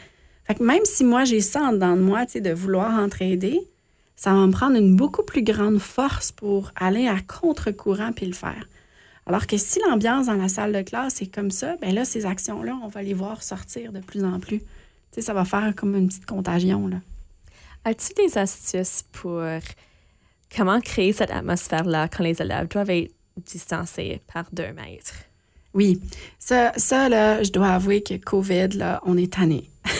Fait 0.44 0.54
que 0.56 0.62
même 0.62 0.84
si 0.84 1.04
moi 1.04 1.24
j'ai 1.24 1.40
ça 1.40 1.62
en 1.62 1.72
dedans 1.72 1.96
de 1.96 2.02
moi, 2.02 2.26
tu 2.26 2.32
sais, 2.32 2.40
de 2.40 2.52
vouloir 2.52 2.92
entraider, 2.92 3.60
ça 4.16 4.32
va 4.32 4.46
me 4.46 4.52
prendre 4.52 4.76
une 4.76 4.94
beaucoup 4.94 5.22
plus 5.22 5.42
grande 5.42 5.78
force 5.78 6.32
pour 6.32 6.72
aller 6.76 7.08
à 7.08 7.16
contre-courant 7.20 8.12
puis 8.12 8.26
le 8.26 8.32
faire. 8.32 8.68
Alors 9.26 9.46
que 9.46 9.56
si 9.56 9.80
l'ambiance 9.88 10.26
dans 10.26 10.34
la 10.34 10.48
salle 10.48 10.72
de 10.72 10.82
classe 10.82 11.22
est 11.22 11.34
comme 11.34 11.50
ça, 11.50 11.76
ben 11.80 11.94
là, 11.94 12.04
ces 12.04 12.26
actions-là, 12.26 12.78
on 12.82 12.88
va 12.88 13.02
les 13.02 13.14
voir 13.14 13.42
sortir 13.42 13.92
de 13.92 14.00
plus 14.00 14.22
en 14.22 14.38
plus. 14.38 14.60
Tu 15.14 15.20
sais, 15.20 15.26
ça 15.26 15.32
va 15.32 15.44
faire 15.44 15.72
comme 15.76 15.94
une 15.94 16.08
petite 16.08 16.26
contagion, 16.26 16.88
là. 16.88 16.96
As-tu 17.84 18.14
des 18.14 18.36
astuces 18.36 19.04
pour 19.12 19.40
comment 20.56 20.80
créer 20.80 21.12
cette 21.12 21.30
atmosphère-là 21.30 22.08
quand 22.08 22.24
les 22.24 22.42
élèves 22.42 22.66
doivent 22.68 22.90
être 22.90 23.12
distancés 23.36 24.20
par 24.32 24.46
deux 24.52 24.72
mètres? 24.72 25.14
Oui. 25.72 26.00
Ça, 26.38 26.72
ça 26.76 27.08
là, 27.08 27.42
je 27.44 27.50
dois 27.52 27.68
avouer 27.68 28.02
que 28.02 28.14
COVID, 28.16 28.68
là, 28.70 29.00
on 29.06 29.16
est 29.16 29.32
tanné. 29.32 29.70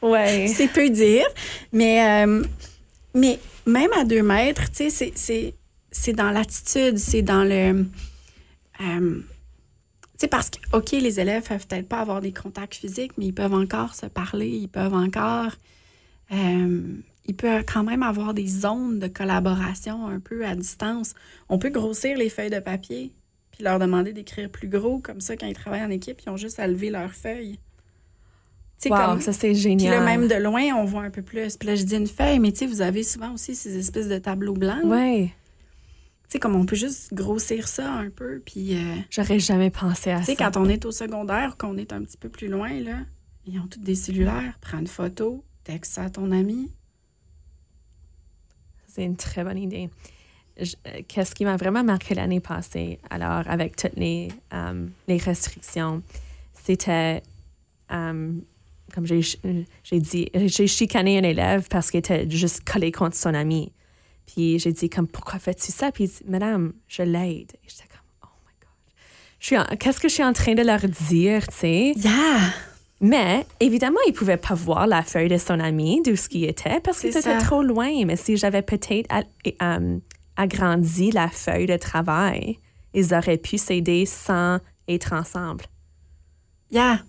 Ouais. 0.00 0.46
C'est 0.46 0.68
peu 0.68 0.88
dire. 0.90 1.26
Mais, 1.72 2.24
euh, 2.24 2.44
mais 3.14 3.38
même 3.66 3.90
à 3.98 4.04
deux 4.04 4.22
mètres, 4.22 4.70
tu 4.70 4.90
sais, 4.90 5.12
c'est- 5.90 6.12
dans 6.12 6.30
l'attitude, 6.30 6.98
c'est 6.98 7.22
dans 7.22 7.42
le. 7.42 7.84
euh, 8.80 9.20
sais, 10.18 10.28
parce 10.28 10.50
que, 10.50 10.58
OK, 10.76 10.92
les 10.92 11.20
élèves 11.20 11.46
peuvent 11.48 11.66
peut-être 11.66 11.88
pas 11.88 12.00
avoir 12.00 12.20
des 12.20 12.32
contacts 12.32 12.74
physiques, 12.74 13.12
mais 13.18 13.26
ils 13.26 13.32
peuvent 13.34 13.54
encore 13.54 13.94
se 13.94 14.06
parler, 14.06 14.48
ils 14.48 14.68
peuvent 14.68 14.94
encore. 14.94 15.52
euh, 16.32 16.82
ils 17.26 17.34
peuvent 17.36 17.64
quand 17.70 17.84
même 17.84 18.02
avoir 18.02 18.32
des 18.32 18.46
zones 18.46 18.98
de 19.00 19.06
collaboration 19.06 20.06
un 20.08 20.18
peu 20.18 20.46
à 20.46 20.54
distance. 20.54 21.14
On 21.50 21.58
peut 21.58 21.68
grossir 21.68 22.16
les 22.16 22.30
feuilles 22.30 22.48
de 22.50 22.58
papier, 22.58 23.12
puis 23.50 23.62
leur 23.64 23.78
demander 23.78 24.12
d'écrire 24.14 24.48
plus 24.50 24.68
gros, 24.68 24.98
comme 24.98 25.20
ça, 25.20 25.36
quand 25.36 25.46
ils 25.46 25.52
travaillent 25.54 25.84
en 25.84 25.90
équipe, 25.90 26.20
ils 26.26 26.30
ont 26.30 26.36
juste 26.38 26.58
à 26.58 26.66
lever 26.66 26.88
leurs 26.90 27.12
feuilles. 27.12 27.58
Tu 28.80 28.88
sais, 28.88 28.90
Wow, 28.94 28.98
comme- 29.06 29.20
ça 29.20 29.32
c'est 29.34 29.48
puis 29.50 29.56
génial. 29.58 29.98
là, 29.98 30.04
même 30.04 30.26
de 30.28 30.36
loin, 30.36 30.62
on 30.76 30.84
voit 30.84 31.02
un 31.02 31.10
peu 31.10 31.20
plus. 31.22 31.56
Puis 31.58 31.68
là, 31.68 31.74
je 31.74 31.82
dis 31.82 31.96
une 31.96 32.06
feuille, 32.06 32.38
mais 32.38 32.52
tu 32.52 32.58
sais, 32.60 32.66
vous 32.66 32.80
avez 32.80 33.02
souvent 33.02 33.32
aussi 33.34 33.54
ces 33.54 33.76
espèces 33.76 34.08
de 34.08 34.18
tableaux 34.18 34.54
blancs. 34.54 34.82
là. 34.84 34.88
Tu 36.28 36.32
sais, 36.32 36.38
comme 36.40 36.56
on 36.56 36.66
peut 36.66 36.76
juste 36.76 37.14
grossir 37.14 37.68
ça 37.68 37.90
un 37.90 38.10
peu. 38.10 38.42
Puis, 38.44 38.76
euh, 38.76 38.96
J'aurais 39.10 39.38
jamais 39.38 39.70
pensé 39.70 40.10
à 40.10 40.18
tu 40.18 40.26
sais, 40.26 40.34
ça. 40.34 40.44
quand 40.50 40.60
on 40.60 40.68
est 40.68 40.84
au 40.84 40.92
secondaire, 40.92 41.56
qu'on 41.56 41.78
est 41.78 41.90
un 41.92 42.02
petit 42.02 42.18
peu 42.18 42.28
plus 42.28 42.48
loin, 42.48 42.68
là, 42.80 42.98
ils 43.46 43.58
ont 43.58 43.66
tous 43.66 43.80
des 43.80 43.94
cellulaires. 43.94 44.58
Prends 44.60 44.78
une 44.78 44.86
photo, 44.86 45.42
texte 45.64 45.94
ça 45.94 46.02
à 46.04 46.10
ton 46.10 46.30
ami. 46.30 46.70
C'est 48.86 49.04
une 49.04 49.16
très 49.16 49.42
bonne 49.42 49.56
idée. 49.56 49.88
qu'est-ce 51.06 51.34
qui 51.34 51.46
m'a 51.46 51.56
vraiment 51.56 51.82
marqué 51.84 52.14
l'année 52.14 52.40
passée, 52.40 52.98
alors 53.08 53.48
avec 53.48 53.76
toutes 53.76 53.96
les, 53.96 54.28
les 55.06 55.16
restrictions, 55.16 56.02
c'était, 56.52 57.22
comme 57.88 58.42
j'ai 59.06 60.00
dit, 60.00 60.28
j'ai 60.34 60.66
chicané 60.66 61.18
un 61.18 61.22
élève 61.22 61.68
parce 61.70 61.90
qu'il 61.90 61.98
était 61.98 62.28
juste 62.28 62.68
collé 62.68 62.92
contre 62.92 63.16
son 63.16 63.32
ami. 63.32 63.72
Puis 64.28 64.58
j'ai 64.58 64.72
dit, 64.72 64.90
comme, 64.90 65.08
pourquoi 65.08 65.38
fais-tu 65.38 65.72
ça? 65.72 65.90
Puis 65.90 66.04
il 66.04 66.08
dit, 66.08 66.22
Madame, 66.26 66.74
je 66.86 67.02
l'aide. 67.02 67.52
Et 67.54 67.68
j'étais 67.68 67.88
comme, 67.88 68.00
oh 68.24 68.28
my 68.46 68.52
God. 68.60 69.78
Qu'est-ce 69.78 70.00
que 70.00 70.08
je 70.08 70.14
suis 70.14 70.24
en 70.24 70.34
train 70.34 70.54
de 70.54 70.62
leur 70.62 70.80
dire, 70.80 71.48
tu 71.48 71.56
sais? 71.56 71.92
Yeah! 71.96 72.52
Mais 73.00 73.46
évidemment, 73.60 74.00
il 74.06 74.12
pouvait 74.12 74.36
pas 74.36 74.54
voir 74.54 74.86
la 74.86 75.02
feuille 75.02 75.28
de 75.28 75.38
son 75.38 75.60
ami, 75.60 76.02
d'où 76.04 76.16
ce 76.16 76.28
qui 76.28 76.44
était, 76.44 76.80
parce 76.80 77.00
que 77.00 77.10
c'était 77.10 77.38
trop 77.38 77.62
loin. 77.62 78.04
Mais 78.04 78.16
si 78.16 78.36
j'avais 78.36 78.62
peut-être 78.62 79.08
euh, 79.62 79.98
agrandi 80.36 81.10
la 81.12 81.28
feuille 81.28 81.66
de 81.66 81.76
travail, 81.76 82.58
ils 82.92 83.14
auraient 83.14 83.38
pu 83.38 83.56
s'aider 83.56 84.04
sans 84.04 84.58
être 84.88 85.12
ensemble. 85.12 85.64
Yeah. 86.70 87.00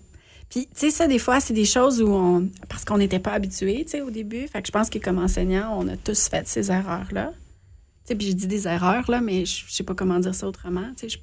Puis, 0.50 0.66
tu 0.66 0.72
sais, 0.74 0.90
ça, 0.90 1.06
des 1.06 1.20
fois, 1.20 1.40
c'est 1.40 1.54
des 1.54 1.64
choses 1.64 2.02
où 2.02 2.08
on. 2.08 2.48
Parce 2.68 2.84
qu'on 2.84 2.98
n'était 2.98 3.20
pas 3.20 3.32
habitué, 3.32 3.84
tu 3.84 3.92
sais, 3.92 4.00
au 4.00 4.10
début. 4.10 4.48
Fait 4.48 4.60
que 4.60 4.66
je 4.66 4.72
pense 4.72 4.90
que 4.90 4.98
comme 4.98 5.18
enseignant, 5.18 5.76
on 5.78 5.86
a 5.86 5.96
tous 5.96 6.28
fait 6.28 6.46
ces 6.48 6.72
erreurs-là. 6.72 7.32
Tu 7.32 8.08
sais, 8.08 8.14
puis 8.16 8.26
j'ai 8.26 8.34
dit 8.34 8.48
des 8.48 8.66
erreurs, 8.66 9.08
là, 9.08 9.20
mais 9.20 9.46
je 9.46 9.64
sais 9.68 9.84
pas 9.84 9.94
comment 9.94 10.18
dire 10.18 10.34
ça 10.34 10.48
autrement. 10.48 10.90
Tu 10.96 11.08
sais, 11.08 11.18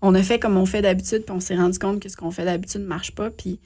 on 0.00 0.14
a 0.14 0.22
fait 0.22 0.38
comme 0.38 0.56
on 0.56 0.64
fait 0.64 0.80
d'habitude, 0.80 1.24
puis 1.24 1.34
on 1.34 1.40
s'est 1.40 1.56
rendu 1.56 1.78
compte 1.78 2.00
que 2.00 2.08
ce 2.08 2.16
qu'on 2.16 2.30
fait 2.30 2.46
d'habitude 2.46 2.80
ne 2.80 2.86
marche 2.86 3.12
pas, 3.12 3.30
puis 3.30 3.58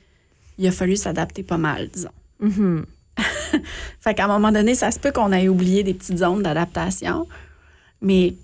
il 0.59 0.67
a 0.67 0.73
fallu 0.73 0.97
s'adapter 0.97 1.45
pas 1.45 1.59
mal, 1.59 1.89
disons. 1.89 2.11
Mm-hmm. 2.43 2.85
fait 4.01 4.15
qu'à 4.15 4.25
un 4.25 4.29
moment 4.29 4.51
donné, 4.51 4.75
ça 4.75 4.91
se 4.91 4.99
peut 4.99 5.13
qu'on 5.13 5.33
ait 5.33 5.49
oublié 5.49 5.85
des 5.85 5.95
petites 5.95 6.19
zones 6.19 6.43
d'adaptation, 6.43 7.29
mais 8.01 8.35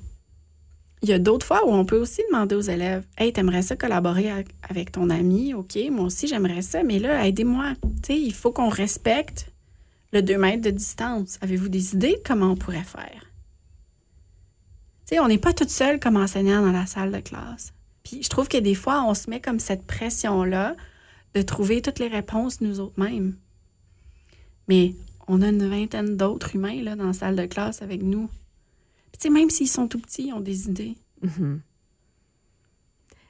il 1.05 1.11
y 1.11 1.13
a 1.13 1.19
d'autres 1.19 1.45
fois 1.45 1.67
où 1.67 1.71
on 1.71 1.85
peut 1.85 1.99
aussi 1.99 2.23
demander 2.31 2.55
aux 2.55 2.63
élèves 2.63 3.05
Hey, 3.19 3.31
t'aimerais 3.31 3.61
ça 3.61 3.77
collaborer 3.77 4.33
avec 4.63 4.91
ton 4.91 5.11
ami? 5.11 5.53
OK, 5.53 5.79
moi 5.91 6.07
aussi, 6.07 6.27
j'aimerais 6.27 6.63
ça, 6.63 6.83
mais 6.83 6.99
là, 6.99 7.27
aidez-moi. 7.27 7.75
Il 8.09 8.33
faut 8.33 8.53
qu'on 8.53 8.71
respecte 8.71 9.53
le 10.15 10.23
2 10.23 10.39
mètres 10.39 10.63
de 10.63 10.71
distance. 10.71 11.39
Avez-vous 11.43 11.69
des 11.69 11.95
idées 11.95 12.15
de 12.15 12.23
comment 12.25 12.53
on 12.53 12.57
pourrait 12.57 12.85
faire? 12.85 13.21
Tu 15.07 15.17
sais, 15.17 15.19
on 15.19 15.29
n'est 15.29 15.37
pas 15.37 15.53
toute 15.53 15.69
seule 15.69 16.01
comme 16.01 16.17
enseignant 16.17 16.63
dans 16.63 16.73
la 16.73 16.87
salle 16.87 17.13
de 17.13 17.21
classe. 17.21 17.75
Puis 18.03 18.23
je 18.23 18.31
trouve 18.31 18.49
que 18.49 18.57
des 18.57 18.75
fois, 18.75 19.05
on 19.07 19.13
se 19.13 19.29
met 19.29 19.43
comme 19.43 19.61
cette 19.61 19.87
pression-là 19.87 20.75
de 21.35 21.43
trouver 21.43 21.83
toutes 21.83 21.99
les 21.99 22.09
réponses 22.09 22.63
nous 22.63 22.81
autres 22.81 22.99
mêmes. 22.99 23.37
Mais 24.69 24.95
on 25.29 25.43
a 25.43 25.49
une 25.49 25.69
vingtaine 25.69 26.17
d'autres 26.17 26.55
humains 26.55 26.83
là, 26.83 26.97
dans 26.97 27.09
la 27.09 27.13
salle 27.13 27.37
de 27.37 27.45
classe 27.45 27.83
avec 27.83 28.03
nous 28.03 28.31
même 29.31 29.51
s'ils 29.51 29.69
sont 29.69 29.89
tout 29.89 29.99
petits, 29.99 30.29
ils 30.29 30.33
ont 30.33 30.41
des 30.41 30.69
idées. 30.69 30.97
Mm-hmm. 31.25 31.59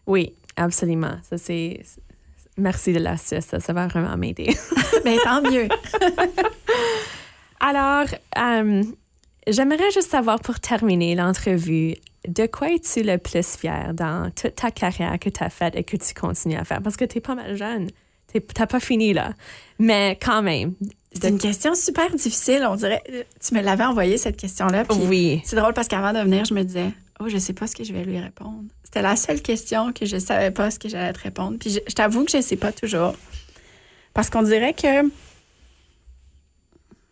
Oui, 0.06 0.34
absolument. 0.56 1.16
Ça, 1.22 1.38
c'est. 1.38 1.80
Merci 2.56 2.92
de 2.92 3.00
l'astuce, 3.00 3.44
ça, 3.46 3.58
ça 3.58 3.72
va 3.72 3.88
vraiment 3.88 4.16
m'aider. 4.16 4.54
Mais 5.04 5.16
tant 5.24 5.42
mieux. 5.42 5.68
Alors, 7.58 8.06
euh, 8.38 8.84
j'aimerais 9.48 9.90
juste 9.90 10.10
savoir 10.10 10.38
pour 10.38 10.60
terminer 10.60 11.16
l'entrevue, 11.16 11.94
de 12.28 12.46
quoi 12.46 12.70
es-tu 12.70 13.02
le 13.02 13.18
plus 13.18 13.56
fier 13.56 13.92
dans 13.92 14.30
toute 14.30 14.54
ta 14.54 14.70
carrière 14.70 15.18
que 15.18 15.30
tu 15.30 15.42
as 15.42 15.50
faite 15.50 15.74
et 15.74 15.82
que 15.82 15.96
tu 15.96 16.14
continues 16.14 16.56
à 16.56 16.64
faire? 16.64 16.80
Parce 16.80 16.96
que 16.96 17.04
tu 17.04 17.18
es 17.18 17.20
pas 17.20 17.34
mal 17.34 17.56
jeune. 17.56 17.88
Tu 18.34 18.42
n'as 18.58 18.66
pas 18.66 18.80
fini 18.80 19.12
là. 19.12 19.32
Mais 19.78 20.18
quand 20.20 20.42
même, 20.42 20.74
c'est 21.12 21.28
une 21.28 21.38
question 21.38 21.74
super 21.74 22.12
difficile, 22.14 22.66
on 22.68 22.74
dirait. 22.74 23.02
Tu 23.40 23.54
me 23.54 23.60
l'avais 23.60 23.84
envoyé 23.84 24.18
cette 24.18 24.36
question-là. 24.36 24.84
Oui. 25.08 25.40
C'est 25.44 25.56
drôle 25.56 25.72
parce 25.72 25.88
qu'avant 25.88 26.12
de 26.12 26.18
venir, 26.18 26.44
je 26.44 26.54
me 26.54 26.62
disais, 26.62 26.90
oh, 27.20 27.28
je 27.28 27.38
sais 27.38 27.52
pas 27.52 27.66
ce 27.66 27.76
que 27.76 27.84
je 27.84 27.92
vais 27.92 28.04
lui 28.04 28.18
répondre. 28.18 28.64
C'était 28.82 29.02
la 29.02 29.16
seule 29.16 29.40
question 29.40 29.92
que 29.92 30.06
je 30.06 30.18
savais 30.18 30.50
pas 30.50 30.70
ce 30.70 30.78
que 30.78 30.88
j'allais 30.88 31.12
te 31.12 31.20
répondre. 31.20 31.58
Puis 31.58 31.70
je, 31.70 31.94
t'avoue 31.94 32.24
que 32.24 32.32
je 32.32 32.40
sais 32.40 32.56
pas 32.56 32.72
toujours. 32.72 33.14
Parce 34.12 34.28
qu'on 34.28 34.42
dirait 34.42 34.74
que 34.74 35.08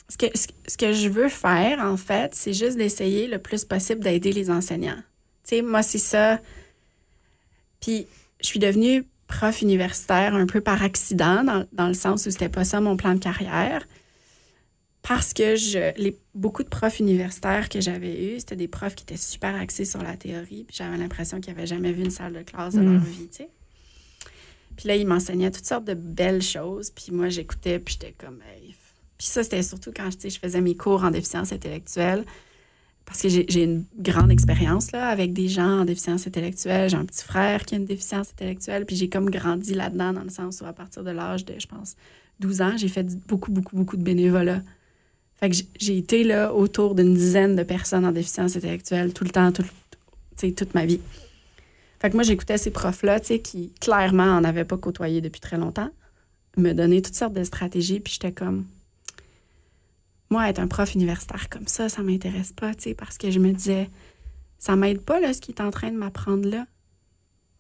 ce, 0.08 0.16
que 0.16 0.26
ce 0.36 0.76
que 0.76 0.92
je 0.92 1.08
veux 1.08 1.28
faire, 1.28 1.78
en 1.80 1.96
fait, 1.96 2.34
c'est 2.34 2.52
juste 2.52 2.76
d'essayer 2.76 3.28
le 3.28 3.38
plus 3.38 3.64
possible 3.64 4.02
d'aider 4.02 4.32
les 4.32 4.50
enseignants. 4.50 5.02
Tu 5.44 5.56
sais, 5.56 5.62
moi, 5.62 5.82
c'est 5.82 5.98
ça. 5.98 6.40
Puis 7.80 8.06
je 8.40 8.46
suis 8.46 8.58
devenue 8.58 9.04
prof 9.33 9.62
universitaire 9.62 10.35
un 10.35 10.47
peu 10.47 10.61
par 10.61 10.83
accident, 10.83 11.43
dans, 11.72 11.89
le 11.89 11.95
sens 11.95 12.26
où 12.26 12.30
c'était 12.30 12.51
pas 12.51 12.64
ça 12.64 12.80
mon 12.80 12.97
plan 12.97 13.14
de 13.14 13.18
carrière. 13.18 13.87
Parce 15.01 15.33
que 15.33 15.57
je, 15.57 15.99
les, 15.99 16.16
beaucoup 16.35 16.62
de 16.62 16.68
profs 16.68 17.01
universitaires 17.01 17.68
que 17.68 17.80
j'avais 17.80 18.35
eus, 18.35 18.41
c'était 18.41 18.57
des 18.57 18.68
profs 18.68 18.95
qui 18.95 19.05
étaient 19.05 19.16
super 19.16 19.57
axés 19.57 19.87
sur 19.87 20.03
la 20.03 20.16
théorie, 20.16 20.64
puis 20.64 20.76
j'avais 20.76 20.99
l'impression 20.99 21.41
qu'ils 21.41 21.55
n'avaient 21.55 21.66
jamais 21.66 21.93
vu 21.93 22.05
une 22.05 22.11
salle 22.11 22.35
de 22.35 22.43
classe 22.43 22.74
de 22.74 22.83
leur 22.83 23.01
mm. 23.01 23.05
vie, 23.05 23.28
tu 23.28 23.39
sais. 23.39 23.49
Puis 24.76 24.89
là, 24.89 24.97
ils 24.97 25.07
m'enseignaient 25.07 25.51
toutes 25.51 25.66
sortes 25.66 25.85
de 25.85 25.95
belles 25.95 26.43
choses, 26.43 26.91
puis 26.91 27.07
moi, 27.11 27.30
j'écoutais, 27.30 27.78
puis 27.78 27.97
j'étais 27.99 28.14
comme... 28.16 28.39
Puis 29.18 29.26
ça, 29.26 29.43
c'était 29.43 29.62
surtout 29.62 29.93
quand 29.95 30.11
je 30.11 30.39
faisais 30.39 30.61
mes 30.61 30.76
cours 30.76 31.05
en 31.05 31.11
déficience 31.11 31.53
intellectuelle 31.53 32.24
parce 33.05 33.22
que 33.22 33.28
j'ai 33.28 33.62
une 33.62 33.84
grande 33.98 34.30
expérience 34.30 34.92
là, 34.92 35.09
avec 35.09 35.32
des 35.32 35.48
gens 35.48 35.80
en 35.80 35.84
déficience 35.84 36.26
intellectuelle. 36.26 36.88
J'ai 36.88 36.96
un 36.96 37.05
petit 37.05 37.24
frère 37.24 37.64
qui 37.64 37.74
a 37.74 37.78
une 37.78 37.84
déficience 37.84 38.30
intellectuelle, 38.30 38.86
puis 38.86 38.96
j'ai 38.96 39.09
comme 39.09 39.28
grandi 39.28 39.74
là-dedans 39.74 40.12
dans 40.12 40.22
le 40.22 40.30
sens 40.30 40.61
où 40.61 40.66
à 40.66 40.72
partir 40.72 41.03
de 41.03 41.11
l'âge 41.11 41.44
de, 41.44 41.55
je 41.59 41.66
pense, 41.66 41.96
12 42.40 42.62
ans, 42.62 42.76
j'ai 42.76 42.88
fait 42.88 43.07
beaucoup, 43.26 43.50
beaucoup, 43.50 43.76
beaucoup 43.76 43.96
de 43.96 44.03
bénévolat. 44.03 44.62
Fait 45.34 45.50
que 45.50 45.57
j'ai 45.78 45.98
été 45.98 46.22
là 46.22 46.55
autour 46.55 46.94
d'une 46.94 47.14
dizaine 47.14 47.57
de 47.57 47.64
personnes 47.64 48.07
en 48.07 48.12
déficience 48.12 48.57
intellectuelle 48.57 49.12
tout 49.12 49.24
le 49.24 49.30
temps, 49.30 49.50
tout, 49.50 49.64
toute 50.36 50.74
ma 50.74 50.86
vie. 50.86 51.00
Fait 52.00 52.11
que 52.11 52.14
moi, 52.14 52.22
j'écoutais 52.22 52.59
ces 52.59 52.70
profs-là, 52.70 53.20
qui 53.20 53.72
clairement 53.80 54.36
en 54.36 54.44
avaient 54.44 54.64
pas 54.64 54.76
côtoyé 54.76 55.20
depuis 55.20 55.40
très 55.40 55.59
longtemps, 55.59 55.90
me 56.57 56.72
donner 56.72 57.03
toutes 57.03 57.14
sortes 57.14 57.34
de 57.34 57.44
stratégies, 57.44 58.00
puis 58.00 58.12
j'étais 58.14 58.32
comme, 58.32 58.66
moi, 60.33 60.49
être 60.49 60.59
un 60.59 60.66
prof 60.66 60.95
universitaire 60.95 61.49
comme 61.49 61.68
ça, 61.68 61.89
ça 61.89 62.03
m'intéresse 62.03 62.53
pas, 62.53 62.74
tu 62.74 62.85
sais, 62.85 62.95
parce 62.95 63.18
que 63.18 63.30
je 63.30 63.39
me 63.39 63.53
disais, 63.53 63.91
ça 64.59 64.76
m'aide 64.76 65.03
pas, 65.03 65.20
là, 65.20 65.33
ce 65.33 65.41
qui 65.41 65.53
est 65.53 65.61
en 65.61 65.70
train 65.70 65.91
de 65.91 65.97
m'apprendre 65.97 66.49
là. 66.49 66.66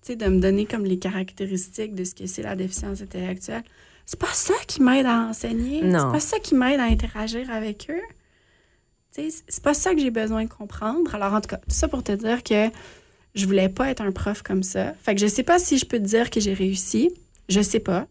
Tu 0.00 0.08
sais, 0.08 0.16
de 0.16 0.26
me 0.26 0.40
donner 0.40 0.64
comme 0.66 0.84
les 0.84 0.98
caractéristiques 0.98 1.94
de 1.94 2.02
ce 2.02 2.14
que 2.14 2.26
c'est 2.26 2.42
la 2.42 2.56
déficience 2.56 3.02
intellectuelle. 3.02 3.62
C'est 4.06 4.18
pas 4.18 4.32
ça 4.32 4.54
qui 4.66 4.82
m'aide 4.82 5.06
à 5.06 5.28
enseigner. 5.28 5.80
C'est 5.82 6.12
pas 6.12 6.20
ça 6.20 6.38
qui 6.40 6.54
m'aide 6.54 6.80
à 6.80 6.84
interagir 6.84 7.50
avec 7.50 7.88
eux. 7.90 8.02
Tu 9.14 9.30
sais, 9.30 9.44
c'est 9.46 9.62
pas 9.62 9.74
ça 9.74 9.94
que 9.94 10.00
j'ai 10.00 10.10
besoin 10.10 10.44
de 10.44 10.48
comprendre. 10.48 11.14
Alors, 11.14 11.34
en 11.34 11.40
tout 11.40 11.48
cas, 11.48 11.58
tout 11.58 11.74
ça 11.74 11.86
pour 11.86 12.02
te 12.02 12.12
dire 12.12 12.42
que 12.42 12.70
je 13.34 13.46
voulais 13.46 13.68
pas 13.68 13.90
être 13.90 14.00
un 14.00 14.10
prof 14.10 14.42
comme 14.42 14.62
ça. 14.62 14.94
Fait 14.94 15.14
que 15.14 15.20
je 15.20 15.26
sais 15.26 15.44
pas 15.44 15.58
si 15.58 15.78
je 15.78 15.84
peux 15.84 15.98
te 15.98 16.04
dire 16.04 16.30
que 16.30 16.40
j'ai 16.40 16.54
réussi. 16.54 17.12
Je 17.48 17.60
sais 17.60 17.80
pas. 17.80 18.08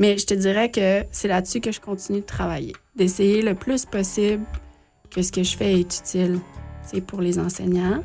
Mais 0.00 0.18
je 0.18 0.26
te 0.26 0.34
dirais 0.34 0.70
que 0.70 1.04
c'est 1.12 1.28
là-dessus 1.28 1.60
que 1.60 1.70
je 1.70 1.80
continue 1.80 2.20
de 2.20 2.26
travailler, 2.26 2.74
d'essayer 2.96 3.42
le 3.42 3.54
plus 3.54 3.84
possible 3.84 4.44
que 5.14 5.22
ce 5.22 5.30
que 5.30 5.44
je 5.44 5.56
fais 5.56 5.74
est 5.74 5.98
utile 5.98 6.40
c'est 6.90 7.00
pour 7.00 7.20
les 7.20 7.38
enseignants. 7.38 8.02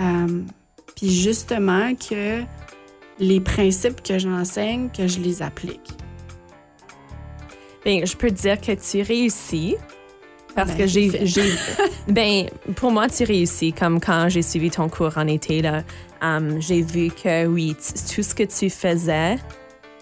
Euh, 0.00 0.42
puis 0.96 1.10
justement 1.10 1.94
que 1.94 2.42
les 3.18 3.40
principes 3.40 4.02
que 4.02 4.18
j'enseigne, 4.18 4.88
que 4.90 5.06
je 5.06 5.20
les 5.20 5.42
applique. 5.42 5.92
Bien, 7.84 8.04
je 8.04 8.16
peux 8.16 8.30
te 8.30 8.40
dire 8.40 8.60
que 8.60 8.72
tu 8.72 9.02
réussis. 9.02 9.76
Parce 10.54 10.70
ben, 10.70 10.78
que 10.78 10.86
j'ai. 10.86 11.10
ben, 12.08 12.48
pour 12.76 12.92
moi, 12.92 13.08
tu 13.08 13.24
réussis. 13.24 13.72
Comme 13.72 14.00
quand 14.00 14.28
j'ai 14.28 14.42
suivi 14.42 14.70
ton 14.70 14.88
cours 14.88 15.18
en 15.18 15.26
été, 15.26 15.62
là, 15.62 15.82
um, 16.22 16.60
j'ai 16.60 16.80
vu 16.80 17.10
que 17.10 17.46
oui, 17.46 17.76
tout 18.14 18.22
ce 18.22 18.34
que 18.34 18.44
tu 18.44 18.70
faisais, 18.70 19.36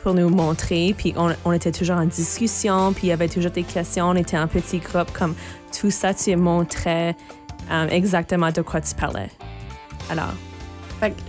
pour 0.02 0.14
nous 0.14 0.28
montrer. 0.28 0.94
Puis 0.96 1.14
on, 1.16 1.52
était 1.52 1.72
toujours 1.72 1.96
en 1.96 2.04
discussion, 2.04 2.92
puis 2.92 3.06
il 3.06 3.10
y 3.10 3.12
avait 3.12 3.28
toujours 3.28 3.50
des 3.50 3.62
questions. 3.62 4.08
On 4.08 4.16
était 4.16 4.38
en 4.38 4.48
petit 4.48 4.78
groupe, 4.78 5.12
comme 5.12 5.34
tout 5.78 5.90
ça, 5.90 6.12
tu 6.14 6.34
montrais 6.36 7.16
euh, 7.70 7.88
exactement 7.88 8.50
de 8.50 8.62
quoi 8.62 8.80
tu 8.80 8.94
parlais. 8.94 9.30
Alors. 10.10 10.34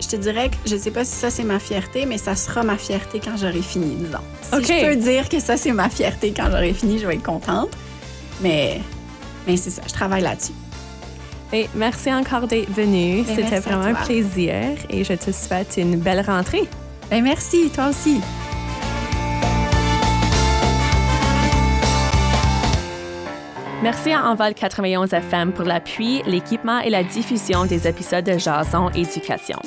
je 0.00 0.08
te 0.08 0.16
dirais 0.16 0.50
que 0.50 0.56
je 0.66 0.76
sais 0.76 0.90
pas 0.90 1.04
si 1.04 1.12
ça 1.12 1.30
c'est 1.30 1.44
ma 1.44 1.58
fierté, 1.58 2.06
mais 2.06 2.18
ça 2.18 2.36
sera 2.36 2.62
ma 2.62 2.76
fierté 2.76 3.20
quand 3.20 3.36
j'aurai 3.36 3.62
fini, 3.62 3.96
disons. 3.96 4.18
Si 4.42 4.72
je 4.72 4.86
peux 4.86 4.96
dire 4.96 5.28
que 5.28 5.40
ça 5.40 5.56
c'est 5.56 5.72
ma 5.72 5.88
fierté 5.88 6.32
quand 6.36 6.46
j'aurai 6.50 6.72
fini, 6.72 6.98
je 6.98 7.06
vais 7.06 7.14
être 7.14 7.22
contente. 7.22 7.70
Mais, 8.40 8.80
mais 9.46 9.56
c'est 9.56 9.70
ça, 9.70 9.82
je 9.86 9.92
travaille 9.92 10.22
là-dessus. 10.22 10.52
Et 11.52 11.68
merci 11.74 12.12
encore 12.12 12.48
d'être 12.48 12.70
venu. 12.70 13.22
Ben, 13.22 13.36
C'était 13.36 13.60
vraiment 13.60 13.84
un 13.84 13.94
plaisir 13.94 14.76
et 14.90 15.04
je 15.04 15.12
te 15.12 15.30
souhaite 15.30 15.74
une 15.76 15.96
belle 15.96 16.24
rentrée. 16.26 16.68
Ben, 17.10 17.22
merci, 17.22 17.70
toi 17.70 17.90
aussi. 17.90 18.20
Merci 23.84 24.12
à 24.12 24.24
Envol 24.30 24.54
91 24.54 25.12
FM 25.12 25.52
pour 25.52 25.66
l'appui, 25.66 26.22
l'équipement 26.24 26.78
et 26.78 26.88
la 26.88 27.04
diffusion 27.04 27.66
des 27.66 27.86
épisodes 27.86 28.24
de 28.24 28.38
Jason 28.38 28.88
Éducation. 28.88 29.58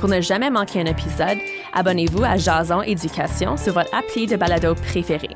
Pour 0.00 0.08
ne 0.08 0.22
jamais 0.22 0.48
manquer 0.48 0.80
un 0.80 0.86
épisode, 0.86 1.36
abonnez-vous 1.74 2.24
à 2.24 2.38
Jason 2.38 2.80
Éducation 2.80 3.58
sur 3.58 3.74
votre 3.74 3.94
appli 3.94 4.26
de 4.26 4.36
balado 4.36 4.74
préféré. 4.74 5.28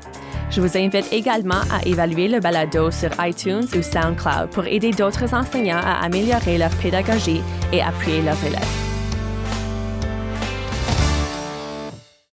Je 0.49 0.61
vous 0.61 0.75
invite 0.75 1.13
également 1.13 1.61
à 1.71 1.85
évaluer 1.85 2.27
le 2.27 2.39
balado 2.39 2.89
sur 2.89 3.11
iTunes 3.19 3.67
ou 3.77 3.83
SoundCloud 3.83 4.49
pour 4.49 4.65
aider 4.65 4.89
d'autres 4.89 5.31
enseignants 5.35 5.81
à 5.83 6.03
améliorer 6.03 6.57
leur 6.57 6.71
pédagogie 6.77 7.43
et 7.71 7.83
appuyer 7.83 8.23
leurs 8.23 8.43
élèves. 8.43 8.82